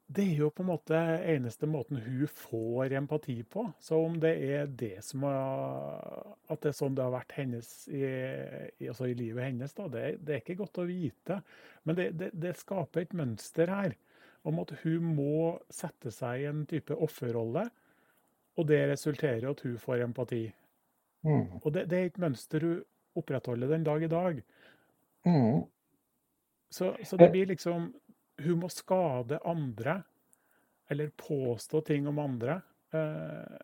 det 0.07 0.25
er 0.25 0.41
jo 0.43 0.51
på 0.53 0.65
en 0.65 0.69
måte 0.69 0.99
eneste 1.31 1.69
måten 1.71 2.01
hun 2.03 2.29
får 2.29 2.93
empati 2.99 3.37
på. 3.49 3.65
Så 3.81 3.97
om 4.03 4.19
det 4.21 4.33
er 4.45 4.67
det 4.67 4.99
som 5.07 5.25
har, 5.25 6.35
at 6.53 6.63
det 6.63 6.73
er 6.73 6.77
sånn 6.77 6.97
det 6.99 7.05
har 7.07 7.15
vært 7.15 7.37
hennes 7.39 7.71
i, 7.89 8.03
i, 8.03 8.89
altså 8.91 9.09
i 9.09 9.17
livet 9.17 9.47
hennes, 9.47 9.73
da, 9.77 9.89
det, 9.93 10.05
det, 10.21 10.35
er 10.35 10.43
ikke 10.43 10.59
godt 10.61 10.83
å 10.83 10.89
vite. 10.89 11.39
Men 11.89 11.99
det, 11.99 12.09
det, 12.21 12.33
det, 12.35 12.57
skaper 12.61 13.07
et 13.07 13.17
mønster 13.17 13.73
her 13.73 13.97
om 14.49 14.61
at 14.61 14.75
hun 14.83 15.13
må 15.17 15.37
sette 15.73 16.13
seg 16.13 16.43
i 16.43 16.49
en 16.51 16.65
type 16.69 16.97
offerrolle. 16.97 17.69
Og 18.61 18.69
det 18.69 18.83
resulterer 18.91 19.47
i 19.47 19.49
at 19.49 19.63
hun 19.65 19.79
får 19.81 20.05
empati. 20.05 20.45
Mm. 21.25 21.63
Og 21.63 21.71
det, 21.73 21.87
er 21.89 22.11
et 22.11 22.21
mønster 22.21 22.67
hun 22.67 22.83
opprettholder 23.17 23.71
den 23.71 23.87
dag 23.87 24.05
i 24.05 24.11
dag. 24.13 24.43
Mm. 25.25 25.63
Så, 26.73 26.97
så 27.05 27.17
det 27.21 27.31
blir 27.33 27.47
liksom 27.47 27.91
hun 28.45 28.61
må 28.63 28.71
skade 28.73 29.39
andre, 29.49 30.03
eller 30.91 31.13
påstå 31.17 31.81
ting 31.89 32.07
om 32.11 32.19
andre, 32.23 32.61
eh, 32.93 33.59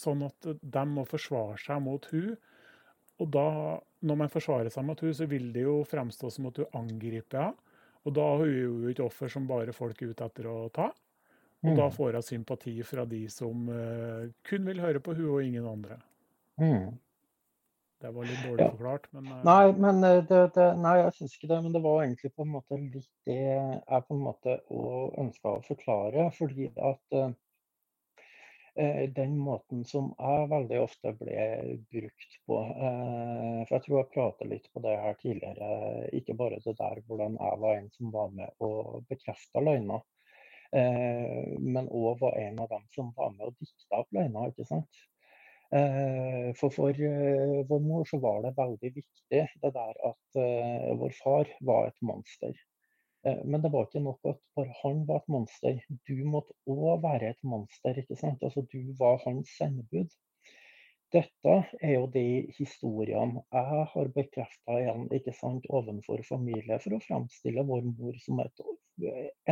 sånn 0.00 0.22
at 0.26 0.48
de 0.60 0.84
må 0.88 1.04
forsvare 1.08 1.58
seg 1.60 1.82
mot 1.84 2.04
hun. 2.12 2.36
Og 3.20 3.28
da, 3.34 3.46
når 4.06 4.16
man 4.16 4.32
forsvarer 4.32 4.72
seg 4.72 4.86
mot 4.88 5.00
hun, 5.04 5.12
så 5.14 5.26
vil 5.28 5.50
det 5.52 5.66
jo 5.66 5.80
fremstå 5.84 6.30
som 6.32 6.46
at 6.48 6.56
du 6.56 6.64
angriper 6.78 7.42
henne. 7.42 7.56
Og 8.08 8.14
da 8.16 8.24
er 8.32 8.38
hun 8.46 8.52
jo 8.56 8.88
ikke 8.94 9.04
offer 9.04 9.28
som 9.28 9.44
bare 9.46 9.74
folk 9.76 9.98
er 10.00 10.14
ute 10.14 10.24
etter 10.24 10.46
å 10.48 10.70
ta. 10.72 10.86
Og 11.60 11.76
da 11.76 11.88
Mm. 11.90 11.92
får 11.92 12.12
hun 12.16 12.22
sympati 12.22 12.82
fra 12.82 13.04
de 13.04 13.28
som 13.28 13.68
eh, 13.68 14.30
kun 14.42 14.64
vil 14.64 14.80
høre 14.80 15.00
på 15.04 15.14
hun 15.14 15.28
og 15.34 15.42
ingen 15.44 15.66
andre. 15.68 15.98
Mm. 16.58 16.98
Det 18.00 18.10
var 18.16 18.24
litt 18.24 18.40
dårlig 18.46 18.64
Ja. 18.64 18.70
forklart, 18.72 19.06
men 19.12 19.26
eh, 19.28 19.42
Nei, 19.44 19.72
men 19.76 20.04
eh, 20.04 20.22
det, 20.24 20.40
det, 20.54 20.66
nei, 20.80 20.96
jeg 21.02 21.12
syns 21.18 21.34
ikke 21.36 21.50
det. 21.52 21.58
Men 21.66 21.74
det 21.76 21.82
var 21.84 22.02
egentlig 22.04 22.32
på 22.32 22.46
en 22.46 22.54
måte 22.54 22.78
litt 22.80 23.10
det 23.28 23.36
jeg 23.42 24.04
på 24.08 24.16
en 24.16 24.24
måte 24.24 24.56
ønska 25.20 25.52
å 25.58 25.62
forklare. 25.66 26.30
Fordi 26.38 26.70
at 26.90 27.16
eh, 27.18 27.34
eh, 28.80 29.02
den 29.18 29.36
måten 29.38 29.84
som 29.84 30.14
jeg 30.16 30.48
veldig 30.54 30.80
ofte 30.80 31.12
ble 31.20 31.44
brukt 31.92 32.38
på 32.48 32.62
eh, 32.70 33.60
For 33.68 33.76
jeg 33.76 33.84
tror 33.84 33.98
jeg 33.98 34.12
pratet 34.14 34.52
litt 34.54 34.72
på 34.72 34.84
det 34.86 34.96
her 35.04 35.20
tidligere. 35.20 36.08
Ikke 36.16 36.38
bare 36.40 36.62
det 36.64 36.78
der 36.80 37.04
hvordan 37.04 37.36
jeg 37.36 37.60
var 37.66 37.76
en 37.82 37.92
som 37.98 38.16
var 38.16 38.32
med 38.40 38.64
og 38.64 39.04
bekrefta 39.12 39.60
løgner. 39.60 40.00
Eh, 40.72 41.52
men 41.60 41.88
òg 41.90 42.20
var 42.24 42.40
en 42.40 42.64
av 42.64 42.72
dem 42.72 42.88
som 42.94 43.12
var 43.16 43.32
med 43.36 43.48
og 43.50 43.56
dikta 43.60 44.00
opp 44.00 44.12
løgner, 44.14 44.52
ikke 44.54 44.68
sant. 44.72 45.04
Eh, 45.70 46.50
For 46.58 46.70
for 46.74 46.90
eh, 46.90 47.60
vår 47.68 47.82
mor 47.84 48.04
så 48.10 48.18
var 48.18 48.42
det 48.42 48.56
veldig 48.56 48.90
viktig 48.96 49.42
det 49.62 49.70
der 49.76 50.00
at 50.08 50.38
eh, 50.42 50.88
vår 50.98 51.12
far 51.22 51.52
var 51.60 51.90
et 51.90 52.02
monster. 52.02 52.56
Men 53.20 53.60
det 53.60 53.68
var 53.68 53.84
ikke 53.84 54.00
nok 54.00 54.24
at 54.30 54.38
bare 54.56 54.72
han 54.78 55.02
var 55.08 55.18
et 55.20 55.26
monster. 55.28 55.76
Du 56.08 56.22
måtte 56.24 56.54
òg 56.72 57.02
være 57.02 57.34
et 57.34 57.42
monster, 57.44 57.98
ikke 58.00 58.16
sant. 58.16 58.40
Altså 58.42 58.62
du 58.72 58.94
var 58.96 59.20
hans 59.26 59.50
sendebud. 59.58 60.08
Dette 61.12 61.56
er 61.82 61.92
jo 61.98 62.06
de 62.14 62.24
historiene 62.56 63.42
jeg 63.52 63.84
har 63.92 64.10
bekrefta 64.14 64.78
igjen 64.80 65.04
ikke 65.12 65.34
sant, 65.36 65.68
ovenfor 65.68 66.24
familie, 66.24 66.78
for 66.80 66.96
å 66.96 67.02
framstille 67.04 67.66
vår 67.68 67.84
mor 67.90 68.16
som 68.24 68.40
et 68.40 68.64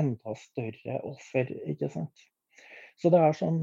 enda 0.00 0.34
større 0.48 1.00
offer, 1.12 1.52
ikke 1.68 1.92
sant. 1.92 2.24
Så 2.96 3.12
det 3.12 3.20
er 3.20 3.36
sånn 3.36 3.60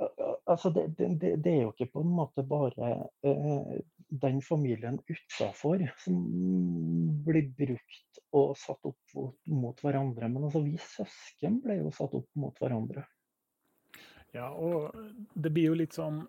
Altså, 0.00 0.70
det, 0.74 0.86
det, 0.98 1.34
det 1.44 1.52
er 1.52 1.62
jo 1.62 1.72
ikke 1.74 1.90
på 1.92 2.02
en 2.04 2.12
måte 2.16 2.42
bare 2.48 2.90
eh, 3.22 3.74
den 4.10 4.40
familien 4.42 4.98
utafor 5.06 5.82
som 6.00 6.16
blir 7.26 7.50
brukt 7.58 8.20
og 8.34 8.56
satt 8.58 8.88
opp 8.88 9.14
mot, 9.46 9.78
hverandre, 9.84 10.28
men 10.32 10.48
altså 10.48 10.62
vi 10.64 10.74
søsken 10.80 11.60
ble 11.62 11.80
jo 11.82 11.92
satt 11.94 12.16
opp 12.18 12.28
mot 12.34 12.56
hverandre. 12.58 13.04
Ja, 14.34 14.48
og 14.54 14.94
det 15.34 15.52
blir 15.54 15.72
jo 15.72 15.78
litt 15.78 15.96
sånn 15.96 16.24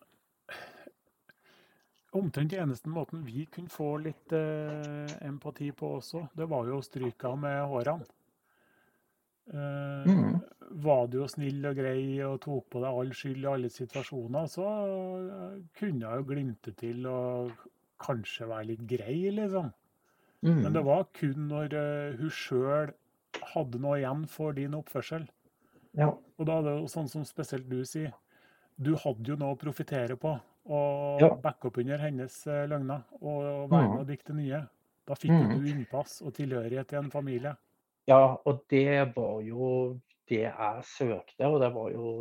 Omtrent 2.11 2.51
eneste 2.51 2.89
måten 2.91 3.21
vi 3.23 3.45
kunne 3.47 3.71
få 3.71 3.93
litt 4.03 4.33
eh, 4.35 5.13
empati 5.23 5.69
på 5.71 5.93
også, 6.01 6.25
det 6.35 6.43
var 6.51 6.67
jo 6.67 6.81
å 6.81 6.83
stryke 6.83 7.29
av 7.29 7.37
med 7.39 7.61
hårene. 7.71 8.07
Eh, 9.47 10.09
Mhm. 10.11 10.41
Var 10.73 11.07
du 11.11 11.17
jo 11.19 11.27
snill 11.27 11.65
og 11.67 11.75
grei 11.77 12.21
og 12.25 12.39
tok 12.45 12.69
på 12.71 12.81
deg 12.83 12.97
all 13.01 13.11
skyld 13.17 13.43
i 13.43 13.49
alle 13.51 13.69
situasjoner, 13.73 14.47
så 14.51 14.65
eh, 14.67 15.57
kunne 15.79 16.05
jeg 16.07 16.21
jo 16.21 16.27
glimte 16.31 16.73
til 16.79 17.05
og 17.11 17.51
kanskje 18.01 18.47
være 18.49 18.69
litt 18.71 18.85
grei, 18.89 19.17
liksom. 19.35 19.71
Men 20.63 20.73
det 20.77 20.83
Mm. 20.83 20.87
var 20.87 21.05
kun 21.17 21.47
når 21.51 21.75
eh, 21.81 22.17
hun 22.21 22.31
sjøl 22.41 22.93
hadde 23.53 23.81
noe 23.83 23.99
igjen 24.01 24.27
for 24.29 24.53
din 24.57 24.77
oppførsel. 24.79 25.27
Ja. 25.93 26.17
Og 26.39 26.47
da 26.49 26.55
er 26.59 26.65
det 26.65 26.71
jo 26.79 26.87
sånn 26.91 27.07
som 27.11 27.23
spesielt 27.27 27.69
du 27.71 27.81
sier, 27.87 28.11
du 28.81 28.91
hadde 29.03 29.31
jo 29.33 29.37
noe 29.39 29.55
å 29.55 29.59
profitere 29.61 30.17
på, 30.19 30.33
og 30.77 30.81
Ja. 31.19 31.41
backe 31.43 31.69
opp 31.71 31.79
under 31.83 32.01
hennes 32.03 32.37
eh, 32.47 32.65
løgner, 32.71 33.05
og 33.21 33.71
være 33.73 33.91
med 33.95 33.99
Mhm. 33.99 34.05
og 34.05 34.09
dikte 34.11 34.35
nye. 34.37 34.63
Da 35.07 35.17
fikk 35.17 35.37
Mhm. 35.37 35.51
du 35.51 35.61
innpass 35.71 36.19
og 36.25 36.35
tilhørighet 36.39 36.91
til 36.93 36.99
en 37.03 37.11
familie. 37.13 37.55
Ja, 38.07 38.17
og 38.45 38.63
det 38.69 39.13
var 39.15 39.41
jo 39.45 39.99
det 40.31 40.41
jeg 40.45 40.83
søkte, 40.87 41.47
og 41.47 41.57
det 41.61 41.69
jo, 41.93 42.11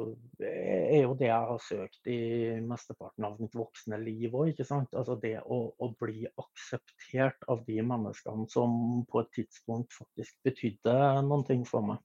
er 0.43 1.03
jo 1.05 1.15
det 1.19 1.29
jeg 1.29 1.49
har 1.51 1.63
søkt 1.63 2.11
i 2.11 2.19
mesteparten 2.67 3.27
av 3.29 3.37
mitt 3.43 3.55
voksne 3.57 4.01
liv 4.03 4.35
òg. 4.35 4.59
Altså 4.61 5.17
det 5.23 5.37
å, 5.45 5.61
å 5.79 5.91
bli 6.01 6.27
akseptert 6.29 7.47
av 7.51 7.63
de 7.69 7.79
menneskene 7.87 8.49
som 8.51 9.05
på 9.11 9.23
et 9.23 9.31
tidspunkt 9.39 9.95
faktisk 9.95 10.41
betydde 10.47 10.97
noen 11.29 11.47
ting 11.47 11.63
for 11.69 11.87
meg. 11.93 12.03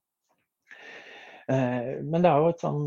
Eh, 1.49 1.95
men 2.05 2.21
det 2.21 2.29
er 2.29 2.41
jo 2.41 2.53
et 2.53 2.63
sånn 2.63 2.85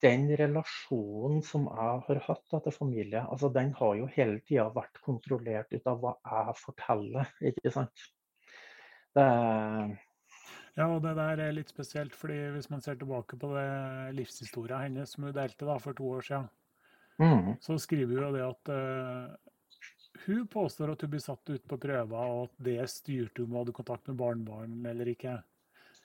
Den 0.00 0.26
relasjonen 0.36 1.40
som 1.44 1.66
jeg 1.68 2.02
har 2.06 2.20
hatt 2.24 2.54
til 2.64 2.72
familie, 2.72 3.20
altså 3.20 3.50
den 3.52 3.74
har 3.76 3.98
jo 3.98 4.06
hele 4.14 4.38
tida 4.48 4.70
vært 4.72 4.96
kontrollert 5.04 5.72
ut 5.74 5.90
av 5.92 5.98
hva 6.00 6.14
jeg 6.24 6.54
forteller, 6.62 7.34
ikke 7.50 7.72
sant. 7.74 8.06
Det 9.12 9.26
Ja, 10.80 10.86
og 10.88 11.02
det 11.04 11.12
der 11.18 11.42
er 11.44 11.52
litt 11.52 11.68
spesielt, 11.68 12.14
fordi 12.16 12.38
hvis 12.54 12.70
man 12.72 12.80
ser 12.80 12.96
tilbake 12.96 13.36
på 13.36 13.50
det 13.52 14.14
livshistoria 14.16 14.78
hennes 14.86 15.12
som 15.12 15.26
hun 15.26 15.34
delte 15.36 15.66
da 15.68 15.76
for 15.82 15.96
to 15.98 16.06
år 16.16 16.24
siden, 16.24 16.46
mm, 17.20 17.50
så 17.60 17.76
skriver 17.82 18.14
hun 18.16 18.22
jo 18.24 18.30
det 18.38 18.44
at 18.46 18.70
uh, 18.72 19.34
hun 20.24 20.46
påstår 20.52 20.94
at 20.94 21.04
hun 21.04 21.10
blir 21.12 21.24
satt 21.24 21.52
ut 21.52 21.66
på 21.68 21.78
prøver, 21.82 22.16
og 22.16 22.46
at 22.48 22.64
det 22.64 22.78
styrte 22.92 23.44
om 23.44 23.52
hun 23.52 23.60
hadde 23.60 23.76
kontakt 23.76 24.08
med 24.08 24.16
barnebarn 24.20 24.86
eller 24.88 25.10
ikke. 25.12 25.34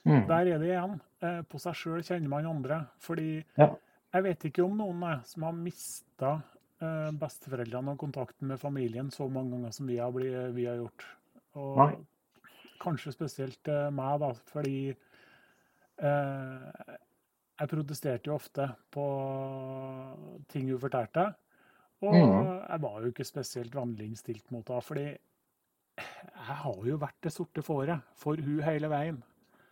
mm, 0.04 0.26
Der 0.28 0.52
er 0.52 0.60
det 0.60 0.68
igjen. 0.74 1.00
Uh, 1.24 1.42
På 1.48 1.62
seg 1.62 1.78
sjøl 1.80 2.04
kjenner 2.04 2.30
man 2.30 2.46
andre. 2.46 2.82
Fordi 3.00 3.46
Ja. 3.58 3.70
jeg 4.14 4.24
vet 4.24 4.46
ikke 4.50 4.66
om 4.66 4.76
noen 4.78 5.00
jeg, 5.02 5.22
som 5.26 5.44
har 5.48 5.54
mista 5.54 6.42
besteforeldrene 7.16 7.94
og 7.94 7.98
kontakten 8.02 8.50
med 8.52 8.60
familien 8.60 9.08
så 9.10 9.30
mange 9.32 9.56
ganger 9.56 9.72
som 9.72 9.88
vi 9.88 9.96
har, 9.98 10.12
blitt, 10.12 10.54
vi 10.54 10.66
har 10.68 10.76
gjort. 10.76 11.06
Og 11.56 11.78
Nei. 11.80 11.96
Kanskje 12.80 13.14
spesielt 13.16 13.68
eh, 13.72 13.90
meg, 13.92 14.20
da, 14.22 14.32
fordi 14.52 14.96
eh, 16.00 16.96
jeg 17.60 17.72
protesterte 17.72 18.28
jo 18.30 18.36
ofte 18.36 18.68
på 18.92 19.06
ting 20.52 20.70
hun 20.72 20.80
fortalte. 20.82 21.28
Og 22.02 22.14
Mhm. 22.14 22.68
jeg 22.70 22.82
var 22.82 23.02
jo 23.02 23.08
ikke 23.12 23.26
spesielt 23.26 23.74
vennlig 23.76 24.10
innstilt 24.12 24.52
mot 24.52 24.68
henne, 24.68 24.82
fordi 24.82 25.06
jeg 25.98 26.56
har 26.64 26.82
jo 26.86 26.98
vært 26.98 27.22
det 27.24 27.32
sorte 27.32 27.62
fåret 27.64 28.02
for 28.16 28.36
hun 28.36 28.62
hele 28.62 28.90
veien. 28.90 29.24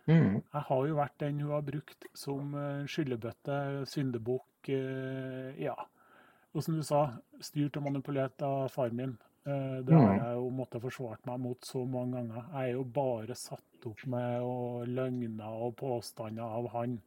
mm, 0.06 0.42
Jeg 0.52 0.62
har 0.62 0.86
jo 0.86 0.94
vært 0.96 1.18
den 1.18 1.40
hun 1.40 1.50
har 1.50 1.62
brukt 1.62 2.06
som 2.14 2.54
eh, 2.54 2.86
skyllebøtte, 2.86 3.86
syndebukk, 3.86 4.68
eh, 4.68 5.54
ja. 5.62 5.74
Og 6.54 6.62
som 6.62 6.74
du 6.76 6.82
sa, 6.82 7.18
styrt 7.40 7.76
og 7.76 7.82
manipulert 7.84 8.40
av 8.42 8.68
far 8.70 8.90
min. 8.90 9.18
Eh, 9.46 9.78
Det 9.84 9.94
har 9.96 10.12
Mhm. 10.12 10.26
jeg 10.26 10.34
jo 10.38 10.48
måttet 10.50 10.82
forsvart 10.84 11.26
meg 11.28 11.40
mot 11.40 11.64
så 11.68 11.84
mange 11.86 12.16
ganger. 12.16 12.42
Jeg 12.52 12.68
er 12.70 12.72
jo 12.78 12.84
bare 12.98 13.34
satt 13.36 13.86
opp 13.90 14.04
med 14.14 14.42
og 14.42 14.86
løgner 14.88 15.58
og 15.66 15.76
påstander 15.80 16.44
av 16.58 16.68
han. 16.74 16.98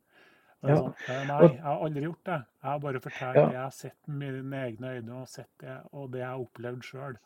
Er 0.64 0.74
Ja. 0.74 0.82
sånn, 0.82 0.96
eh, 1.10 1.24
Nei, 1.26 1.44
jeg 1.54 1.62
har 1.64 1.86
aldri 1.88 2.04
gjort 2.08 2.24
det. 2.26 2.40
Jeg 2.64 2.72
har 2.72 2.80
bare 2.88 3.02
fortalt 3.10 3.42
Ja. 3.42 3.48
det 3.48 3.54
jeg 3.56 3.62
har 3.64 3.72
sett 3.82 4.08
med 4.08 4.44
mine 4.44 4.64
egne 4.70 4.96
øyne 5.00 5.22
og 5.22 5.30
sett 5.30 5.52
det, 5.60 5.78
og 5.94 6.12
det 6.12 6.20
jeg 6.26 6.30
har 6.34 6.46
opplevd 6.48 6.84
sjøl. 6.92 7.18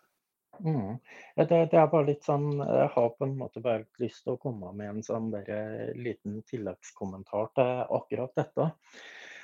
mm. 0.59 0.97
Det, 1.36 1.45
det 1.72 1.78
er 1.80 1.88
bare 1.91 2.07
litt 2.09 2.26
sånn 2.28 2.47
Jeg 2.59 2.89
har 2.95 3.09
på 3.18 3.26
en 3.28 3.36
måte 3.39 3.64
bare 3.64 3.86
lyst 4.01 4.24
til 4.26 4.36
å 4.36 4.41
komme 4.41 4.72
med 4.78 4.89
en 4.95 5.03
sånn 5.05 5.30
der, 5.34 5.49
eh, 5.55 5.93
liten 5.97 6.41
tilleggskommentar 6.49 7.51
til 7.57 7.74
akkurat 7.99 8.36
dette. 8.38 8.70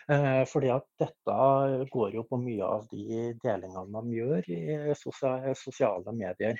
Eh, 0.09 0.43
fordi 0.47 0.69
at 0.71 0.85
dette 1.01 1.33
går 1.91 2.13
jo 2.15 2.23
på 2.29 2.37
mye 2.39 2.63
av 2.63 2.85
de 2.91 3.33
delingene 3.43 3.83
man 3.91 4.11
gjør 4.13 4.45
i 4.55 4.93
sosiale 4.95 6.13
medier. 6.15 6.59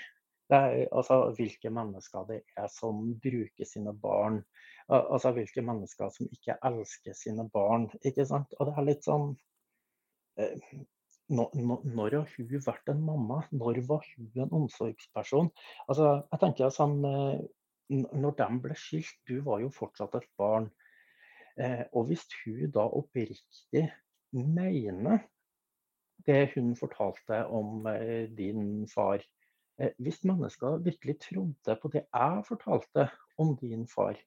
Det 0.51 0.57
er, 0.57 0.75
altså 0.95 1.17
hvilke 1.37 1.71
mennesker 1.75 2.27
det 2.29 2.41
er 2.59 2.67
som 2.71 2.99
bruker 3.23 3.67
sine 3.67 3.93
barn. 4.03 4.41
Altså 4.91 5.31
hvilke 5.35 5.63
mennesker 5.63 6.11
som 6.15 6.27
ikke 6.31 6.55
elsker 6.69 7.15
sine 7.19 7.47
barn. 7.51 7.87
Ikke 8.07 8.25
sant. 8.27 8.53
Og 8.59 8.69
det 8.69 8.75
er 8.79 8.87
litt 8.87 9.07
sånn 9.07 9.33
eh, 10.39 10.55
nå- 11.29 11.51
nå- 11.55 11.81
Når 11.97 12.15
har 12.19 12.29
hun 12.37 12.61
vært 12.67 12.89
en 12.93 13.01
mamma? 13.03 13.41
Når 13.51 13.81
var 13.87 14.05
hun 14.15 14.31
en 14.45 14.53
omsorgsperson? 14.61 15.49
Altså, 15.89 16.09
jeg 16.31 16.39
tenker 16.43 16.69
sånn, 16.69 16.97
eh, 17.05 17.45
Når 17.89 18.33
de 18.35 18.47
ble 18.63 18.75
skilt, 18.75 19.13
du 19.27 19.39
var 19.41 19.61
jo 19.61 19.69
fortsatt 19.71 20.15
et 20.19 20.27
barn. 20.37 20.65
Eh, 21.57 21.83
og 21.93 22.05
hvis 22.09 22.25
hun 22.43 22.69
da 22.73 22.85
oppriktig 22.93 23.87
mener 24.31 25.23
det 26.27 26.51
hun 26.53 26.75
fortalte 26.77 27.45
om 27.49 27.87
eh, 27.89 28.29
din 28.37 28.87
far 28.91 29.23
eh, 29.79 29.91
Hvis 29.97 30.23
mennesker 30.23 30.83
virkelig 30.85 31.19
trodde 31.19 31.77
på 31.81 31.91
det 31.93 32.03
jeg 32.13 32.43
fortalte 32.47 33.07
om 33.37 33.55
din 33.57 33.87
far, 33.87 34.17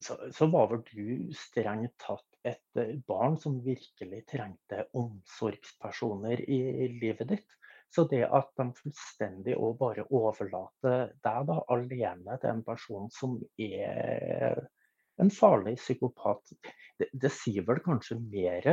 så, 0.00 0.16
så 0.32 0.46
var 0.46 0.70
vel 0.70 0.82
du 0.86 1.34
strengt 1.34 1.96
tatt 2.00 2.24
et 2.46 3.02
barn 3.06 3.36
som 3.40 3.60
virkelig 3.64 4.22
trengte 4.30 4.84
omsorgspersoner 4.94 6.44
i 6.48 6.88
livet 7.00 7.28
ditt. 7.28 7.56
Så 7.90 8.04
det 8.04 8.22
at 8.24 8.52
de 8.60 8.68
fullstendig 8.76 9.56
og 9.56 9.78
bare 9.80 10.04
overlater 10.12 11.14
deg 11.24 11.46
da 11.48 11.60
alene 11.72 12.36
til 12.40 12.52
en 12.52 12.64
person 12.64 13.08
som 13.12 13.38
er 13.58 14.60
en 15.22 15.32
farlig 15.34 15.76
psykopat. 15.80 16.54
Det, 16.98 17.10
det 17.12 17.32
sier 17.34 17.66
vel 17.66 17.82
kanskje 17.84 18.18
mer 18.20 18.70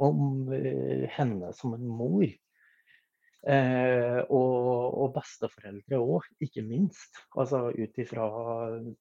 om 0.00 0.48
uh, 0.52 1.06
henne 1.16 1.52
som 1.56 1.74
en 1.76 1.86
mor. 1.86 2.28
Eh, 3.48 4.18
og, 4.28 4.96
og, 5.00 5.06
besteforeldre 5.14 5.96
òg, 5.96 6.26
ikke 6.44 6.60
minst. 6.66 7.22
Altså 7.40 7.70
ut 7.72 8.00
ifra 8.02 8.26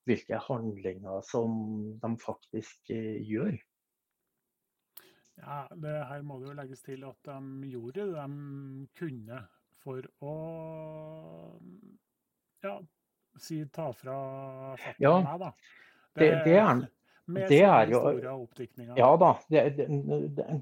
hvilke 0.07 0.39
handlinger 0.45 1.19
som 1.27 1.57
de 1.99 2.11
faktisk 2.23 2.93
eh, 2.95 3.19
gjør. 3.27 3.57
Ja, 5.39 5.65
det 5.75 5.97
Her 6.07 6.23
må 6.27 6.39
det 6.39 6.49
jo 6.49 6.55
legges 6.55 6.83
til 6.87 7.03
at 7.07 7.19
de 7.27 7.67
gjorde 7.71 8.05
det 8.07 8.15
de 8.15 8.87
kunne 8.99 9.43
for 9.79 10.07
å 10.23 10.33
ja, 12.63 12.73
si 13.39 13.61
ta 13.71 13.87
fra 13.95 14.17
fatten 14.79 15.03
Ja, 15.03 15.13
meg, 15.23 15.45
da. 15.45 15.53
Det, 16.17 16.31
det 16.45 16.57
er 16.57 16.87
med 17.29 17.45
det 17.49 17.61
er 17.61 17.91
jo 17.91 17.99
og 18.01 18.27
oppdiktninger. 18.47 18.95
Ja 18.97 19.09
da, 19.21 19.33
det, 19.51 19.61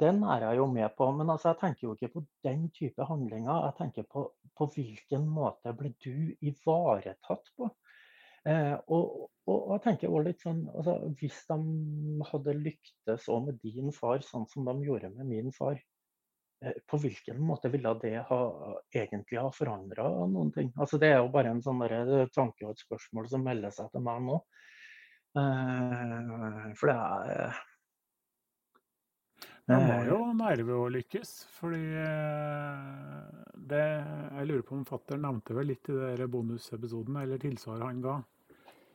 den, 0.01 0.21
er 0.27 0.43
jeg 0.49 0.59
jo 0.59 0.67
med 0.71 0.89
på. 0.97 1.09
Men 1.15 1.31
altså, 1.31 1.53
jeg 1.53 1.61
tenker 1.61 1.87
jo 1.87 1.95
ikke 1.95 2.13
på 2.17 2.23
den 2.43 2.67
type 2.75 3.07
handlinger. 3.07 3.67
Jeg 3.69 3.77
tenker 3.79 4.07
på, 4.11 4.25
på 4.57 4.69
hvilken 4.75 5.27
måte 5.31 5.73
ble 5.77 5.93
du 6.03 6.33
ivaretatt 6.41 7.53
på. 7.55 7.71
Eh, 8.47 8.75
og, 8.93 9.27
og, 9.47 9.55
og 9.57 9.71
jeg 9.75 9.83
tenker 9.87 10.11
også 10.11 10.25
litt 10.27 10.43
sånn, 10.43 10.63
altså, 10.71 10.97
Hvis 11.19 11.39
de 11.49 11.59
hadde 12.31 12.57
lyktes 12.61 13.29
òg 13.31 13.47
med 13.49 13.61
din 13.63 13.93
far, 13.95 14.23
sånn 14.23 14.47
som 14.51 14.67
de 14.67 14.75
gjorde 14.87 15.11
med 15.15 15.27
min 15.27 15.55
far, 15.55 15.79
eh, 16.63 16.77
på 16.87 16.99
hvilken 17.03 17.41
måte 17.43 17.71
ville 17.73 17.95
det 18.03 18.15
ha, 18.29 18.41
egentlig 18.95 19.39
ha 19.39 19.49
forandra 19.55 20.07
noen 20.27 20.53
ting? 20.55 20.71
Altså, 20.75 20.99
det 21.01 21.11
er 21.13 21.21
jo 21.21 21.33
bare 21.33 21.55
en 21.55 21.63
sånn 21.63 21.83
tanke 22.35 22.67
og 22.67 22.75
et 22.75 22.87
spørsmål 22.87 23.31
som 23.31 23.47
melder 23.47 23.75
seg 23.75 23.91
til 23.95 24.07
meg 24.07 24.23
nå. 24.27 24.39
Eh, 25.37 26.73
for 26.79 26.87
det 26.91 26.97
er 26.97 27.61
Man 29.67 29.83
må 29.87 29.97
eh, 29.99 30.07
jo 30.07 30.17
nerve 30.39 30.75
å 30.79 30.87
lykkes, 30.91 31.31
fordi 31.57 31.81
eh, 31.99 33.41
det 33.71 33.81
Jeg 33.83 34.47
lurer 34.49 34.63
på 34.67 34.77
om 34.77 34.85
fatter 34.87 35.19
nevnte 35.19 35.55
vel 35.57 35.69
litt 35.73 35.89
i 35.91 35.97
den 36.21 36.31
bonusepisoden, 36.31 37.19
eller 37.23 37.41
tilsvaret 37.43 37.85
han 37.89 38.01
ga. 38.05 38.15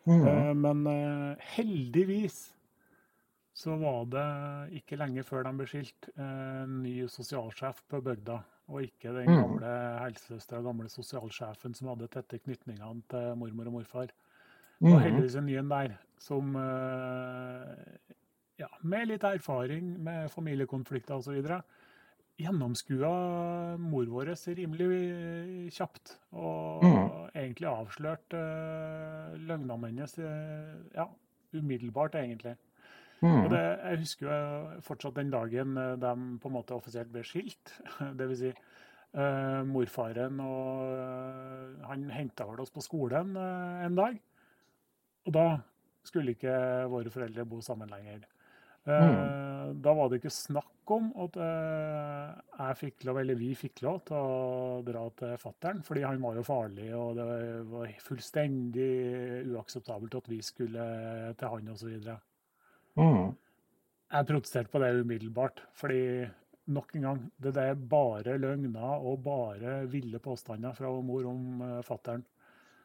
mm, 0.06 0.44
Eh, 0.46 0.52
Men 0.64 0.86
eh, 0.86 1.44
heldigvis 1.56 2.40
så 3.52 3.76
var 3.76 4.06
det 4.12 4.26
ikke 4.78 4.96
lenge 4.96 5.24
før 5.28 5.44
de 5.44 5.52
ble 5.58 5.66
skilt, 5.68 6.08
eh, 6.16 6.62
en 6.64 6.78
ny 6.84 6.94
sosialsjef 7.12 7.82
på 7.92 8.00
bygda. 8.04 8.38
Og 8.72 8.86
ikke 8.86 9.12
den 9.12 9.28
Mm. 9.28 9.36
gamle 9.36 9.68
helsesøstera, 10.00 10.62
gamle 10.64 10.88
sosialsjefen 10.88 11.74
som 11.76 11.90
hadde 11.92 12.08
tette 12.14 12.38
knytningene 12.40 13.02
til 13.12 13.34
mormor 13.36 13.68
og 13.68 13.76
morfar. 13.80 14.14
Det 14.82 14.90
var 14.90 14.98
mm, 14.98 15.04
heldigvis 15.06 15.36
en 15.38 15.46
ny 15.46 15.56
en 15.60 15.70
der 15.70 15.92
som 16.18 16.56
eh, 16.58 18.10
ja, 18.58 18.68
med 18.82 19.08
litt 19.10 19.24
erfaring 19.26 19.94
med 20.02 20.30
familiekonflikter 20.30 21.20
osv. 21.20 21.38
gjennomskua 22.42 23.12
mor 23.78 24.10
vår 24.10 24.32
rimelig 24.58 25.70
kjapt. 25.74 26.16
Og 26.32 26.82
Mm. 26.82 27.30
egentlig 27.34 27.68
avslørte 27.68 28.36
uh, 28.36 29.38
løgnene 29.38 29.86
hennes 29.86 30.18
eh, 30.18 30.74
ja, 30.96 31.06
umiddelbart, 31.54 32.14
egentlig. 32.18 32.56
Og 33.22 33.28
mm, 33.28 33.50
det, 33.52 33.62
jeg 33.62 33.98
husker 34.02 34.26
jo 34.26 34.80
fortsatt 34.82 35.14
den 35.14 35.30
dagen 35.30 35.76
eh, 35.78 35.94
de 35.94 36.14
på 36.42 36.50
en 36.50 36.56
måte 36.56 36.74
offisielt 36.74 37.12
ble 37.12 37.22
skilt. 37.22 37.76
Dvs. 38.18 38.38
Si, 38.40 38.50
eh, 39.14 39.62
morfaren 39.68 40.40
og 40.42 40.90
eh, 40.90 41.86
Han 41.86 42.08
henta 42.10 42.48
vel 42.50 42.64
oss 42.64 42.74
på 42.74 42.82
skolen 42.82 43.36
eh, 43.38 43.84
en 43.86 43.94
dag. 43.94 44.18
Og 45.26 45.34
da 45.36 45.46
skulle 46.06 46.34
ikke 46.34 46.54
våre 46.90 47.12
foreldre 47.14 47.46
bo 47.46 47.60
sammen 47.62 47.90
lenger. 47.92 48.24
Eh, 48.84 49.08
mm, 49.08 49.82
Da 49.82 49.92
var 49.94 50.10
det 50.10 50.18
ikke 50.18 50.34
snakk 50.34 50.90
om 50.90 51.12
at 51.22 51.36
eh, 51.38 52.32
jeg 52.58 52.78
fikk 52.80 53.06
lov, 53.06 53.20
eller 53.22 53.38
vi 53.38 53.52
fikk 53.54 53.84
lov 53.86 54.00
til 54.08 54.18
å 54.18 54.80
dra 54.86 55.04
til 55.20 55.36
fattern, 55.38 55.84
fordi 55.86 56.02
han 56.02 56.18
var 56.24 56.40
jo 56.40 56.44
farlig, 56.46 56.88
og 56.98 57.14
det 57.20 57.28
var 57.70 57.94
fullstendig 58.02 58.90
uakseptabelt 59.52 60.18
at 60.18 60.28
vi 60.32 60.40
skulle 60.42 60.88
til 61.38 61.54
han 61.54 61.72
osv. 61.72 61.94
mm, 62.98 63.24
Jeg 64.12 64.30
protesterte 64.32 64.74
på 64.74 64.82
det 64.82 64.92
umiddelbart, 64.98 65.62
fordi 65.78 66.26
nok 66.74 66.94
en 66.96 67.06
gang, 67.06 67.22
det 67.42 67.56
er 67.58 67.74
bare 67.74 68.36
løgner 68.38 68.98
og 68.98 69.22
bare 69.22 69.86
ville 69.90 70.18
påstander 70.22 70.74
fra 70.74 70.90
mor 71.02 71.26
om 71.26 71.62
uh, 71.62 71.80
fattern. 71.82 72.22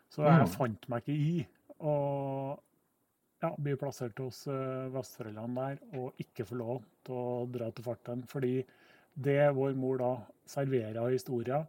Så 0.09 0.23
jeg 0.23 0.45
mm, 0.45 0.53
fant 0.53 0.87
meg 0.89 1.03
ikke 1.03 1.17
i 1.17 1.45
å 1.79 1.95
ja, 3.43 3.51
bli 3.57 3.75
plassert 3.77 4.17
hos 4.23 4.43
besteforeldrene 4.93 5.65
der 5.67 5.99
og 6.01 6.21
ikke 6.23 6.45
få 6.49 6.57
lov 6.57 6.85
til 7.05 7.17
å 7.17 7.47
dra 7.53 7.69
til 7.71 7.85
farten. 7.85 8.23
Fordi 8.29 8.61
det 9.17 9.41
vår 9.57 9.77
mor 9.77 10.01
da 10.01 10.11
serverer 10.49 10.99
av 11.01 11.11
historier, 11.13 11.65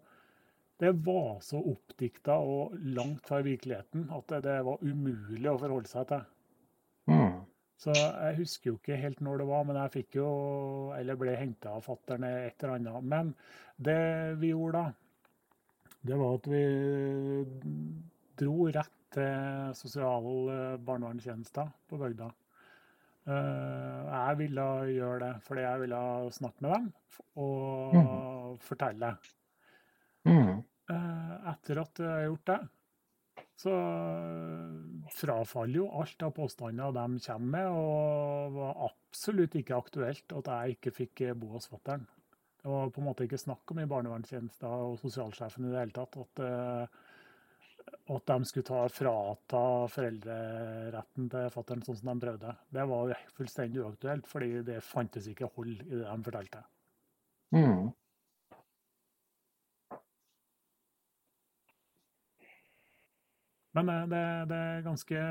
det 0.78 0.92
var 1.04 1.40
så 1.42 1.58
oppdikta 1.58 2.36
og 2.38 2.74
langt 2.94 3.26
fra 3.26 3.40
virkeligheten 3.42 4.06
at 4.14 4.28
det, 4.30 4.42
det 4.46 4.58
var 4.66 4.84
umulig 4.84 5.50
å 5.50 5.58
forholde 5.58 5.90
seg 5.90 6.06
til. 6.12 6.20
mm, 7.10 7.40
Så 7.82 7.94
jeg 7.96 8.36
husker 8.38 8.70
jo 8.70 8.76
ikke 8.78 9.00
helt 9.00 9.22
når 9.24 9.42
det 9.42 9.48
var, 9.48 9.64
men 9.66 9.80
jeg 9.80 9.94
fikk 9.96 10.20
jo, 10.20 10.28
eller 10.94 11.18
ble 11.18 11.34
henta 11.40 11.74
av 11.74 11.86
fattern 11.86 12.28
et 12.28 12.62
eller 12.62 12.76
annet. 12.76 13.08
Men 13.10 13.34
det 13.74 13.98
vi 14.38 14.52
gjorde 14.52 14.84
da, 14.84 14.92
det 16.06 16.20
var 16.20 16.38
at 16.38 16.46
vi 16.52 16.62
dro 18.38 18.68
rett 18.70 18.97
til 19.14 19.72
sosial 19.78 20.28
barnevernstjeneste 20.84 21.64
på 21.88 21.98
bygda. 22.00 22.28
Eh, 23.28 24.08
Jeg 24.14 24.38
ville 24.40 24.66
gjøre 24.94 25.18
det 25.24 25.34
fordi 25.44 25.66
jeg 25.66 25.80
ville 25.84 26.00
snakke 26.32 26.64
med 26.64 26.74
dem 26.76 26.90
og 27.36 27.94
mm, 27.94 28.58
fortelle. 28.64 29.14
mm, 30.24 30.56
Eh, 30.88 31.32
Etter 31.52 31.82
at 31.82 31.98
jeg 32.00 32.08
har 32.08 32.22
gjort 32.30 32.46
det, 32.48 32.60
så 33.58 33.72
frafaller 35.12 35.76
jo 35.82 35.88
alt 36.00 36.22
av 36.24 36.30
påstander 36.32 36.94
de 36.96 37.18
kommer 37.26 37.50
med, 37.52 37.66
og 37.68 38.54
var 38.54 38.80
absolutt 38.86 39.56
ikke 39.58 39.76
aktuelt 39.76 40.32
at 40.38 40.48
jeg 40.48 40.76
ikke 40.78 40.94
fikk 41.02 41.24
bo 41.36 41.50
hos 41.56 41.68
fatter'n. 41.68 42.06
Det 42.62 42.70
var 42.72 42.88
på 42.94 43.02
en 43.02 43.08
måte 43.10 43.26
ikke 43.26 43.40
snakk 43.40 43.70
om 43.74 43.82
i 43.82 43.88
barnevernstjenesten 43.90 44.68
og 44.68 44.96
sosialsjefen 45.02 45.68
i 45.68 45.72
det 45.74 45.82
hele 45.82 45.96
tatt 45.98 46.16
at, 46.22 46.42
at 47.88 48.26
de 48.30 48.48
skulle 48.48 48.68
ta, 48.68 48.80
frata 48.92 49.62
foreldreretten 49.92 51.30
til 51.32 51.54
fatter'n 51.54 51.84
sånn 51.86 52.00
som 52.00 52.12
de 52.12 52.26
prøvde. 52.26 52.56
Det 52.74 52.88
var 52.90 53.14
fullstendig 53.36 53.84
uaktuelt, 53.84 54.28
fordi 54.30 54.50
det 54.66 54.82
fantes 54.84 55.30
ikke 55.30 55.50
hold 55.54 55.74
i 55.76 55.94
det 55.94 56.04
de 56.04 56.28
fortalte. 56.28 56.66
mm. 57.54 57.88
Men 63.78 63.88
eh, 63.92 64.06
det, 64.10 64.24
det 64.50 64.58
er 64.58 64.86
ganske 64.86 65.24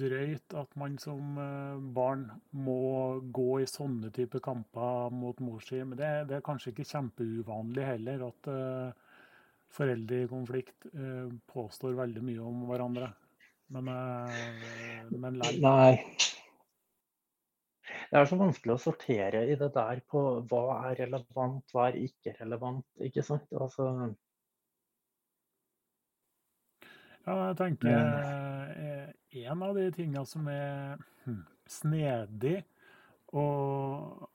drøyt 0.00 0.56
at 0.58 0.76
man 0.80 0.96
som 1.02 1.38
eh, 1.38 1.82
barn 1.94 2.26
må 2.50 3.20
gå 3.34 3.60
i 3.62 3.68
sånne 3.70 4.10
type 4.14 4.40
kamper 4.42 5.12
mot 5.14 5.38
mor 5.44 5.62
si. 5.64 5.82
Men 5.84 5.98
det, 6.00 6.12
det 6.30 6.38
er 6.38 6.46
kanskje 6.46 6.72
ikke 6.72 6.88
kjempeuvanlig 6.88 7.86
heller 7.86 8.26
at 8.30 8.50
eh, 8.52 9.10
foreldre 9.72 10.24
i 10.24 10.30
konflikt 10.30 10.86
eh, 10.92 11.28
påstår 11.52 11.96
veldig 11.98 12.22
mye 12.26 12.44
om 12.44 12.64
hverandre. 12.68 13.12
Men, 13.72 13.88
eh, 13.88 15.12
men. 15.16 15.40
Nei. 15.62 15.94
Det 18.12 18.20
er 18.20 18.28
så 18.28 18.36
vanskelig 18.36 18.74
å 18.74 18.80
sortere 18.80 19.46
i 19.48 19.56
det 19.56 19.70
der 19.74 20.02
på 20.08 20.20
hva 20.50 20.64
er 20.90 20.98
relevant, 21.06 21.64
hva 21.72 21.88
er 21.88 21.96
ikke 22.02 22.36
relevant. 22.40 22.84
ikke 23.00 23.24
sant? 23.24 23.48
Altså, 23.56 24.12
Ja, 27.22 27.34
jeg 27.52 27.56
tenker 27.60 27.92
eh, 27.92 28.70
eh, 28.82 29.42
en 29.46 29.62
av 29.62 29.76
de 29.78 29.84
tingene 29.94 30.24
som 30.26 30.48
er 30.50 30.98
hm, 31.22 31.44
snedig, 31.70 32.56
og 33.30 34.26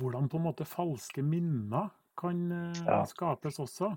hvordan 0.00 0.26
på 0.30 0.40
en 0.40 0.46
måte 0.48 0.66
falske 0.66 1.22
minner 1.22 1.92
kan 2.18 2.40
eh, 2.52 2.80
ja. 2.86 3.04
skapes 3.06 3.60
også. 3.62 3.92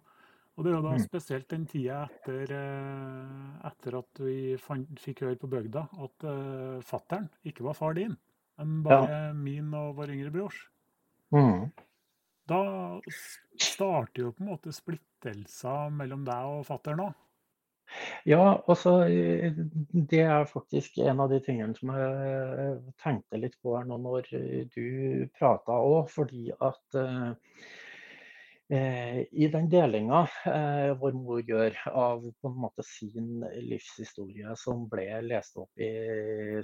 Og 0.54 0.66
det 0.66 0.70
er 0.70 0.76
jo 0.78 0.84
da 0.86 0.98
spesielt 1.02 1.48
den 1.50 1.64
tida 1.70 2.04
etter, 2.06 2.52
eh, 2.54 3.54
etter 3.70 3.98
at 3.98 4.22
vi 4.22 4.36
fant, 4.62 4.92
fikk 5.02 5.24
høre 5.26 5.40
på 5.42 5.50
bygda 5.50 5.88
at 6.06 6.26
uh, 6.30 6.78
fattern 6.86 7.26
ikke 7.50 7.66
var 7.66 7.78
far 7.80 7.98
din, 7.98 8.14
men 8.62 8.76
Ja. 8.86 9.00
bare 9.02 9.34
min 9.34 9.74
og 9.74 9.96
vår 9.98 10.14
yngre 10.14 10.32
brors. 10.36 10.60
Mm. 11.34 11.72
Da 12.46 12.60
starter 13.58 14.28
jo 14.28 14.32
på 14.36 14.44
en 14.44 14.52
måte 14.52 14.74
splittelser 14.76 15.90
mellom 15.96 16.26
deg 16.28 16.52
og 16.60 16.66
fattern 16.70 17.02
òg. 17.08 17.14
Ja, 18.26 18.62
og 18.68 18.78
så 18.80 18.94
eh, 19.06 19.54
Det 19.92 20.22
er 20.24 20.46
faktisk 20.50 20.98
en 21.04 21.20
av 21.20 21.30
de 21.34 21.40
tingene 21.44 21.76
som 21.78 21.92
jeg 21.98 22.78
tenkte 23.04 23.40
litt 23.42 23.58
på 23.62 23.76
her 23.78 23.86
nå 23.90 23.98
når 24.02 24.30
du 24.74 25.28
prata 25.38 25.76
òg, 25.82 26.08
fordi 26.14 26.52
at 26.60 27.00
eh, 27.00 27.34
I 28.74 29.48
den 29.54 29.68
delinga 29.70 30.24
vår 30.98 31.18
mor 31.20 31.42
gjør 31.46 31.76
av 31.92 32.24
på 32.42 32.50
en 32.50 32.56
måte 32.64 32.86
sin 32.88 33.44
livshistorie, 33.68 34.56
som 34.58 34.88
ble 34.90 35.06
lest 35.28 35.60
opp 35.62 35.78
i 35.78 35.92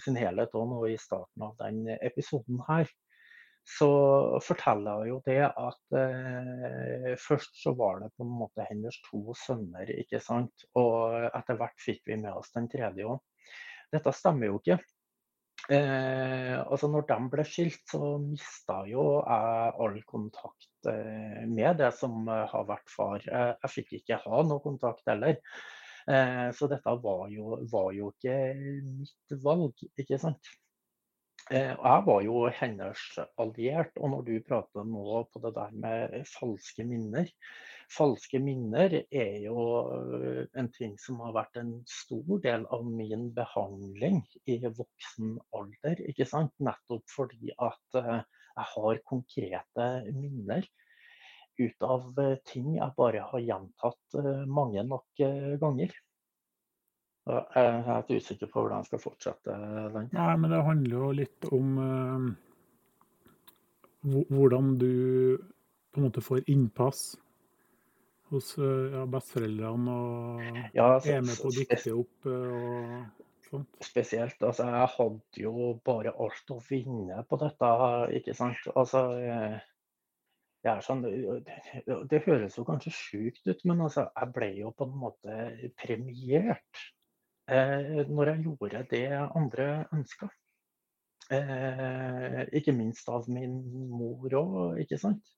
sin 0.02 0.18
helhet 0.18 0.56
og 0.58 0.72
nå 0.72 0.80
i 0.90 0.98
starten 0.98 1.46
av 1.46 1.54
den 1.60 1.84
episoden 2.00 2.64
her, 2.70 2.90
så 3.78 3.90
forteller 4.44 5.04
hun 5.04 5.10
jo 5.10 5.18
det 5.26 5.42
at 5.46 5.98
eh, 5.98 7.12
først 7.22 7.60
så 7.62 7.74
var 7.78 8.02
det 8.04 8.12
på 8.18 8.26
en 8.26 8.38
måte 8.42 8.66
hennes 8.70 8.96
to 9.06 9.36
sønner, 9.38 9.90
ikke 10.02 10.22
sant. 10.24 10.66
Og 10.80 11.28
etter 11.30 11.60
hvert 11.60 11.84
fikk 11.84 12.02
vi 12.10 12.18
med 12.22 12.34
oss 12.34 12.54
den 12.56 12.70
tredje 12.72 13.06
òg. 13.06 13.20
Dette 13.94 14.14
stemmer 14.16 14.50
jo 14.50 14.60
ikke. 14.62 14.80
Eh, 15.70 16.56
altså 16.64 16.90
når 16.90 17.06
de 17.10 17.20
ble 17.34 17.46
skilt, 17.46 17.84
så 17.92 18.18
mista 18.24 18.82
jo 18.90 19.06
jeg 19.20 19.74
all 19.86 20.02
kontakt 20.10 20.69
eh, 20.69 20.69
med 20.88 21.80
det 21.82 21.92
som 21.98 22.28
har 22.30 22.66
vært 22.70 22.94
far. 22.94 23.26
Jeg, 23.26 23.72
fikk 23.74 23.94
ikke 24.00 24.22
ha 24.24 24.42
noe 24.48 24.64
kontakt 24.64 25.08
heller. 25.10 25.36
Eh, 26.10 26.48
så 26.56 26.70
dette 26.72 26.96
var 27.04 27.28
jo, 27.34 27.60
var 27.72 27.92
jo 27.94 28.12
ikke 28.16 28.38
mitt 28.86 29.38
valg, 29.44 29.84
ikke 30.00 30.20
sant. 30.22 30.52
Eh, 31.50 31.74
jeg 31.74 32.06
var 32.06 32.22
jo 32.26 32.46
hennes 32.54 33.04
alliert, 33.42 33.92
og 33.98 34.14
når 34.14 34.26
du 34.28 34.34
prater 34.46 34.86
nå 34.86 35.24
på 35.34 35.42
det 35.44 35.56
der 35.56 35.76
med 35.84 36.16
falske 36.30 36.86
minner 36.86 37.30
Falske 37.90 38.38
minner 38.38 38.94
er 39.02 39.40
jo 39.42 39.64
eh, 40.14 40.44
en 40.62 40.68
ting 40.76 40.92
som 41.02 41.24
har 41.24 41.34
vært 41.34 41.58
en 41.58 41.72
stor 41.90 42.38
del 42.44 42.68
av 42.70 42.84
min 42.86 43.32
behandling 43.34 44.20
i 44.46 44.60
voksen 44.62 45.40
alder. 45.58 46.04
ikke 46.12 46.28
sant? 46.30 46.54
Nettopp 46.62 47.10
fordi 47.10 47.50
at 47.58 47.98
eh, 47.98 48.22
jeg 48.60 48.68
har 48.74 49.02
konkrete 49.08 49.88
minner 50.12 50.68
ut 51.60 51.84
av 51.84 52.20
ting 52.48 52.76
jeg 52.78 52.96
bare 52.96 53.24
har 53.32 53.42
gjentatt 53.44 54.20
mange 54.48 54.84
nok 54.88 55.24
ganger. 55.60 55.96
Jeg 57.30 57.62
er 57.62 57.82
helt 57.86 58.12
usikker 58.16 58.50
på 58.50 58.64
hvordan 58.64 58.80
jeg 58.80 58.90
skal 58.90 59.02
fortsette 59.04 59.56
den. 59.94 60.08
Nei, 60.16 60.36
men 60.40 60.54
det 60.54 60.62
handler 60.66 60.96
jo 60.96 61.10
litt 61.20 61.50
om 61.54 61.74
uh, 61.84 62.30
hvordan 64.32 64.72
du 64.82 64.94
på 65.92 66.00
en 66.00 66.08
måte 66.08 66.24
får 66.24 66.48
innpass 66.50 67.04
hos 68.30 68.54
ja, 68.62 69.06
besteforeldrene 69.10 69.94
og 69.94 70.42
ja, 70.78 70.88
så, 71.02 71.16
er 71.16 71.24
med 71.26 71.40
på 71.42 71.50
å 71.50 71.56
dikte 71.56 71.96
opp 71.98 72.30
og. 72.30 73.26
Spesielt. 73.84 74.38
Altså, 74.44 74.68
jeg 74.70 74.92
hadde 74.96 75.44
jo 75.44 75.72
bare 75.86 76.14
alt 76.14 76.54
å 76.54 76.60
vinne 76.70 77.24
på 77.30 77.40
dette, 77.42 77.74
ikke 78.20 78.36
sant. 78.38 78.70
Altså, 78.76 79.04
jeg 80.60 80.72
er 80.74 80.86
sånn, 80.86 81.04
det, 81.48 81.58
det 82.12 82.24
høres 82.28 82.58
jo 82.60 82.68
kanskje 82.68 82.94
sjukt 82.96 83.48
ut, 83.48 83.66
men 83.70 83.86
altså, 83.88 84.10
jeg 84.12 84.34
ble 84.36 84.54
jo 84.60 84.74
på 84.76 84.90
en 84.90 84.96
måte 85.08 85.42
premiert 85.80 86.88
Eh, 87.50 88.06
når 88.10 88.30
jeg 88.30 88.44
gjorde 88.46 88.84
det 88.92 89.08
andre 89.36 89.66
ønska. 89.94 90.28
Eh, 91.34 92.42
ikke 92.60 92.76
minst 92.78 93.10
av 93.10 93.26
min 93.30 93.56
mor 93.90 94.36
òg, 94.38 94.82
ikke 94.84 95.00
sant. 95.02 95.32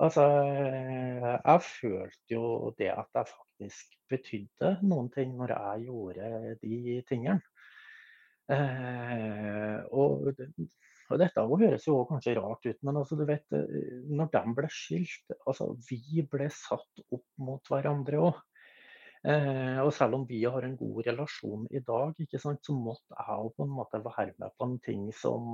Altså, 0.00 0.22
jeg 0.24 1.62
følte 1.66 2.32
jo 2.32 2.44
det 2.78 2.88
at 2.94 3.18
jeg 3.18 3.28
faktisk 3.28 3.96
betydde 4.08 4.70
noen 4.88 5.10
ting 5.12 5.34
når 5.36 5.52
jeg 5.52 5.88
gjorde 5.90 6.54
de 6.62 7.00
tingene. 7.08 7.40
Eh, 8.50 9.76
og, 9.92 10.30
og, 10.30 11.18
dette 11.20 11.44
høres 11.44 11.84
jo 11.86 11.98
kanskje 12.08 12.34
rart 12.38 12.64
ut, 12.66 12.80
men 12.86 12.98
altså, 13.02 13.18
du 13.20 13.26
vet, 13.28 13.44
når 14.08 14.32
de 14.32 14.42
ble 14.56 14.70
skilt 14.74 15.36
altså, 15.44 15.68
Vi 15.86 16.24
ble 16.32 16.48
satt 16.54 17.04
opp 17.12 17.28
mot 17.44 17.70
hverandre 17.70 18.24
òg. 18.30 18.40
Eh, 19.20 19.78
og 19.84 19.92
selv 19.92 20.16
om 20.16 20.24
vi 20.24 20.40
har 20.48 20.64
en 20.64 20.78
god 20.80 21.04
relasjon 21.10 21.68
i 21.76 21.84
dag, 21.84 22.16
sant, 22.40 22.64
så 22.64 22.72
måtte 22.72 23.20
jeg 23.20 23.52
på 23.52 23.68
en 23.68 23.78
måte 23.82 24.00
være 24.00 24.32
med 24.40 24.56
på 24.56 24.70
en 24.70 24.78
ting 24.80 25.08
som 25.12 25.44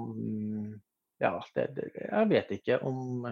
Ja, 1.19 1.35
det, 1.57 1.71
jeg 1.97 2.29
vet 2.31 2.59
ikke 2.61 2.77
om 2.87 3.25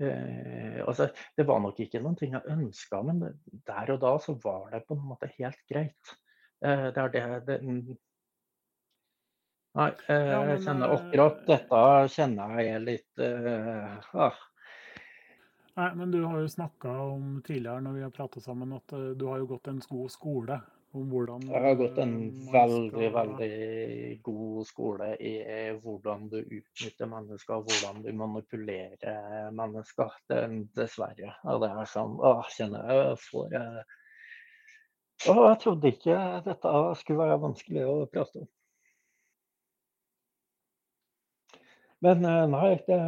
eh, 0.00 0.08
eh, 0.08 0.80
altså, 0.86 1.08
Det 1.36 1.46
var 1.46 1.60
nok 1.62 1.80
ikke 1.80 2.02
noen 2.02 2.16
ting 2.18 2.34
jeg 2.34 2.56
ønska, 2.56 3.02
men 3.06 3.22
der 3.66 3.94
og 3.94 4.00
da 4.02 4.16
så 4.22 4.36
var 4.44 4.70
det 4.72 4.84
på 4.88 4.96
en 4.98 5.06
måte 5.12 5.30
helt 5.38 5.60
greit. 5.70 6.16
Eh, 6.64 6.88
det 6.94 7.02
er 7.02 7.12
det, 7.12 7.24
det 7.46 7.60
Nei, 9.74 9.90
eh, 10.06 10.28
jeg 10.30 10.60
kjenner 10.62 10.92
akkurat 10.94 11.40
eh, 11.42 11.46
dette 11.50 11.78
kjenner 12.14 12.60
jeg 12.62 12.82
litt 12.84 13.22
ah, 14.14 14.36
Nei, 15.74 15.88
men 15.98 16.12
du 16.14 16.20
har 16.22 16.38
jo 16.38 16.48
snakka 16.48 16.92
om 17.08 17.40
tidligere 17.42 17.82
når 17.82 17.96
vi 17.96 18.04
har 18.06 18.14
prata 18.14 18.40
sammen, 18.40 18.76
at 18.76 18.94
uh, 18.94 19.10
du 19.18 19.26
har 19.26 19.40
jo 19.42 19.48
gått 19.50 19.66
en 19.72 19.80
god 19.82 20.12
skole. 20.14 20.60
Om 20.94 21.08
hvordan 21.10 21.42
Jeg 21.50 21.62
har 21.64 21.74
gått 21.74 21.96
en 21.98 22.14
veldig, 22.52 23.06
veldig 23.16 23.54
god 24.22 24.66
skole 24.68 25.08
i 25.18 25.32
hvordan 25.82 26.28
du 26.30 26.36
utnytter 26.38 27.10
mennesker, 27.10 27.64
hvordan 27.66 27.98
du 28.04 28.12
manipulerer 28.14 29.50
mennesker. 29.58 30.14
Det, 30.30 30.38
dessverre. 30.78 31.34
Og 31.50 31.64
det 31.64 31.72
er 31.74 31.90
sånn 31.90 32.14
Å, 32.22 32.36
kjenner 32.54 32.92
jeg 32.92 33.18
får 33.24 33.56
jeg 33.56 33.84
Å, 35.32 35.34
jeg 35.48 35.58
trodde 35.64 35.92
ikke 35.96 36.20
dette 36.46 36.76
skulle 37.00 37.24
være 37.24 37.42
vanskelig 37.42 37.84
å 37.90 37.98
prate 38.14 38.44
om. 38.44 38.48
Men 42.04 42.26
eh, 42.28 42.42
nei, 42.52 42.72
det, 42.86 43.02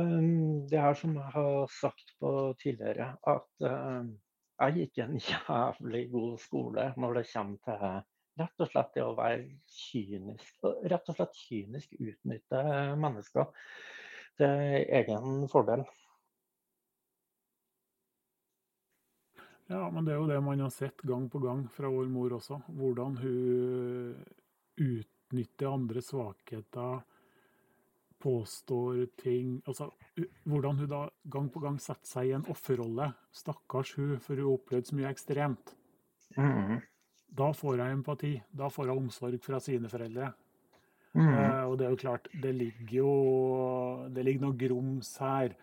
det 0.72 0.78
er 0.80 0.94
som 0.98 1.14
jeg 1.18 1.32
har 1.34 1.66
sagt 1.78 2.14
på 2.22 2.30
tidligere, 2.62 3.12
at 3.28 3.66
jeg 4.56 4.76
gikk 4.80 5.00
en 5.04 5.18
jævlig 5.30 6.04
god 6.12 6.36
skole 6.40 6.90
når 6.96 7.20
det 7.20 7.26
kommer 7.32 7.58
til 7.66 8.04
rett 8.36 8.64
og 8.64 8.70
slett 8.70 8.96
det 8.96 9.04
å 9.04 9.14
være 9.16 9.44
kynisk. 9.72 10.56
Rett 10.92 11.12
og 11.12 11.16
slett 11.18 11.38
kynisk 11.40 11.94
utnytte 11.96 12.64
mennesker 13.00 13.48
til 14.36 14.82
egen 14.98 15.46
fordel. 15.52 15.86
Ja, 19.66 19.88
men 19.90 20.06
det 20.06 20.14
er 20.14 20.20
jo 20.20 20.28
det 20.30 20.38
man 20.46 20.60
har 20.62 20.70
sett 20.70 21.00
gang 21.02 21.26
på 21.32 21.40
gang 21.42 21.64
fra 21.74 21.88
vår 21.90 22.10
mor 22.12 22.36
også. 22.36 22.60
Hvordan 22.76 23.16
hun 23.18 24.20
utnytter 24.78 25.72
andres 25.72 26.12
svakheter 26.12 27.00
påstår 28.26 29.04
ting 29.20 29.60
altså, 29.66 29.90
Hvordan 30.48 30.80
hun 30.82 30.90
da 30.90 31.02
gang 31.32 31.48
på 31.52 31.62
gang 31.62 31.78
setter 31.82 32.08
seg 32.08 32.30
i 32.30 32.34
en 32.36 32.46
offerrolle. 32.50 33.10
Stakkars 33.34 33.94
hun, 33.98 34.16
for 34.22 34.34
hun 34.34 34.46
har 34.46 34.56
opplevd 34.56 34.90
så 34.90 34.96
mye 34.98 35.12
ekstremt. 35.12 35.74
Mm. 36.36 36.80
Da 37.38 37.52
får 37.54 37.78
hun 37.78 38.00
empati. 38.00 38.32
Da 38.50 38.70
får 38.72 38.90
hun 38.90 39.06
omsorg 39.06 39.38
fra 39.44 39.60
sine 39.62 39.90
foreldre. 39.92 40.32
Mm. 41.16 41.28
Eh, 41.28 41.62
og 41.64 41.76
det 41.78 41.86
er 41.86 41.94
jo 41.94 42.00
klart, 42.00 42.28
det 42.42 42.52
ligger 42.56 42.96
jo 42.98 43.12
det 44.12 44.24
ligger 44.26 44.48
noe 44.48 44.58
grums 44.60 45.14
her 45.22 45.54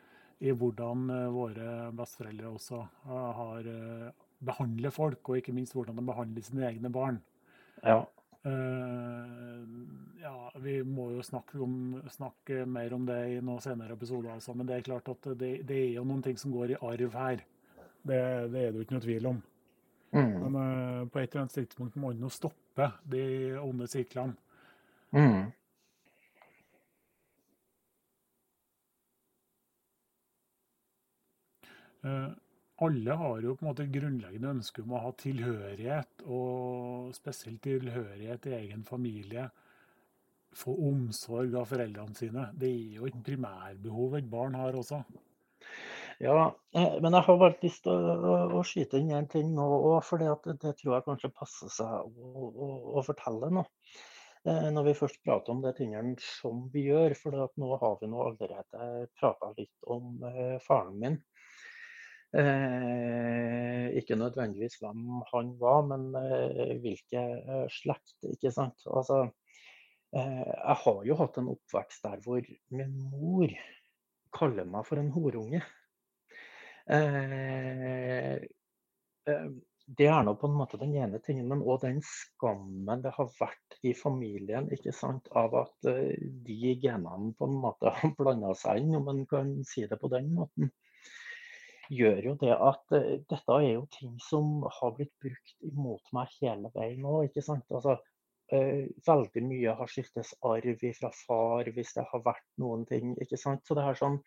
i 0.44 0.52
hvordan 0.52 1.04
uh, 1.14 1.28
våre 1.32 1.68
besteforeldre 1.96 2.50
også 2.50 2.80
uh, 2.82 3.30
har 3.38 3.70
behandler 4.44 4.92
folk, 4.92 5.22
og 5.30 5.40
ikke 5.40 5.54
minst 5.56 5.76
hvordan 5.78 5.96
de 5.96 6.04
behandler 6.04 6.44
sine 6.44 6.66
egne 6.68 6.92
barn. 6.92 7.22
Ja. 7.84 8.02
Uh, 8.44 9.64
ja, 10.22 10.52
vi 10.60 10.82
må 10.84 11.10
jo 11.14 11.24
snakke, 11.24 11.60
om, 11.64 12.02
snakke, 12.12 12.66
mer 12.68 12.94
om 12.96 13.06
det 13.08 13.20
i 13.32 13.40
noen 13.40 13.64
senere 13.64 13.96
episoder, 13.96 14.34
altså. 14.36 14.56
men 14.58 14.68
det 14.68 14.78
er 14.78 14.86
klart 14.90 15.08
at 15.14 15.30
det, 15.40 15.54
det, 15.68 15.80
er 15.80 15.96
jo 15.98 16.04
noen 16.08 16.24
ting 16.26 16.40
som 16.40 16.52
går 16.52 16.76
i 16.76 16.80
arv 16.82 17.18
her. 17.20 17.44
Det, 18.04 18.20
det 18.52 18.66
er 18.66 18.72
det 18.72 18.76
jo 18.76 18.84
ikke 18.84 18.98
noe 18.98 19.06
tvil 19.08 19.32
om. 19.32 19.42
Mm. 20.14 20.34
Men 20.44 20.56
uh, 20.60 21.08
på 21.10 21.20
et 21.20 21.32
eller 21.32 21.46
annet 21.46 21.58
tidspunkt 21.58 21.96
må 21.98 22.12
man 22.12 22.24
jo 22.28 22.32
stoppe 22.32 22.92
de 23.10 23.26
onde 23.64 23.88
siklene. 23.90 24.36
Mm. 25.14 25.52
Uh, 32.04 32.32
alle 32.86 33.18
har 33.20 33.44
jo 33.46 33.56
på 33.58 33.66
en 33.66 33.70
måte 33.72 33.90
grunnleggende 33.92 34.54
ønske 34.58 34.84
om 34.84 34.96
å 34.96 35.02
ha 35.06 35.12
tilhørighet, 35.20 36.24
og 36.26 37.12
spesielt 37.18 37.62
tilhørighet 37.66 38.48
i 38.50 38.56
egen 38.60 38.86
familie. 38.88 39.50
Få 40.54 40.76
omsorg 40.90 41.56
av 41.58 41.70
foreldrene 41.72 42.18
sine. 42.18 42.48
Det 42.54 42.70
er 42.70 42.98
jo 43.00 43.10
et 43.10 43.20
primærbehov 43.26 44.20
et 44.20 44.30
barn 44.30 44.58
har 44.60 44.78
også. 44.78 45.02
Ja, 46.22 46.54
eh, 46.78 47.00
men 47.02 47.16
jeg 47.18 47.26
har 47.26 47.40
bare 47.42 47.58
lyst 47.64 47.84
til 47.88 47.94
å, 48.14 48.36
å, 48.60 48.62
skyte 48.68 49.00
inn 49.02 49.12
en 49.18 49.28
ting 49.32 49.50
nå 49.56 49.66
òg, 49.66 50.04
for 50.06 50.22
det, 50.22 50.30
tror 50.80 50.94
jeg 50.94 51.08
kanskje 51.08 51.34
passer 51.34 51.72
seg 51.74 52.06
å, 52.06 52.50
å 53.00 53.06
fortelle 53.06 53.50
nå. 53.58 53.66
Eh, 54.44 54.70
når 54.76 54.90
vi 54.90 54.94
først 55.00 55.22
prater 55.24 55.54
om 55.54 55.62
de 55.64 55.72
tingene 55.78 56.16
som 56.20 56.66
vi 56.74 56.88
gjør. 56.90 57.16
For 57.16 57.36
nå 57.62 57.70
har 57.80 57.98
vi 58.02 58.10
nå 58.12 58.26
allerede 58.28 59.08
prata 59.20 59.54
litt 59.58 59.88
om 59.96 60.24
eh, 60.28 60.58
faren 60.64 60.98
min. 61.00 61.20
Eh, 62.34 63.92
ikke 64.00 64.16
nødvendigvis 64.18 64.80
hvem 64.82 65.22
han 65.30 65.52
var, 65.62 65.84
men 65.86 66.08
eh, 66.18 66.72
hvilke 66.82 67.22
eh, 67.22 67.66
slekt, 67.70 68.16
ikke 68.26 68.50
sant. 68.56 68.82
Altså, 68.90 69.20
eh, 70.18 70.40
jeg 70.42 70.78
har 70.86 71.04
jo 71.06 71.18
hatt 71.20 71.38
en 71.38 71.52
oppvekst 71.54 72.08
der 72.08 72.24
hvor 72.26 72.48
min 72.74 72.96
mor 73.12 73.54
kaller 74.34 74.66
meg 74.66 74.88
for 74.88 74.98
en 75.02 75.12
horunge. 75.14 75.62
Eh, 76.90 78.34
eh, 79.30 79.46
det 79.86 80.08
er 80.10 80.26
nå 80.26 80.34
på 80.40 80.50
en 80.50 80.58
måte 80.58 80.80
den 80.82 80.96
ene 80.98 81.22
tingen, 81.22 81.46
men 81.52 81.62
òg 81.62 81.84
den 81.84 82.00
skammen 82.08 83.04
det 83.04 83.14
har 83.14 83.30
vært 83.38 83.78
i 83.86 83.94
familien 83.94 84.72
ikke 84.74 84.96
sant, 84.96 85.30
av 85.38 85.54
at 85.60 85.86
de 85.86 86.74
genene 86.82 87.34
på 87.38 87.46
en 87.46 87.60
måte 87.62 87.94
har 87.94 88.16
blanda 88.18 88.56
seg 88.58 88.82
inn, 88.82 88.96
om 88.98 89.06
man 89.12 89.22
kan 89.30 89.60
si 89.70 89.86
det 89.86 90.02
på 90.02 90.10
den 90.10 90.32
måten. 90.40 90.72
Gjør 91.92 92.20
jo 92.30 92.34
det 92.40 92.54
at 92.56 92.96
uh, 92.96 93.12
dette 93.30 93.60
er 93.60 93.70
jo 93.74 93.86
ting 93.92 94.16
som 94.24 94.64
har 94.80 94.96
blitt 94.98 95.14
brukt 95.24 95.56
imot 95.68 96.14
meg 96.16 96.32
hele 96.40 96.72
veien 96.76 97.04
nå. 97.04 97.24
ikke 97.28 97.44
sant? 97.44 97.66
Altså, 97.76 97.98
uh, 98.54 98.84
veldig 99.08 99.44
mye 99.50 99.76
har 99.80 99.92
skyltes 99.92 100.36
arv 100.48 100.86
fra 101.00 101.12
far 101.26 101.72
hvis 101.76 101.96
det 101.98 102.08
har 102.12 102.24
vært 102.26 102.48
noen 102.64 102.88
ting. 102.90 103.18
ikke 103.24 103.40
sant? 103.42 103.66
Så 103.68 103.76
det 103.78 103.84
er 103.88 104.00
sånn, 104.00 104.22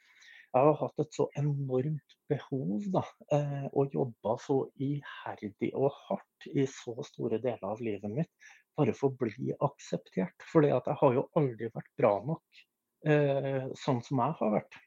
jeg 0.56 0.64
har 0.64 0.76
hatt 0.80 1.02
et 1.02 1.16
så 1.16 1.26
enormt 1.36 2.14
behov 2.30 2.86
da, 2.94 3.02
eh, 3.36 3.66
og 3.76 3.92
jobba 3.92 4.36
så 4.40 4.54
iherdig 4.80 5.72
og 5.74 5.90
hardt 6.06 6.46
i 6.48 6.64
så 6.70 6.94
store 7.04 7.40
deler 7.42 7.66
av 7.66 7.82
livet 7.84 8.12
mitt 8.12 8.52
bare 8.76 8.94
for 8.96 9.12
å 9.12 9.18
bli 9.20 9.52
akseptert. 9.68 10.46
For 10.52 10.64
jeg 10.64 10.96
har 11.02 11.18
jo 11.18 11.26
aldri 11.36 11.68
vært 11.74 11.92
bra 12.00 12.14
nok 12.30 12.62
eh, 13.08 13.68
sånn 13.84 14.02
som 14.06 14.22
jeg 14.22 14.38
har 14.40 14.54
vært. 14.56 14.80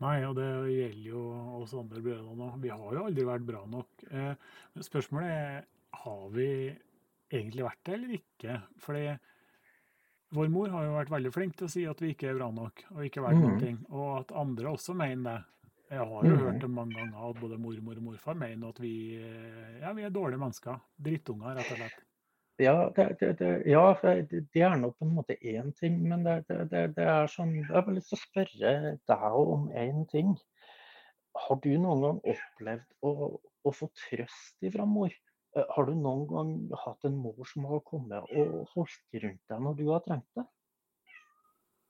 Nei, 0.00 0.16
og 0.24 0.36
det 0.38 0.48
gjelder 0.72 1.08
jo 1.10 1.24
oss 1.60 1.74
andre 1.76 2.00
brødre 2.00 2.36
nå. 2.36 2.46
Vi 2.62 2.70
har 2.72 2.94
jo 2.96 3.04
aldri 3.04 3.26
vært 3.28 3.44
bra 3.48 3.60
nok. 3.68 4.06
Men 4.10 4.86
spørsmålet 4.86 5.34
er 5.34 5.66
har 6.00 6.28
vi 6.32 6.48
egentlig 7.30 7.66
vært 7.66 7.84
det 7.86 7.94
eller 7.96 8.16
ikke? 8.16 8.56
Fordi 8.80 9.04
vår 10.36 10.50
mor 10.54 10.72
har 10.72 10.86
jo 10.86 10.96
vært 10.96 11.14
veldig 11.14 11.32
flink 11.34 11.56
til 11.58 11.66
å 11.66 11.72
si 11.72 11.86
at 11.90 12.02
vi 12.02 12.12
ikke 12.14 12.30
er 12.30 12.38
bra 12.38 12.50
nok 12.54 12.84
og 12.94 13.06
ikke 13.06 13.24
verdt 13.24 13.40
mm. 13.40 13.46
noen 13.46 13.62
ting, 13.62 13.80
og 13.90 14.10
at 14.20 14.36
andre 14.38 14.74
også 14.74 14.94
mener 14.98 15.26
det. 15.30 15.38
Jeg 15.90 16.06
har 16.06 16.22
jo 16.22 16.34
hørt 16.38 16.60
det 16.62 16.68
mange 16.70 16.94
ganger 16.94 17.22
at 17.26 17.38
både 17.40 17.56
mormor 17.58 17.98
og 17.98 18.04
morfar 18.12 18.36
mener 18.38 18.70
at 18.70 18.76
vi, 18.78 18.92
ja, 19.80 19.90
vi 19.90 20.04
er 20.06 20.12
dårlige 20.14 20.38
mennesker. 20.38 20.76
Drittunger, 21.02 21.56
rett 21.58 21.72
og 21.74 21.80
slett. 21.80 22.04
Ja, 22.60 22.90
det, 22.96 23.06
det, 23.20 23.30
det, 23.38 23.50
ja, 23.70 23.84
det 24.02 24.62
er 24.62 24.76
nå 24.76 24.90
på 24.92 25.06
en 25.06 25.14
måte 25.16 25.36
én 25.40 25.70
ting, 25.78 25.96
men 26.10 26.26
det, 26.26 26.42
er 27.00 27.30
sånn 27.32 27.54
Jeg 27.56 27.68
har 27.70 27.88
lyst 27.94 28.12
til 28.12 28.18
å 28.18 28.20
spørre 28.20 28.74
deg 29.08 29.38
om 29.40 29.70
én 29.72 30.04
ting. 30.10 30.34
Har 31.46 31.60
du 31.64 31.70
noen 31.78 32.04
gang 32.04 32.22
opplevd 32.34 32.86
å, 33.06 33.30
å 33.38 33.72
få 33.72 33.88
trøst 34.02 34.66
ifra 34.66 34.84
mor? 34.88 35.14
Eh, 35.56 35.66
har 35.74 35.88
du 35.88 35.94
noen 35.96 36.26
gang 36.30 36.54
hatt 36.84 37.06
en 37.08 37.16
mor 37.18 37.48
som 37.48 37.66
har 37.70 37.82
kommet 37.86 38.34
og 38.36 38.66
holdt 38.74 39.20
rundt 39.22 39.44
deg 39.50 39.62
når 39.66 39.78
du 39.78 39.86
har 39.88 40.02
trengt 40.04 40.28
det? 40.38 40.46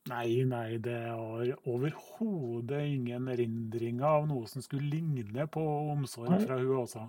Nei, 0.09 0.43
nei, 0.49 0.79
det 0.81 0.97
har 1.13 1.51
overhodet 1.69 2.81
ingen 2.89 3.29
erindringer 3.29 4.07
av 4.09 4.29
noe 4.31 4.49
som 4.49 4.65
skulle 4.65 4.89
ligne 4.89 5.45
på 5.53 5.65
omsorg 5.93 6.41
fra 6.47 6.57
hun 6.63 6.79
også. 6.81 7.05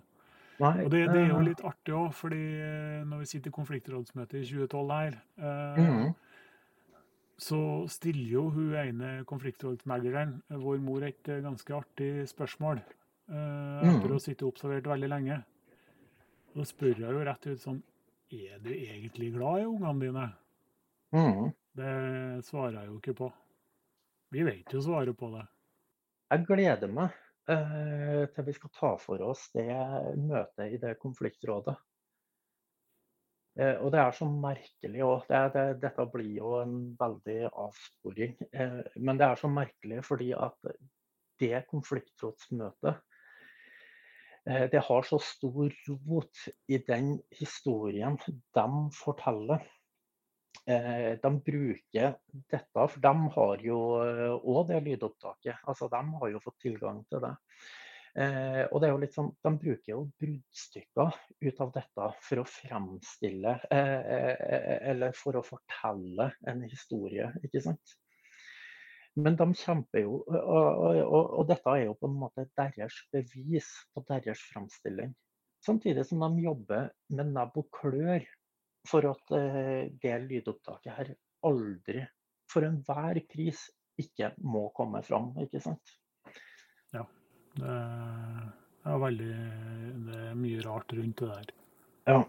Nei, 0.62 0.74
og 0.86 0.92
det, 0.94 1.06
det, 1.10 1.22
er 1.24 1.32
jo 1.32 1.40
eh. 1.40 1.48
litt 1.50 1.62
artig 1.66 1.94
òg, 1.98 2.12
fordi 2.14 2.42
eh, 2.62 3.02
når 3.10 3.24
vi 3.24 3.30
sitter 3.32 3.50
i 3.50 3.56
konfliktrådsmøtet 3.56 4.38
i 4.40 4.48
2012 4.52 4.92
her, 4.94 5.20
eh, 5.42 5.80
mm. 5.82 6.98
så 7.42 7.62
stiller 7.90 8.34
jo 8.36 8.48
hun 8.54 8.76
ene 8.78 9.14
konfliktrådsmegleren 9.30 10.38
vår 10.62 10.84
mor 10.86 11.08
et 11.08 11.32
ganske 11.46 11.78
artig 11.78 12.12
spørsmål. 12.30 12.84
Eh, 13.32 13.80
etter 13.88 14.10
mm. 14.10 14.18
å 14.18 14.22
sitte 14.22 14.48
observert 14.48 14.90
veldig 14.92 15.10
lenge. 15.12 15.40
Da 16.52 16.68
spør 16.68 16.98
jeg 17.00 17.16
jo 17.16 17.24
rett 17.24 17.46
ut 17.48 17.62
sånn 17.62 17.78
Er 18.36 18.58
du 18.60 18.74
egentlig 18.74 19.30
glad 19.32 19.62
i 19.62 19.68
ungene 19.70 20.02
dine? 20.02 20.26
Mm. 21.16 21.52
Det 21.80 21.94
svarer 22.48 22.82
jeg 22.82 22.90
jo 22.90 22.98
ikke 23.00 23.16
på. 23.22 23.30
Vi 24.36 24.44
vet 24.48 24.74
jo 24.76 24.84
svaret 24.84 25.16
på 25.20 25.30
det. 25.34 25.46
Jeg 26.32 26.46
gleder 26.48 26.92
meg 26.92 27.12
eh, 27.12 27.31
til 27.48 28.46
vi 28.48 28.54
skal 28.56 28.72
ta 28.76 28.92
for 29.02 29.24
oss 29.26 29.48
det 29.56 29.68
møtet 30.20 30.76
i 30.76 30.80
det 30.82 30.94
konfliktrådet. 31.02 31.76
Eh, 33.60 33.76
og 33.82 33.92
det 33.92 34.00
er 34.00 34.16
så 34.16 34.28
merkelig 34.30 35.04
òg. 35.04 35.26
Det, 35.28 35.42
det, 35.56 35.66
dette 35.82 36.08
blir 36.14 36.36
jo 36.38 36.54
en 36.62 36.76
veldig 37.00 37.40
avsporing. 37.50 38.38
Eh, 38.54 38.80
men 39.04 39.20
det 39.20 39.28
er 39.28 39.42
så 39.42 39.52
merkelig 39.52 40.04
fordi 40.08 40.32
at 40.38 40.72
det 41.42 41.66
konfliktrådsmøtet 41.72 43.02
Eh, 44.50 44.70
det 44.72 44.82
har 44.82 45.02
så 45.06 45.20
stor 45.22 45.70
rot 45.88 46.48
i 46.68 46.78
den 46.88 47.20
historien 47.38 48.18
de 48.56 48.68
forteller. 48.98 49.62
Eh, 50.70 51.18
de 51.18 51.30
bruker 51.42 52.18
dette, 52.52 52.66
for 52.76 53.00
de 53.02 53.14
har 53.36 53.64
jo 53.66 53.78
òg 54.38 54.60
eh, 54.62 54.68
det 54.70 54.82
lydopptaket. 54.86 55.64
Altså, 55.66 55.90
de 55.90 56.02
har 56.18 56.34
jo 56.34 56.42
fått 56.44 56.60
tilgang 56.68 57.02
til 57.10 57.24
det. 57.26 57.38
og 58.68 58.82
det 58.84 58.88
er 58.88 58.92
jo 58.92 59.00
litt 59.00 59.14
sånn, 59.16 59.30
De 59.40 59.52
bruker 59.56 59.94
jo 59.94 60.02
bruddstykker 60.20 61.14
ut 61.48 61.62
av 61.64 61.70
dette 61.78 62.08
for 62.28 62.42
å 62.42 62.44
fremstille 62.44 63.54
eller 63.72 65.16
for 65.16 65.40
å 65.40 65.44
fortelle 65.48 66.28
en 66.52 66.66
historie, 66.68 67.30
ikke 67.48 67.62
sant. 67.64 67.94
Men 69.16 69.36
de 69.40 69.48
kjemper 69.56 70.04
jo, 70.04 70.20
og, 70.28 70.84
og, 70.84 71.32
og, 71.40 71.48
dette 71.48 71.72
er 71.72 71.86
jo 71.86 71.96
på 72.00 72.12
en 72.12 72.20
måte 72.20 72.46
deres 72.60 73.00
bevis 73.16 73.72
på 73.96 74.04
deres 74.12 74.44
fremstilling. 74.52 75.16
Samtidig 75.64 76.06
som 76.08 76.24
de 76.24 76.46
jobber 76.46 76.92
med 77.16 77.32
nebb 77.36 77.58
og 77.60 77.68
klør 77.76 78.24
for 78.88 79.08
at 79.12 79.34
uh, 79.36 79.86
det 80.02 80.18
lydopptaket 80.26 80.98
her 80.98 81.14
aldri, 81.48 82.04
for 82.52 82.68
enhver 82.68 83.22
pris, 83.32 83.64
ikke 84.02 84.32
må 84.44 84.68
komme 84.76 85.02
fram. 85.06 85.32
Ikke 85.44 85.62
sant? 85.64 85.96
Ja. 86.96 87.06
Det 87.56 87.72
er, 87.72 89.00
veldig 89.04 89.32
Det 90.08 90.20
er 90.30 90.38
mye 90.40 90.62
rart 90.66 90.94
rundt 90.98 91.22
det 91.22 91.32
der. 91.32 91.52
Ja. 92.10 92.22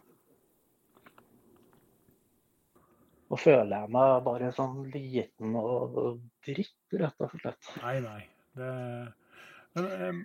Nå 3.32 3.38
føler 3.40 3.72
jeg 3.72 3.92
meg 3.94 4.14
bare 4.26 4.52
sånn 4.52 4.82
liten 4.92 5.54
og 5.56 6.18
dritt, 6.44 6.76
rett 7.00 7.24
og 7.24 7.36
slett. 7.40 7.68
Nei, 7.80 7.96
nei. 8.04 8.20
Det... 8.58 8.72
Men, 9.72 9.86
um, 9.88 10.18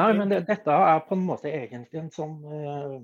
nei, 0.00 0.06
men 0.16 0.32
det, 0.32 0.38
dette 0.48 0.76
er 0.86 1.02
på 1.04 1.18
en 1.18 1.26
måte 1.26 1.52
egentlig 1.52 2.00
en 2.00 2.08
sånn 2.14 2.38
uh, 2.48 2.94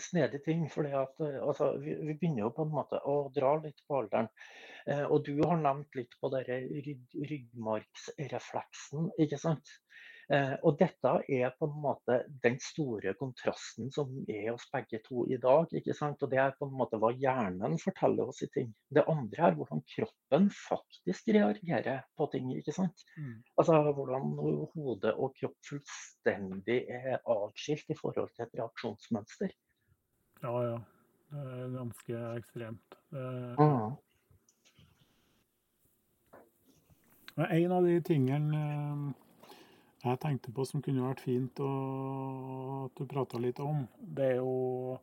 snedig 0.00 0.42
ting. 0.44 0.68
fordi 0.70 0.92
at 0.96 1.20
uh, 1.20 1.40
altså, 1.48 1.72
vi, 1.78 1.96
vi, 2.00 2.14
begynner 2.14 2.46
jo 2.46 2.52
på 2.56 2.66
en 2.66 2.74
måte 2.74 3.00
å 3.04 3.16
dra 3.34 3.56
litt 3.62 3.82
på 3.88 4.02
alderen. 4.02 4.30
Eh, 4.86 5.04
og 5.08 5.24
du 5.24 5.38
har 5.40 5.56
nevnt 5.60 5.96
litt 5.96 6.12
på 6.20 6.28
denne 6.32 6.60
rygg, 6.84 7.04
ryggmargsrefleksen, 7.30 9.08
ikke 9.24 9.40
sant. 9.40 9.78
Eh, 10.32 10.54
og 10.64 10.78
dette 10.80 11.10
er 11.36 11.50
på 11.58 11.66
en 11.68 11.80
måte 11.84 12.18
den 12.44 12.54
store 12.62 13.12
kontrasten 13.18 13.90
som 13.92 14.12
er 14.24 14.54
oss 14.54 14.64
begge 14.72 15.02
to 15.04 15.26
i 15.28 15.36
dag. 15.40 15.72
ikke 15.72 15.96
sant? 15.96 16.22
Og 16.24 16.30
Det 16.32 16.40
er 16.40 16.54
på 16.58 16.68
en 16.68 16.78
måte 16.80 17.00
hva 17.00 17.12
hjernen 17.12 17.76
forteller 17.80 18.32
oss 18.32 18.40
i 18.44 18.48
ting. 18.54 18.72
Det 18.88 19.04
andre 19.08 19.50
er 19.50 19.58
hvordan 19.58 19.84
kroppen 19.94 20.48
faktisk 20.56 21.28
reagerer 21.36 22.06
på 22.16 22.28
ting. 22.32 22.54
ikke 22.56 22.72
sant? 22.72 23.04
Mm. 23.18 23.42
Altså 23.60 23.80
Hvordan 23.92 24.32
hode 24.72 25.12
og 25.14 25.36
kropp 25.40 25.58
fullstendig 25.68 26.80
er 26.88 27.20
atskilt 27.20 27.92
i 27.92 28.00
forhold 28.00 28.32
til 28.32 28.46
et 28.46 28.58
reaksjonsmønster. 28.62 29.52
Ja, 30.44 30.54
ja. 30.64 30.80
Det 31.34 31.44
er 31.58 31.70
ganske 31.72 32.24
ekstremt. 32.36 32.96
Det... 33.10 33.28
Mm. 33.58 33.94
En 37.36 37.72
av 37.72 37.86
de 37.88 37.94
tingene 38.04 38.58
eh, 38.60 39.06
jeg 40.04 40.20
tenkte 40.20 40.52
på 40.54 40.66
som 40.68 40.82
kunne 40.84 41.06
vært 41.08 41.24
fint 41.24 41.62
å, 41.64 41.70
at 42.84 43.00
du 43.00 43.08
prata 43.10 43.40
litt 43.40 43.58
om, 43.64 43.86
det 43.96 44.34
er 44.34 44.38
jo 44.42 44.98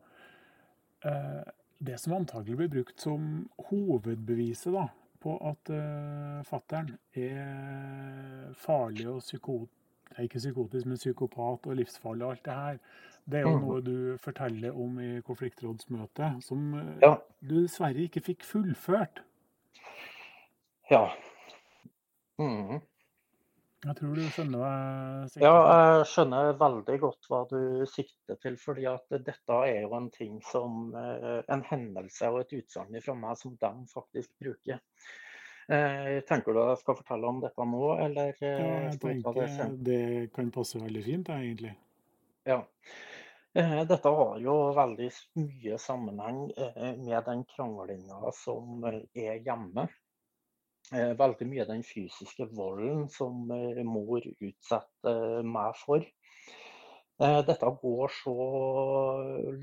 eh, 1.04 1.42
det 1.82 1.98
som 1.98 2.14
antagelig 2.16 2.60
blir 2.62 2.72
brukt 2.78 3.02
som 3.02 3.26
hovedbeviset 3.68 4.72
da, 4.72 4.86
på 5.22 5.34
at 5.50 5.74
eh, 5.74 6.38
fattern 6.46 6.94
er 7.18 8.54
farlig 8.62 9.10
og 9.10 9.20
psykot, 9.26 9.74
ikke 10.20 10.38
psykotisk, 10.38 10.86
men 10.86 11.00
psykopat 11.00 11.66
og 11.66 11.76
livsfarlig 11.76 12.26
og 12.26 12.30
alt 12.30 12.44
det 12.44 12.54
her. 12.54 12.78
Det 13.24 13.38
er 13.38 13.44
jo 13.46 13.56
mm. 13.56 13.64
noe 13.64 13.82
du 13.86 13.96
forteller 14.22 14.78
om 14.84 14.96
i 15.00 15.10
konfliktrådsmøtet, 15.26 16.42
som 16.44 16.72
eh, 16.78 16.94
ja. 17.04 17.14
du 17.40 17.60
dessverre 17.62 18.08
ikke 18.08 18.24
fikk 18.32 18.44
fullført. 18.44 19.22
Ja. 20.90 21.06
Mm. 22.42 22.80
Jeg 23.82 23.96
tror 23.98 24.14
du 24.14 24.26
skjønner 24.30 24.60
hva 24.60 24.72
jeg 24.72 25.30
sikter 25.32 25.46
Ja, 25.48 25.54
jeg 25.98 26.04
skjønner 26.10 26.52
veldig 26.58 26.96
godt 27.02 27.28
hva 27.30 27.40
du 27.50 27.62
sikter 27.90 28.38
til. 28.42 28.58
fordi 28.60 28.86
at 28.90 29.16
dette 29.26 29.56
er 29.66 29.80
jo 29.82 29.96
en 29.98 30.06
ting 30.14 30.36
som 30.46 30.94
eh, 30.98 31.42
En 31.50 31.64
hendelse 31.66 32.30
og 32.30 32.44
et 32.44 32.54
utsagn 32.60 33.00
fra 33.02 33.16
meg 33.18 33.40
som 33.40 33.56
de 33.58 33.72
faktisk 33.90 34.30
bruker. 34.42 34.78
Eh, 35.68 36.20
tenker 36.26 36.52
du 36.56 36.60
jeg 36.64 36.78
skal 36.80 36.96
fortelle 36.98 37.28
om 37.28 37.40
dette 37.42 37.66
nå, 37.68 37.82
eller? 38.02 38.34
Ja, 38.42 38.50
eh, 38.50 38.84
jeg 38.90 39.00
tenker 39.02 39.36
det, 39.38 39.68
det 39.86 40.00
kan 40.34 40.50
passe 40.54 40.80
veldig 40.82 41.02
fint, 41.06 41.28
egentlig. 41.30 41.74
Ja. 42.48 42.62
Dette 43.52 44.08
har 44.08 44.38
jo 44.40 44.54
veldig 44.72 45.10
mye 45.36 45.76
sammenheng 45.78 46.46
med 47.04 47.18
den 47.26 47.42
kranglinga 47.50 48.30
som 48.32 48.80
er 48.88 49.36
hjemme. 49.44 49.84
eh, 50.92 51.12
veldig 51.18 51.46
mye 51.48 51.66
den 51.68 51.82
fysiske 51.86 52.48
volden 52.56 53.06
som 53.12 53.50
eh, 53.52 53.82
mor 53.84 54.24
utsetter 54.24 55.44
meg 55.46 55.76
for. 55.80 56.04
Eh, 57.20 57.40
dette 57.46 57.68
går 57.82 58.08
så 58.08 58.34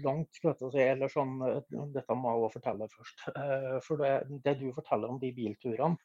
langt, 0.03 0.37
si, 0.37 0.81
eller 0.83 1.11
sånn, 1.11 1.39
eh, 1.47 1.57
dette 1.95 2.15
må 2.15 2.31
jeg 2.31 2.43
også 2.45 2.59
fortelle 2.59 2.87
først. 2.93 3.23
Eh, 3.33 3.75
for 3.85 4.03
det, 4.03 4.13
det 4.45 4.55
du 4.61 4.69
forteller 4.75 5.09
om 5.09 5.19
de 5.21 5.33
bilturene, 5.35 5.99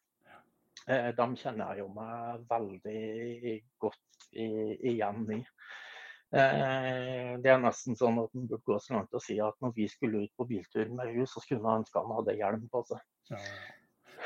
de 0.84 1.24
kjenner 1.40 1.70
jeg 1.70 1.80
jo 1.80 1.84
meg 1.96 2.42
veldig 2.50 3.52
godt 3.80 4.24
i, 4.36 4.48
igjen 4.90 5.22
i. 5.32 5.38
Det 6.34 7.48
er 7.48 7.62
nesten 7.62 7.96
sånn 7.96 8.18
at 8.20 8.34
en 8.36 8.44
burde 8.50 8.66
gå 8.68 8.76
så 8.82 8.98
langt 8.98 9.16
og 9.16 9.22
si 9.24 9.38
at 9.40 9.56
når 9.64 9.72
vi 9.78 9.86
skulle 9.88 10.26
ut 10.26 10.34
på 10.36 10.44
biltur 10.50 10.90
med 10.90 11.06
henne, 11.06 11.24
så 11.30 11.40
skulle 11.40 11.64
han 11.64 11.84
ønske 11.84 12.02
han 12.02 12.12
hadde 12.18 12.36
hjelm 12.36 12.66
på 12.74 12.82
seg. 12.90 13.00
Ja. 13.30 13.40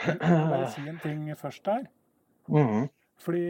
Jeg 0.09 0.19
vil 0.25 0.51
bare 0.51 0.73
si 0.75 0.89
en 0.89 1.01
ting 1.05 1.29
først 1.39 1.69
der. 1.69 1.87
Mhm. 2.49 2.89
Fordi 3.21 3.45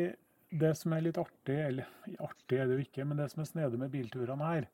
det 0.51 0.73
som 0.79 0.95
er 0.97 1.05
litt 1.05 1.20
artig, 1.20 1.57
eller 1.61 1.89
artig 2.25 2.59
er 2.59 2.69
det 2.69 2.79
jo 2.79 2.87
ikke, 2.87 3.05
men 3.05 3.20
det 3.20 3.29
som 3.33 3.43
er 3.43 3.51
snedig 3.51 3.81
med 3.81 3.93
bilturene 3.93 4.49
her, 4.49 4.69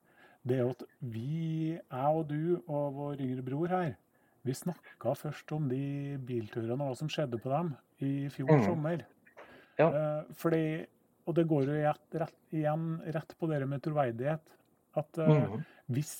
det 0.44 0.59
er 0.60 0.70
at 0.70 0.82
vi, 1.01 1.74
jeg 1.74 2.18
og 2.20 2.26
du 2.28 2.60
og 2.68 2.98
vår 2.98 3.22
yngre 3.24 3.44
bror 3.46 3.72
her, 3.72 3.94
vi 4.44 4.52
snakka 4.52 5.14
først 5.16 5.55
om 5.56 5.70
de 5.70 6.18
bilturene 6.28 6.76
og 6.76 6.92
hva 6.92 6.98
som 6.98 7.09
skjedde 7.10 7.40
på 7.40 7.48
dem 7.48 7.72
i 8.05 8.28
fjor 8.32 8.52
mm. 8.52 8.64
sommer. 8.66 9.05
Ja. 9.80 9.88
Eh, 9.88 10.32
fordi, 10.36 10.64
og 11.24 11.38
det 11.38 11.46
går 11.48 11.70
jo 11.70 11.76
rett, 11.78 12.18
rett, 12.20 12.36
igjen 12.52 12.88
rett 13.16 13.32
på 13.40 13.48
det 13.51 13.62
med 13.70 13.82
troverdighet. 13.86 14.56
At 15.01 15.20
eh, 15.24 15.32
mm. 15.32 15.62
hvis 15.96 16.16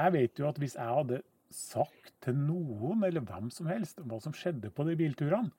Jeg 0.00 0.12
vet 0.14 0.38
jo 0.38 0.46
at 0.48 0.58
hvis 0.58 0.76
jeg 0.78 0.86
hadde 0.86 1.16
sagt 1.50 2.12
til 2.24 2.36
noen, 2.38 3.02
eller 3.04 3.24
hvem 3.26 3.48
som 3.52 3.66
helst, 3.70 3.98
hva 4.06 4.20
som 4.22 4.34
skjedde 4.34 4.70
på 4.74 4.86
de 4.86 4.94
bilturene, 4.98 5.50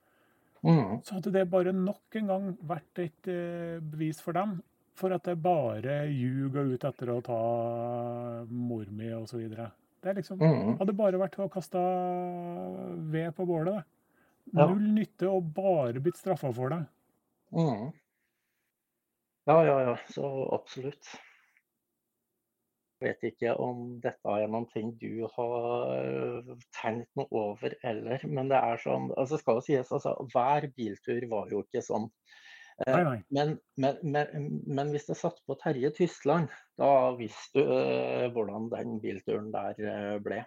Mhm. 0.61 0.99
så 1.01 1.15
hadde 1.17 1.31
det 1.33 1.49
bare 1.49 1.71
nok 1.73 2.15
en 2.19 2.27
gang 2.27 2.43
vært 2.69 2.99
et 3.01 3.27
eh, 3.27 3.79
bevis 3.81 4.21
for 4.21 4.37
dem 4.37 4.59
for 4.93 5.13
at 5.15 5.25
det 5.25 5.37
bare 5.41 6.03
ljuger 6.11 6.73
ut 6.75 6.83
etter 6.85 7.09
å 7.09 7.21
ta 7.25 7.39
mor 8.49 8.85
mi 8.93 9.09
osv. 9.15 9.47
Det 9.49 10.09
er 10.09 10.17
liksom, 10.17 10.41
mm. 10.41 10.77
hadde 10.81 10.97
bare 10.97 11.21
vært 11.21 11.39
å 11.41 11.49
kaste 11.49 11.81
ved 13.13 13.33
på 13.37 13.47
bålet. 13.49 13.81
Ja. 14.51 14.67
Null 14.67 14.91
nytte 14.97 15.29
og 15.29 15.51
bare 15.55 16.01
blitt 16.03 16.19
straffa 16.19 16.51
for 16.53 16.73
det. 16.73 16.81
Mm. 17.55 17.91
Ja, 19.49 19.57
ja, 19.65 19.77
ja. 19.87 19.97
Så 20.13 20.25
absolutt. 20.53 21.09
Vet 23.01 23.23
ikke 23.25 23.55
om 23.57 23.95
dette 24.03 24.29
er 24.29 24.51
noen 24.51 24.67
ting 24.69 24.91
du 25.01 25.25
har 25.33 25.93
øh, 25.95 26.51
tenkt 26.77 27.09
noe 27.17 27.27
over 27.33 27.73
eller, 27.87 28.21
men 28.29 28.51
det 28.51 28.59
er 28.59 28.81
sånn 28.83 29.09
altså 29.17 29.39
skal 29.41 29.57
jo 29.57 29.65
sies, 29.65 29.89
altså 29.89 30.13
Hver 30.33 30.69
biltur 30.77 31.25
var 31.31 31.49
jo 31.49 31.63
ikke 31.65 31.81
sånn. 31.85 32.05
Eh, 32.85 32.93
Nei, 32.93 33.01
nei. 33.07 33.17
Men, 33.33 33.55
men, 33.81 33.97
men, 34.05 34.47
men 34.65 34.93
hvis 34.93 35.09
det 35.09 35.17
satt 35.17 35.41
på 35.49 35.57
Terje 35.61 35.91
Tysland, 35.97 36.53
da 36.81 37.11
visste 37.17 37.61
du 37.61 37.73
uh, 37.73 38.29
hvordan 38.33 38.69
den 38.71 38.99
bilturen 39.03 39.49
der 39.53 40.21
ble. 40.23 40.43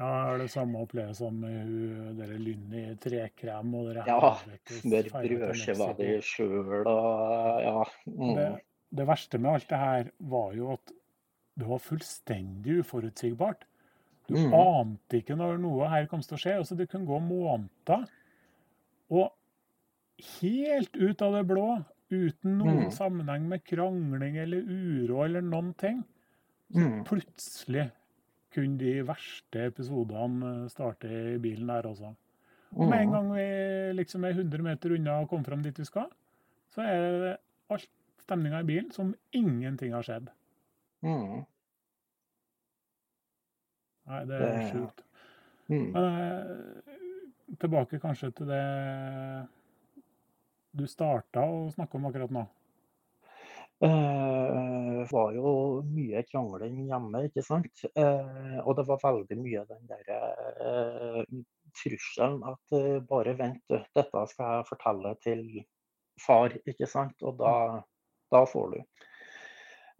Ja, 0.00 0.10
er 0.32 0.38
det 0.40 0.48
samme 0.48 0.80
opplevelse 0.80 1.26
som 1.26 1.42
hun 1.44 2.14
dere 2.16 2.38
Lynn 2.40 2.72
i 2.72 2.86
trekrem 3.02 3.74
og 3.76 3.90
dere 3.90 4.06
Ja, 4.08 4.30
Smør 4.78 5.10
brødskiva 5.12 5.90
di 5.98 6.14
sjøl 6.24 6.86
og 6.88 7.60
ja. 7.66 7.82
Mm. 8.08 8.32
Det, 8.38 8.46
det 8.96 9.06
verste 9.10 9.40
med 9.42 9.58
alt 9.58 9.68
det 9.68 9.80
her 9.82 10.08
var 10.32 10.56
jo 10.56 10.72
at 10.78 10.94
det 11.58 11.66
var 11.68 11.78
fullstendig 11.78 12.78
uforutsigbart. 12.80 13.64
Du 14.28 14.34
Mm. 14.36 14.52
ante 14.54 15.18
ikke 15.20 15.36
når 15.36 15.58
noe 15.60 15.88
her 15.88 16.06
kom 16.06 16.20
til 16.22 16.36
å 16.36 16.40
skje. 16.40 16.56
altså 16.58 16.76
Det 16.76 16.88
kunne 16.88 17.06
gå 17.06 17.18
måneder. 17.20 18.08
Og 19.10 19.32
helt 20.40 20.96
ut 20.96 21.22
av 21.22 21.32
det 21.34 21.46
blå, 21.48 21.84
uten 22.10 22.58
noen 22.58 22.84
Mm. 22.84 22.90
sammenheng 22.92 23.48
med 23.48 23.64
krangling 23.64 24.36
eller 24.36 24.62
uro 24.62 25.24
eller 25.24 25.40
noen 25.42 25.74
ting, 25.76 26.04
Mm. 26.74 27.04
plutselig 27.04 27.90
kunne 28.52 28.78
de 28.78 29.02
verste 29.02 29.66
episodene 29.66 30.64
eh, 30.64 30.68
starte 30.68 31.04
i 31.08 31.38
bilen 31.38 31.66
der 31.66 31.82
også. 31.82 32.14
Og 32.76 32.88
med 32.88 33.00
en 33.00 33.08
Mm. 33.08 33.12
gang 33.12 33.32
vi 33.32 33.92
liksom 34.02 34.24
er 34.24 34.32
100 34.34 34.62
meter 34.62 34.94
unna 34.94 35.20
og 35.22 35.28
kommer 35.28 35.44
fram 35.44 35.62
dit 35.62 35.76
vi 35.76 35.84
skal, 35.84 36.08
så 36.72 36.82
er 36.82 37.20
det 37.20 37.38
alt 37.70 37.88
stemninga 38.22 38.60
i 38.60 38.62
bilen 38.66 38.92
som 38.92 39.14
ingenting 39.32 39.92
har 39.92 40.02
skjedd. 40.02 40.28
Mm. 41.02 41.44
Nei, 44.10 44.24
det 44.26 44.36
er 44.36 44.58
Det- 44.58 44.72
sjukt. 44.72 45.02
Mm. 45.70 45.96
Eh, 45.96 47.56
tilbake 47.60 48.00
kanskje 48.00 48.30
til 48.34 48.46
det 48.46 49.48
du 50.72 50.86
starta 50.86 51.40
å 51.46 51.70
snakke 51.72 51.94
om 51.94 52.06
akkurat 52.06 52.30
nå. 52.30 52.46
Eh, 53.82 55.06
var 55.10 55.32
jo 55.32 55.82
mye 55.88 56.22
krangling 56.28 56.86
hjemme, 56.90 57.22
ikke 57.30 57.42
sant. 57.42 57.84
Eh, 57.96 58.58
og 58.60 58.76
det 58.76 58.86
var 58.86 58.98
veldig 59.02 59.38
mye 59.40 59.64
den 59.66 59.86
derre 59.88 60.18
eh, 60.60 61.24
trusselen 61.72 62.42
at 62.44 63.06
bare 63.08 63.34
vent, 63.38 63.62
dette 63.68 64.26
skal 64.28 64.56
jeg 64.58 64.66
fortelle 64.68 65.14
til 65.22 65.64
far, 66.20 66.50
ikke 66.66 66.86
sant. 66.86 67.22
Og 67.22 67.38
da, 67.38 67.82
da 68.30 68.44
får 68.44 68.74
du. 68.74 68.82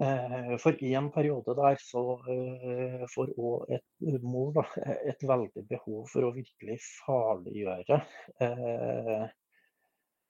Eh, 0.01 0.55
for 0.63 0.85
en 0.89 1.11
periode 1.13 1.55
der 1.59 1.77
så 1.83 2.03
eh, 2.33 3.03
får 3.15 3.35
òg 3.37 3.73
et 3.77 4.23
mor 4.25 4.55
da, 4.57 4.63
et 5.11 5.27
veldig 5.29 5.67
behov 5.69 6.07
for 6.09 6.25
å 6.25 6.31
virkelig 6.33 6.79
farliggjøre 7.03 7.99
eh, 8.47 9.27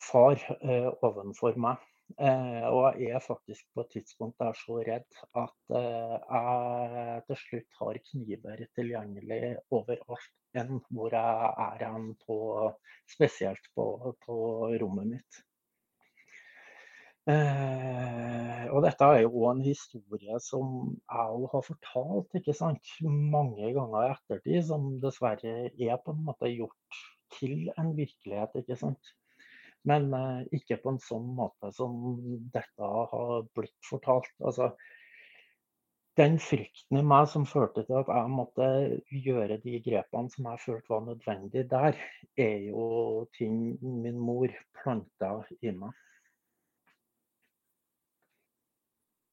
far 0.03 0.43
eh, 0.59 0.89
ovenfor 1.07 1.61
meg. 1.67 1.87
Eh, 2.19 2.67
og 2.67 2.99
jeg 2.99 3.15
er 3.15 3.23
faktisk 3.23 3.69
på 3.75 3.85
et 3.85 3.93
tidspunkt 3.95 4.43
der 4.43 4.57
så 4.59 4.81
redd 4.89 5.21
at 5.39 5.77
eh, 5.79 6.17
jeg 6.19 7.23
til 7.29 7.41
slutt 7.45 7.79
har 7.85 8.01
kniver 8.09 8.65
tilgjengelig 8.75 9.53
overalt 9.79 10.59
enn 10.59 10.81
hvor 10.91 11.15
jeg 11.15 11.53
er 11.69 11.87
hen 11.87 12.11
Spesielt 13.11 13.71
på, 13.79 13.87
på 14.27 14.41
rommet 14.83 15.15
mitt. 15.15 15.41
Eh, 17.31 18.67
og 18.71 18.83
dette 18.85 19.07
er 19.07 19.25
jo 19.25 19.47
en 19.51 19.63
historie 19.65 20.39
som 20.43 20.93
jeg 20.97 21.49
har 21.53 21.65
fortalt 21.67 22.39
ikke 22.39 22.55
sant? 22.57 22.93
mange 23.05 23.73
ganger 23.77 24.07
i 24.07 24.13
ettertid, 24.15 24.61
som 24.67 24.93
dessverre 25.03 25.55
er 25.71 25.99
på 26.05 26.15
en 26.15 26.23
måte 26.29 26.51
gjort 26.51 27.01
til 27.37 27.69
en 27.79 27.93
virkelighet. 27.99 28.57
ikke 28.63 28.79
sant? 28.79 29.13
Men 29.89 30.11
eh, 30.17 30.41
ikke 30.61 30.81
på 30.83 30.95
en 30.95 31.03
sånn 31.03 31.29
måte 31.37 31.73
som 31.77 31.93
dette 32.55 32.95
har 33.13 33.47
blitt 33.57 33.79
fortalt. 33.89 34.33
Altså, 34.45 34.73
den 36.21 36.37
frykten 36.43 36.99
i 37.01 37.07
meg 37.07 37.29
som 37.33 37.47
førte 37.49 37.85
til 37.87 38.01
at 38.01 38.11
jeg 38.13 38.33
måtte 38.35 38.67
gjøre 39.25 39.61
de 39.63 39.79
grepene 39.85 40.33
som 40.33 40.51
jeg 40.51 40.65
følte 40.67 40.93
var 40.93 41.07
nødvendig 41.07 41.65
der, 41.71 41.97
er 42.37 42.57
jo 42.69 43.27
ting 43.39 43.79
min 43.81 44.19
mor 44.21 44.53
planta 44.83 45.37
i 45.63 45.73
meg. 45.73 45.95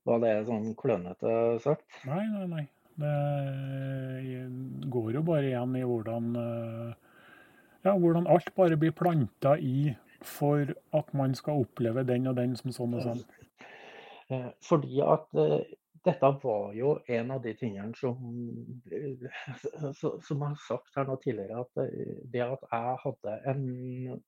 Var 0.08 0.22
det 0.24 0.34
sånn 0.48 0.72
klønete 0.80 1.32
sagt? 1.64 1.86
Nei, 2.08 2.24
nei, 2.32 2.46
nei. 2.52 2.66
Det 2.98 4.90
går 4.90 5.18
jo 5.20 5.24
bare 5.26 5.50
igjen 5.52 5.76
i 5.78 5.84
hvordan 5.86 6.30
eh, 6.42 6.94
Ja, 7.86 7.94
hvordan 7.94 8.26
alt 8.32 8.50
bare 8.58 8.78
blir 8.80 8.96
planta 8.96 9.54
i 9.62 9.92
for 10.26 10.72
at 10.98 11.12
man 11.14 11.36
skal 11.38 11.62
oppleve 11.62 12.02
den 12.08 12.26
og 12.32 12.40
den 12.40 12.56
som 12.58 12.74
sånn 12.74 12.98
og 13.00 13.10
sånn. 13.10 13.26
Eh, 14.28 14.50
Fordi 14.60 14.98
at 15.08 15.38
eh, 15.40 15.70
dette 16.04 16.30
var 16.42 16.74
jo 16.76 16.98
en 17.16 17.30
av 17.32 17.38
de 17.46 17.54
tingene 17.56 17.96
som 17.96 18.18
Som 20.04 20.42
jeg 20.42 20.42
har 20.42 20.58
sagt 20.66 20.98
her 21.00 21.08
nå 21.08 21.16
tidligere, 21.24 21.62
at 21.64 21.94
det 22.34 22.42
at 22.44 22.66
jeg 22.68 22.98
hadde 23.06 23.38
en 23.54 23.62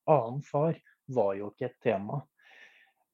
annen 0.07 0.39
far, 0.47 0.79
var 1.11 1.33
jo 1.35 1.49
ikke 1.51 1.67
et 1.67 1.75
tema. 1.83 2.21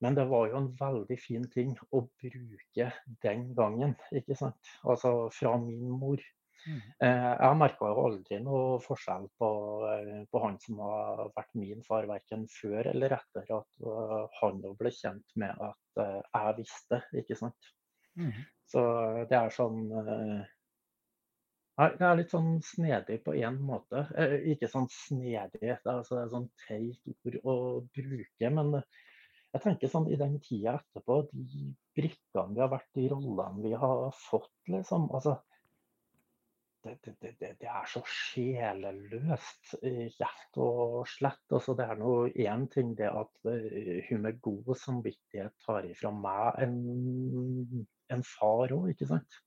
Men 0.06 0.14
det 0.18 0.28
var 0.30 0.50
jo 0.52 0.58
en 0.60 0.72
veldig 0.78 1.16
fin 1.18 1.46
ting 1.50 1.72
å 1.90 2.04
bruke 2.22 2.90
den 3.26 3.46
gangen, 3.58 3.96
ikke 4.14 4.38
sant. 4.38 4.74
Altså 4.86 5.14
fra 5.34 5.56
min 5.58 5.90
mor. 5.90 6.22
Mm. 6.66 6.78
Eh, 7.08 7.32
Jeg 7.42 7.58
merka 7.58 7.90
jo 7.90 8.04
aldri 8.08 8.38
noe 8.42 8.78
forskjell 8.86 9.26
på, 9.42 9.50
eh, 9.90 10.22
på 10.30 10.42
han 10.44 10.60
som 10.62 10.82
har 10.86 11.24
vært 11.36 11.58
min 11.58 11.82
far, 11.86 12.06
verken 12.10 12.46
før 12.54 12.92
eller 12.94 13.18
etter 13.18 13.50
at 13.58 13.82
eh, 13.82 14.40
han 14.42 14.62
ble 14.78 14.94
kjent 14.94 15.36
med 15.42 15.66
at 15.72 16.04
jeg 16.06 16.56
visste, 16.60 17.02
ikke 17.18 17.38
sant. 17.40 17.72
Mm. 18.18 18.34
Så 18.70 18.82
det 19.30 19.38
er 19.38 19.54
sånn 19.54 19.82
det 21.76 22.06
er 22.08 22.14
litt 22.16 22.32
sånn 22.32 22.54
snedig 22.64 23.18
på 23.26 23.34
én 23.36 23.58
måte. 23.60 24.06
Eh, 24.16 24.38
Ikke 24.54 24.70
sånn 24.72 24.88
snedig, 24.92 25.60
det 25.60 25.74
er, 25.74 25.98
altså, 25.98 26.16
det 26.16 26.22
er 26.24 26.32
sånn 26.32 26.50
teit 26.64 27.10
ord 27.28 27.40
å 27.44 27.56
bruke. 27.98 28.52
Men 28.58 28.78
jeg 29.56 29.64
tenker 29.64 29.92
sånn 29.92 30.10
i 30.12 30.18
den 30.20 30.34
tida 30.44 30.74
etterpå, 30.82 31.22
de 31.32 31.70
brikkene 31.96 32.56
vi 32.58 32.64
har 32.64 32.72
vært, 32.74 32.90
de 32.98 33.06
rollene 33.14 33.64
vi 33.64 33.72
har 33.80 34.10
fått, 34.20 34.52
liksom. 34.68 35.06
Altså, 35.16 35.38
det, 36.84 36.98
det, 37.06 37.14
det, 37.24 37.52
det, 37.62 37.70
er 37.72 37.88
så 37.88 38.02
sjeleløst, 38.04 39.78
rett 40.20 40.60
og 40.62 41.08
slett. 41.10 41.46
Altså, 41.56 41.76
det 41.80 41.88
er 41.88 42.02
nå 42.02 42.18
én 42.34 42.68
ting 42.74 42.92
det 43.00 43.08
at 43.10 43.48
hun 44.10 44.26
med 44.28 44.44
god 44.44 44.76
samvittighet 44.82 45.56
tar 45.64 45.88
ifra 45.88 46.12
meg 46.12 46.60
en, 46.68 46.76
en 48.12 48.28
far 48.36 48.76
òg, 48.76 48.92
ikke 48.92 49.08
sant. 49.14 49.40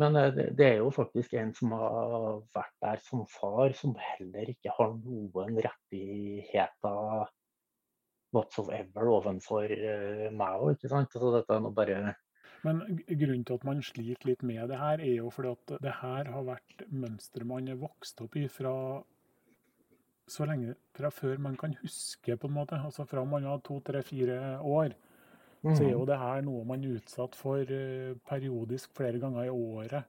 Men 0.00 0.16
det 0.32 0.64
er 0.66 0.80
jo 0.80 0.88
faktisk 0.90 1.36
en 1.36 1.52
som 1.54 1.76
har 1.76 2.40
vært 2.56 2.74
der 2.80 3.04
som 3.04 3.26
far, 3.28 3.76
som 3.76 3.92
heller 4.00 4.56
ikke 4.56 4.72
har 4.80 4.96
noen 4.96 5.60
rettigheter 5.68 7.28
whatsoever 8.32 9.08
overfor 9.12 9.68
meg 9.68 10.32
Mao. 10.36 10.70
ikke 10.72 10.90
sant. 10.90 11.12
Så 11.12 11.32
dette 11.36 11.54
er 11.54 11.64
nå 11.64 11.72
bare 11.76 12.14
men 12.62 12.82
grunnen 13.06 13.42
til 13.42 13.58
at 13.58 13.64
man 13.66 13.80
sliter 13.82 14.28
litt 14.28 14.42
med 14.46 14.68
det 14.70 14.78
her, 14.78 15.00
er 15.02 15.16
jo 15.16 15.30
fordi 15.34 15.50
at 15.50 15.72
det 15.82 15.94
her 15.98 16.28
har 16.30 16.44
vært 16.46 16.84
mønsteret 16.94 17.48
man 17.50 17.70
er 17.72 17.80
vokst 17.80 18.22
opp 18.22 18.36
i 18.38 18.44
fra 18.46 18.74
så 20.30 20.46
lenge 20.46 20.76
fra 20.94 21.10
før 21.10 21.40
man 21.42 21.56
kan 21.58 21.74
huske, 21.80 22.36
på 22.36 22.46
en 22.46 22.54
måte. 22.54 22.78
Altså 22.78 23.04
fra 23.04 23.24
man 23.24 23.48
var 23.48 23.58
to, 23.66 23.80
tre, 23.80 24.02
fire 24.06 24.60
år. 24.60 24.94
Mm. 25.62 25.74
Så 25.74 25.84
er 25.84 25.90
jo 25.90 25.98
mhm. 25.98 26.06
det 26.06 26.18
her 26.18 26.44
noe 26.46 26.64
man 26.66 26.84
er 26.84 27.00
utsatt 27.00 27.36
for 27.38 27.58
uh, 27.58 28.14
periodisk 28.28 28.94
flere 28.96 29.18
ganger 29.22 29.44
i 29.44 29.50
året. 29.50 30.04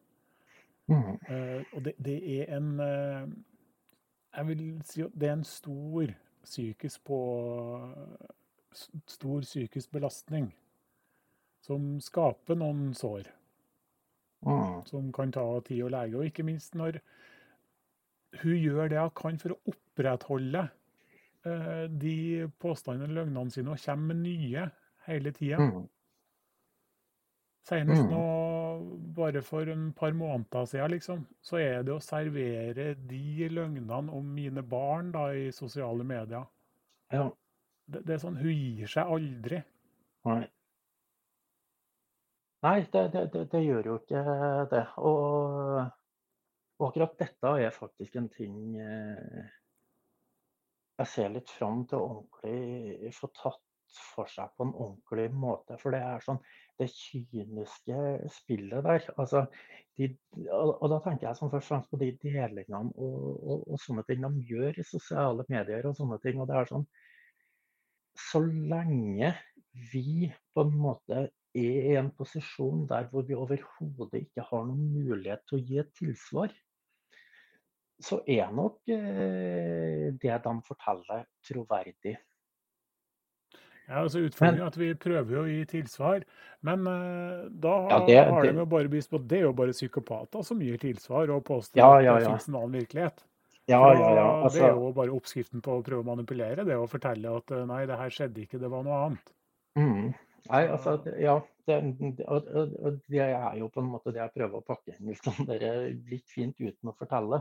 Mm. 0.87 1.17
Uh, 1.29 1.61
og 1.73 1.85
det, 1.85 1.93
det, 2.05 2.17
er 2.41 2.57
en 2.57 2.79
uh, 2.79 3.29
Jeg 4.35 4.47
vil 4.47 4.63
si 4.83 5.01
at 5.01 5.13
det 5.15 5.29
er 5.29 5.33
en 5.33 5.45
stor 5.47 6.13
psykisk 6.43 7.03
på 7.07 7.19
Stor 9.05 9.43
psykisk 9.45 9.91
belastning 9.93 10.47
som 11.61 11.99
skaper 12.01 12.57
noen 12.57 12.91
sår. 12.97 13.27
Mm. 14.43 14.81
Som 14.89 15.11
kan 15.15 15.31
ta 15.31 15.43
tid 15.63 15.85
å 15.85 15.91
lege. 15.93 16.17
Og 16.17 16.27
ikke 16.27 16.45
minst 16.47 16.75
når 16.75 16.97
hun 18.41 18.57
gjør 18.57 18.89
det 18.91 18.99
hun 18.99 19.13
kan 19.15 19.39
for 19.39 19.55
å 19.55 19.59
opprettholde 19.71 20.65
eh, 21.47 21.85
de 21.87 22.17
påstandene 22.59 23.11
og 23.11 23.17
løgnene 23.19 23.53
sine, 23.53 23.75
og 23.75 23.85
kommer 23.85 24.11
med 24.11 24.23
nye 24.25 24.67
hele 25.07 25.33
tida. 25.35 25.61
Mm. 25.61 25.85
Senest 27.69 28.03
mm. 28.03 28.11
nå, 28.11 28.23
bare 29.17 29.41
for 29.45 29.69
en 29.69 29.91
par 29.97 30.13
måneder 30.17 30.65
siden, 30.69 30.91
liksom, 30.91 31.23
så 31.41 31.59
er 31.61 31.85
det 31.85 31.93
å 31.95 32.01
servere 32.03 32.93
de 33.09 33.49
løgnene 33.51 34.13
om 34.13 34.33
mine 34.35 34.63
barn 34.63 35.11
da, 35.13 35.29
i 35.33 35.51
sosiale 35.55 36.05
medier. 36.07 36.45
Ja. 37.13 37.29
Det, 37.85 38.01
det, 38.07 38.15
er 38.15 38.21
sånn, 38.23 38.39
Hun 38.39 38.53
gir 38.53 38.91
seg 38.91 39.15
aldri. 39.15 39.59
Nei. 40.29 40.43
Nei, 42.63 42.77
det, 42.93 43.09
det, 43.11 43.43
det, 43.51 43.59
gjør 43.59 43.89
jo 43.89 43.97
ikke 43.99 44.21
det. 44.71 44.85
Og, 45.03 45.81
og, 46.79 46.85
akkurat 46.87 47.17
dette 47.19 47.51
er 47.59 47.75
faktisk 47.75 48.15
en 48.21 48.29
ting 48.31 48.77
eh, 48.79 49.51
jeg 51.01 51.09
ser 51.11 51.33
litt 51.33 51.51
fram 51.51 51.83
til 51.89 51.99
å 51.99 52.07
ordentlig 52.21 53.11
få 53.17 53.29
tatt 53.35 53.61
for 54.13 54.29
seg 54.31 54.53
på 54.55 54.67
en 54.67 54.73
ordentlig 54.73 55.27
måte. 55.35 55.77
For 55.81 55.93
det 55.93 56.01
er 56.05 56.23
sånn 56.23 56.39
det 56.81 56.89
kyniske 56.93 57.99
spillet 58.33 58.83
der. 58.85 59.07
Altså, 59.17 59.45
de, 59.97 60.09
og, 60.49 60.71
og, 60.81 60.87
da 60.89 60.99
tenker 61.05 61.27
jeg 61.27 61.37
som 61.37 61.51
først 61.51 61.69
og 61.69 61.75
fremst 61.75 61.91
på 61.93 61.99
de 62.01 62.11
delingene 62.23 62.81
og, 62.95 63.21
og, 63.43 63.67
og, 63.67 63.79
sånne 63.81 64.05
ting 64.07 64.25
de 64.25 64.45
gjør 64.49 64.81
i 64.81 64.87
sosiale 64.87 65.45
medier 65.53 65.85
og 65.89 65.97
sånne 65.99 66.19
ting. 66.23 66.41
Og 66.41 66.49
det 66.49 66.57
er 66.59 66.71
sånn 66.71 66.87
Så 68.17 68.43
lenge 68.45 69.33
vi 69.93 70.29
på 70.53 70.65
en 70.65 70.75
måte 70.77 71.23
er 71.53 71.87
i 71.89 71.95
en 71.97 72.11
posisjon 72.17 72.87
der 72.89 73.07
hvor 73.09 73.25
vi 73.27 73.37
overhodet 73.37 74.23
ikke 74.25 74.45
har 74.49 74.67
noen 74.69 74.87
mulighet 74.93 75.43
til 75.49 75.59
å 75.59 75.65
gi 75.67 75.79
et 75.81 75.91
tilsvar, 75.97 76.53
så 78.03 78.19
er 78.27 78.49
nok 78.53 78.79
eh, 78.91 80.09
det 80.19 80.37
de 80.45 80.53
forteller, 80.67 81.27
troverdig. 81.45 82.15
Ja, 83.89 83.99
altså 84.05 84.23
Utfordringen 84.23 84.63
er 84.63 84.71
at 84.71 84.79
vi 84.79 84.93
prøver 84.95 85.41
å 85.41 85.43
gi 85.49 85.59
tilsvar, 85.67 86.23
men 86.63 86.87
uh, 86.87 87.43
da 87.51 87.73
ja, 87.91 87.99
det, 88.07 88.17
har 88.31 88.47
de 88.47 88.63
jo 88.63 88.65
bare 88.71 88.91
bevist 88.91 89.11
på 89.11 89.19
at 89.19 89.27
det 89.27 89.41
er 89.41 89.45
jo 89.49 89.53
bare 89.57 89.75
psykopater 89.75 90.45
som 90.47 90.61
gir 90.63 90.79
tilsvar 90.79 91.33
og 91.35 91.43
påstår 91.49 91.81
ja, 91.81 91.89
ja, 91.99 92.15
at 92.15 92.23
det 92.23 92.29
finnes 92.31 92.47
en 92.47 92.59
annen 92.61 92.77
virkelighet. 92.79 93.25
Ja, 93.65 93.79
ja, 93.95 94.15
ja. 94.15 94.43
Altså, 94.43 94.59
det 94.59 94.67
er 94.67 94.75
jo 94.75 94.91
bare 94.95 95.15
oppskriften 95.15 95.63
på 95.63 95.77
å 95.77 95.83
prøve 95.85 96.03
å 96.03 96.07
manipulere, 96.07 96.65
det 96.67 96.75
å 96.75 96.87
fortelle 96.91 97.31
at 97.39 97.53
eh, 97.55 97.63
nei, 97.67 97.83
det 97.87 97.99
her 97.99 98.11
skjedde 98.11 98.43
ikke, 98.43 98.59
det 98.59 98.71
var 98.71 98.83
noe 98.87 98.99
annet. 99.05 99.33
Mm. 99.79 100.09
Nei, 100.49 100.63
altså, 100.67 100.97
ja. 101.19 101.39
Det, 101.63 101.77
og, 102.27 102.49
og, 102.51 102.97
det 103.07 103.21
er 103.23 103.53
jo 103.55 103.69
på 103.71 103.79
en 103.79 103.91
måte 103.93 104.11
det 104.11 104.19
jeg 104.19 104.33
prøver 104.33 104.59
å 104.59 104.65
pakke 104.67 104.91
inn 104.91 105.13
liksom, 105.13 105.45
litt 106.11 106.25
fint 106.27 106.57
uten 106.59 106.91
å 106.91 106.95
fortelle. 106.99 107.39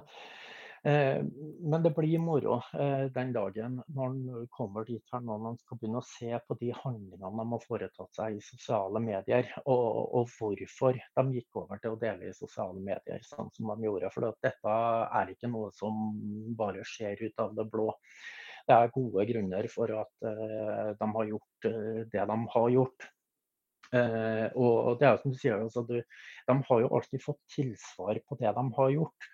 Eh, 0.85 1.25
men 1.61 1.83
det 1.83 1.93
blir 1.95 2.19
moro 2.19 2.57
eh, 2.75 3.05
den 3.15 3.29
dagen 3.33 3.77
når 3.87 4.15
man 4.17 4.47
kommer 4.51 4.83
dit 4.83 5.13
her 5.15 5.21
når 5.23 5.43
man 5.45 5.59
skal 5.61 5.79
begynne 5.79 6.01
å 6.01 6.07
se 6.09 6.31
på 6.43 6.57
de 6.59 6.73
handlingene 6.75 7.29
de 7.39 7.45
har 7.53 7.63
foretatt 7.63 8.19
seg 8.19 8.35
i 8.35 8.43
sosiale 8.43 9.03
medier, 9.05 9.47
og, 9.63 9.85
og, 10.19 10.33
hvorfor 10.35 10.99
de 10.99 11.37
gikk 11.37 11.61
over 11.61 11.79
til 11.79 11.95
å 11.95 12.01
dele 12.01 12.27
i 12.27 12.35
sosiale 12.35 12.83
medier 12.83 13.23
sånn 13.29 13.53
som 13.55 13.71
de 13.71 13.87
gjorde. 13.87 14.11
For 14.11 14.27
dette 14.43 14.75
er 15.21 15.31
ikke 15.31 15.51
noe 15.53 15.71
som 15.77 16.01
bare 16.59 16.83
skjer 16.83 17.29
ut 17.29 17.45
av 17.45 17.55
det 17.59 17.69
blå 17.71 17.93
det 18.67 18.75
er 18.75 18.93
gode 18.95 19.27
grunner 19.27 19.67
for 19.71 19.91
at 20.01 20.27
eh, 20.27 20.91
de 20.99 21.09
har 21.15 21.31
gjort 21.31 21.71
det 22.11 22.27
de 22.33 22.41
har 22.57 22.75
gjort. 22.75 23.07
Og 23.93 24.99
det 24.99 25.07
er 25.07 25.11
jo 25.11 25.19
som 25.21 25.33
du 25.35 25.39
sier, 25.39 25.63
altså, 25.63 25.83
De 25.85 26.55
har 26.69 26.79
jo 26.81 26.93
alltid 26.97 27.23
fått 27.23 27.41
tilsvar 27.55 28.19
på 28.27 28.39
det 28.41 28.55
de 28.57 28.65
har 28.79 28.93
gjort. 28.95 29.31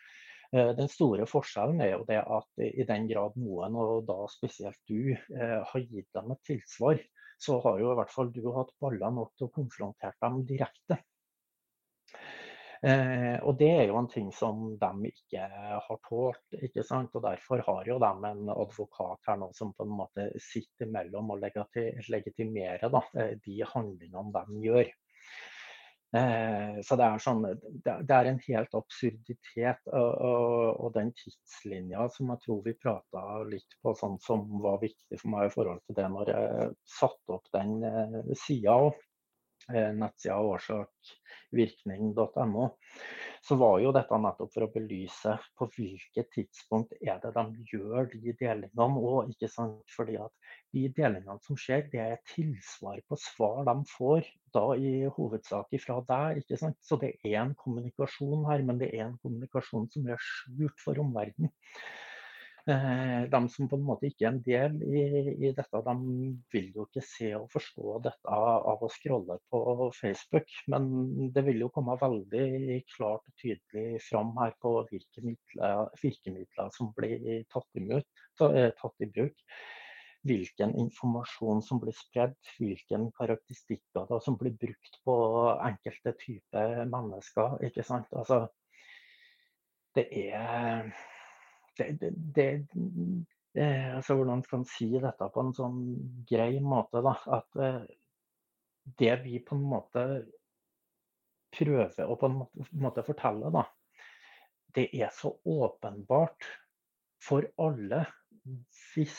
Den 0.52 0.88
store 0.88 1.26
forskjellen 1.28 1.82
er 1.84 1.90
jo 1.92 2.04
det 2.08 2.22
at 2.22 2.62
i 2.64 2.86
den 2.88 3.04
grad 3.10 3.34
noen, 3.36 3.74
og 3.76 4.06
da 4.08 4.16
spesielt 4.32 4.80
du, 4.88 5.12
har 5.28 5.82
gitt 5.82 6.08
dem 6.16 6.32
et 6.32 6.40
tilsvar, 6.48 7.02
så 7.38 7.58
har 7.66 7.82
jo 7.82 7.92
i 7.92 7.98
hvert 7.98 8.14
fall 8.14 8.32
du 8.32 8.40
hatt 8.56 8.72
baller 8.80 9.12
nok 9.14 9.34
til 9.36 9.48
å 9.48 9.54
konfrontere 9.58 10.16
dem 10.24 10.40
direkte. 10.48 10.98
Eh, 12.78 13.34
og 13.42 13.56
det 13.58 13.68
er 13.74 13.88
jo 13.88 13.96
en 13.98 14.06
ting 14.10 14.28
som 14.34 14.68
de 14.78 15.10
ikke 15.10 15.46
har 15.86 16.00
tålt. 16.06 16.44
ikke 16.54 16.84
sant? 16.86 17.14
Og 17.18 17.24
Derfor 17.24 17.62
har 17.66 17.90
jo 17.90 17.98
de 18.02 18.12
en 18.30 18.52
advokat 18.54 19.30
her 19.30 19.40
nå 19.40 19.50
som 19.56 19.72
på 19.74 19.86
en 19.86 19.96
måte 19.98 20.28
sitter 20.42 20.86
imellom 20.86 21.34
og 21.34 21.42
legitimerer 21.42 22.92
da, 22.94 23.02
eh, 23.18 23.34
de 23.44 23.58
handlingene 23.66 24.44
de 24.46 24.62
gjør. 24.68 24.92
Eh, 26.16 26.78
så 26.80 26.96
det 26.96 27.04
er, 27.04 27.20
sånn, 27.20 27.42
det 27.84 28.14
er 28.16 28.30
en 28.30 28.40
helt 28.46 28.76
absurditet. 28.78 29.82
Og, 29.90 30.08
og, 30.28 30.80
og 30.86 30.94
den 30.96 31.12
tidslinja 31.18 32.08
som 32.14 32.32
jeg 32.32 32.44
tror 32.46 32.62
vi 32.64 32.76
prata 32.80 33.24
litt 33.50 33.78
på, 33.82 33.92
sånn 33.98 34.16
som 34.24 34.46
var 34.64 34.80
viktig 34.84 35.20
for 35.20 35.34
meg 35.34 35.50
i 35.50 35.54
forhold 35.54 35.84
til 35.84 35.98
det 36.00 36.08
når 36.14 36.32
jeg 36.34 36.72
satte 36.98 37.38
opp 37.38 37.52
den 37.56 37.78
eh, 37.84 38.34
sida 38.46 38.78
Eh, 38.78 39.07
nettsida 39.68 40.40
årsakvirkning.no, 40.40 42.68
så 43.44 43.56
var 43.60 43.80
jo 43.82 43.92
dette 43.94 44.18
nettopp 44.20 44.52
for 44.54 44.62
å 44.64 44.70
belyse 44.72 45.38
på 45.58 45.68
hvilket 45.76 46.30
tidspunkt 46.34 46.92
er 47.00 47.20
det 47.22 47.30
de 47.36 47.44
gjør 47.72 48.02
de 48.12 48.32
delingene. 48.40 48.98
òg. 48.98 49.32
fordi 49.94 50.16
at 50.16 50.32
de 50.72 50.88
delingene 50.96 51.38
som 51.44 51.56
skjer, 51.56 51.82
det 51.92 52.00
er 52.00 52.16
tilsvar 52.34 53.00
på 53.08 53.16
svar 53.16 53.64
de 53.68 53.84
får 53.92 54.22
da 54.54 54.66
i 54.76 55.08
hovedsak 55.16 55.66
ifra 55.76 56.00
der. 56.08 56.36
ikke 56.42 56.56
sant? 56.56 56.76
Så 56.80 56.96
det 56.96 57.12
er 57.24 57.42
en 57.42 57.54
kommunikasjon 57.54 58.44
her, 58.50 58.62
men 58.62 58.78
det 58.78 58.94
er 58.94 59.06
en 59.06 59.18
kommunikasjon 59.22 59.88
som 59.92 60.08
er 60.08 60.16
skjult 60.20 60.80
for 60.84 60.98
omverdenen. 60.98 61.50
Eh, 62.68 63.22
de 63.32 63.38
som 63.48 63.68
på 63.70 63.78
en 63.78 63.84
måte 63.86 64.10
ikke 64.10 64.26
er 64.26 64.34
en 64.34 64.42
del 64.44 64.74
i, 64.84 65.02
i, 65.32 65.52
dette, 65.56 65.80
de 65.86 65.94
vil 66.52 66.66
jo 66.76 66.84
ikke 66.84 67.04
se 67.06 67.30
og 67.38 67.46
forstå 67.54 67.94
dette 68.04 68.40
av 68.40 68.84
å 68.84 68.90
scrolle 68.92 69.38
på 69.48 69.62
Facebook. 69.96 70.52
Men 70.74 70.90
det 71.32 71.46
vil 71.46 71.64
jo 71.64 71.70
komme 71.72 71.96
veldig 72.00 72.82
klart 72.92 73.24
og 73.24 73.40
tydelig 73.40 74.02
fram 74.04 74.34
her 74.36 74.52
på 74.60 74.74
virkemidler, 74.92 75.88
virkemidler 76.02 76.70
som 76.76 76.92
blir 76.98 77.24
tatt, 77.48 77.68
imot, 77.80 78.24
eh, 78.50 78.70
tatt 78.76 79.06
i 79.06 79.12
bruk 79.16 79.44
hvilken 80.28 80.74
informasjon 80.76 81.62
som 81.64 81.78
blir 81.80 81.94
spredd, 81.96 82.34
hvilke 82.58 82.98
karakteristikker 83.16 84.18
som 84.20 84.36
blir 84.36 84.58
brukt 84.60 84.98
på 85.06 85.14
enkelte 85.56 86.12
typer 86.20 86.82
mennesker. 86.90 87.54
Altså, 88.18 88.42
det 89.96 90.10
er 90.28 90.90
det, 91.78 91.88
det, 92.00 92.48
det, 93.54 93.68
altså 93.94 94.14
Hvordan 94.18 94.42
skal 94.44 94.62
man 94.62 94.70
si 94.70 94.88
dette 94.92 95.30
på 95.34 95.44
en 95.44 95.54
sånn 95.56 95.80
grei 96.28 96.58
måte? 96.64 97.02
da, 97.04 97.14
At 97.38 97.58
eh, 97.62 97.82
det 98.98 99.14
vi 99.24 99.40
på 99.44 99.56
en 99.56 99.66
måte 99.68 100.04
prøver 101.58 102.04
å 102.08 102.16
på 102.20 102.28
en 102.28 102.40
måte 102.82 103.04
fortelle, 103.06 103.50
da, 103.52 103.64
det 104.76 104.88
er 104.92 105.12
så 105.16 105.32
åpenbart 105.48 106.44
for 107.24 107.48
alle 107.60 108.04
hvis 108.92 109.16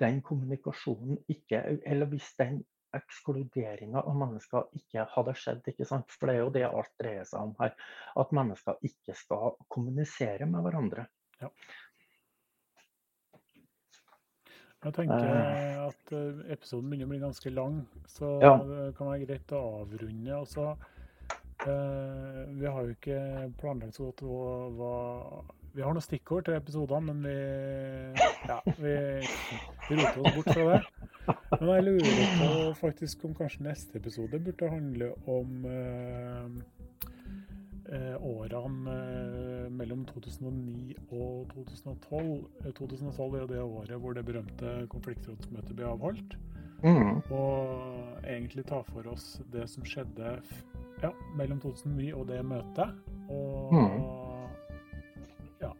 den 0.00 0.20
kommunikasjonen 0.22 1.18
ikke 1.32 1.60
Eller 1.86 2.08
hvis 2.10 2.28
den 2.38 2.60
ekskluderinga 2.96 4.00
av 4.00 4.16
mennesker 4.16 4.68
ikke 4.78 5.04
hadde 5.12 5.34
skjedd. 5.36 5.66
ikke 5.68 5.86
sant? 5.88 6.12
For 6.14 6.30
det 6.30 6.36
er 6.36 6.40
jo 6.40 6.52
det 6.54 6.64
alt 6.68 6.92
dreier 7.00 7.26
seg 7.28 7.50
om 7.50 7.54
her. 7.60 7.74
At 8.16 8.32
mennesker 8.36 8.78
ikke 8.88 9.16
skal 9.16 9.58
kommunisere 9.68 10.48
med 10.48 10.64
hverandre. 10.64 11.04
Ja. 11.42 11.48
Jeg 14.84 14.94
tenker 14.94 15.24
Eh. 15.26 15.86
at 15.88 16.12
eh, 16.14 16.52
episoden 16.54 16.86
begynner 16.90 17.08
å 17.08 17.10
bli 17.10 17.18
ganske 17.18 17.50
lang, 17.50 17.80
så 18.06 18.28
Ja. 18.42 18.56
det 18.62 18.94
kan 18.96 19.08
være 19.10 19.26
greit 19.26 19.52
å 19.52 19.62
avrunde. 19.82 20.36
Og 20.38 20.46
så 20.46 20.76
eh, 21.66 22.46
Vi 22.54 22.66
har 22.66 22.82
jo 22.86 22.94
ikke 22.94 23.52
planlagt 23.58 23.94
så 23.98 24.04
godt 24.12 24.22
hva 24.22 25.44
Vi 25.74 25.82
har 25.82 25.92
noen 25.92 26.02
stikkord 26.02 26.44
til 26.46 26.54
episodene, 26.54 27.12
men 27.12 27.22
vi 27.22 28.22
Ja, 28.48 28.60
vi, 28.78 28.94
vi 29.88 29.96
roter 29.98 30.22
oss 30.22 30.34
bort 30.34 30.54
fra 30.54 30.64
det. 30.72 30.82
Men 31.60 31.68
jeg 31.74 31.84
lurer 31.84 32.38
på 32.38 32.74
faktisk 32.80 33.24
om 33.24 33.34
kanskje 33.34 33.62
neste 33.66 33.96
episode 33.98 34.38
burde 34.40 34.70
handle 34.70 35.10
om 35.26 35.66
eh, 35.66 36.46
eh, 37.92 38.14
årene 38.24 38.94
eh, 38.94 39.68
mellom 39.72 40.04
2009 40.10 40.94
og 41.10 41.48
2012. 41.54 42.30
Eh, 42.64 42.72
2012 42.76 43.34
er 43.34 43.42
jo 43.42 43.50
det 43.52 43.62
året 43.64 44.02
hvor 44.02 44.16
det 44.16 44.26
berømte 44.28 44.74
konfliktrådsmøtet 44.92 45.76
ble 45.76 45.88
avholdt. 45.88 46.36
Mm. 46.84 47.24
Og 47.34 48.20
egentlig 48.22 48.64
ta 48.68 48.82
for 48.86 49.08
oss 49.10 49.40
det 49.52 49.66
som 49.70 49.86
skjedde 49.86 50.36
ja, 51.02 51.10
mellom 51.38 51.60
2009 51.64 52.12
og 52.14 52.28
det 52.30 52.42
møtet. 52.46 52.94
Og 53.34 53.74
ja, 55.62 55.72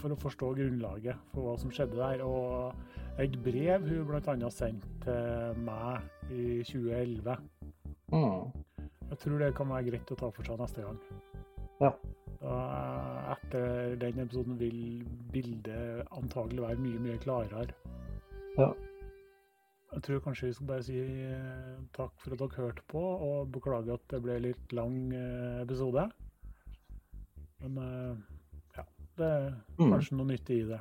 for 0.00 0.14
å 0.14 0.20
forstå 0.20 0.54
grunnlaget 0.56 1.28
for 1.34 1.44
hva 1.44 1.58
som 1.60 1.74
skjedde 1.74 2.00
der. 2.00 2.24
Og 2.24 3.20
et 3.20 3.36
brev 3.44 3.84
hun 3.90 4.08
bl.a. 4.08 4.52
sendte 4.54 4.88
til 5.04 5.64
meg 5.66 6.32
i 6.32 6.62
2011. 6.64 7.36
Mm. 8.10 8.48
Jeg 9.10 9.18
tror 9.18 9.42
det 9.42 9.54
kan 9.58 9.68
være 9.70 9.90
greit 9.90 10.14
å 10.14 10.18
ta 10.18 10.30
for 10.32 10.46
seg 10.46 10.60
neste 10.60 10.86
gang. 10.86 10.98
Ja. 11.80 11.90
Og 12.40 13.32
etter 13.34 13.96
den 14.00 14.20
episoden 14.22 14.58
vil 14.60 14.78
bildet 15.32 16.06
antagelig 16.16 16.62
være 16.64 16.80
mye, 16.80 17.00
mye 17.04 17.18
klarere. 17.20 17.66
Ja. 18.58 18.70
Jeg 19.90 20.02
tror 20.06 20.20
kanskje 20.22 20.46
vi 20.46 20.54
skal 20.54 20.66
bare 20.70 20.84
si 20.86 20.96
eh, 21.00 21.78
takk 21.96 22.12
for 22.22 22.32
at 22.36 22.38
dere 22.44 22.62
hørte 22.62 22.82
på, 22.88 23.00
og 23.02 23.50
beklager 23.52 23.96
at 23.98 24.04
det 24.12 24.20
ble 24.22 24.36
litt 24.44 24.72
lang 24.76 24.98
eh, 25.12 25.62
episode. 25.64 26.04
Men 27.60 27.78
eh, 27.84 28.16
ja, 28.78 28.84
det 29.18 29.30
er 29.34 29.50
Mm. 29.80 29.90
kanskje 29.96 30.16
noe 30.16 30.26
nyttig 30.30 30.60
i 30.62 30.68
det. 30.70 30.80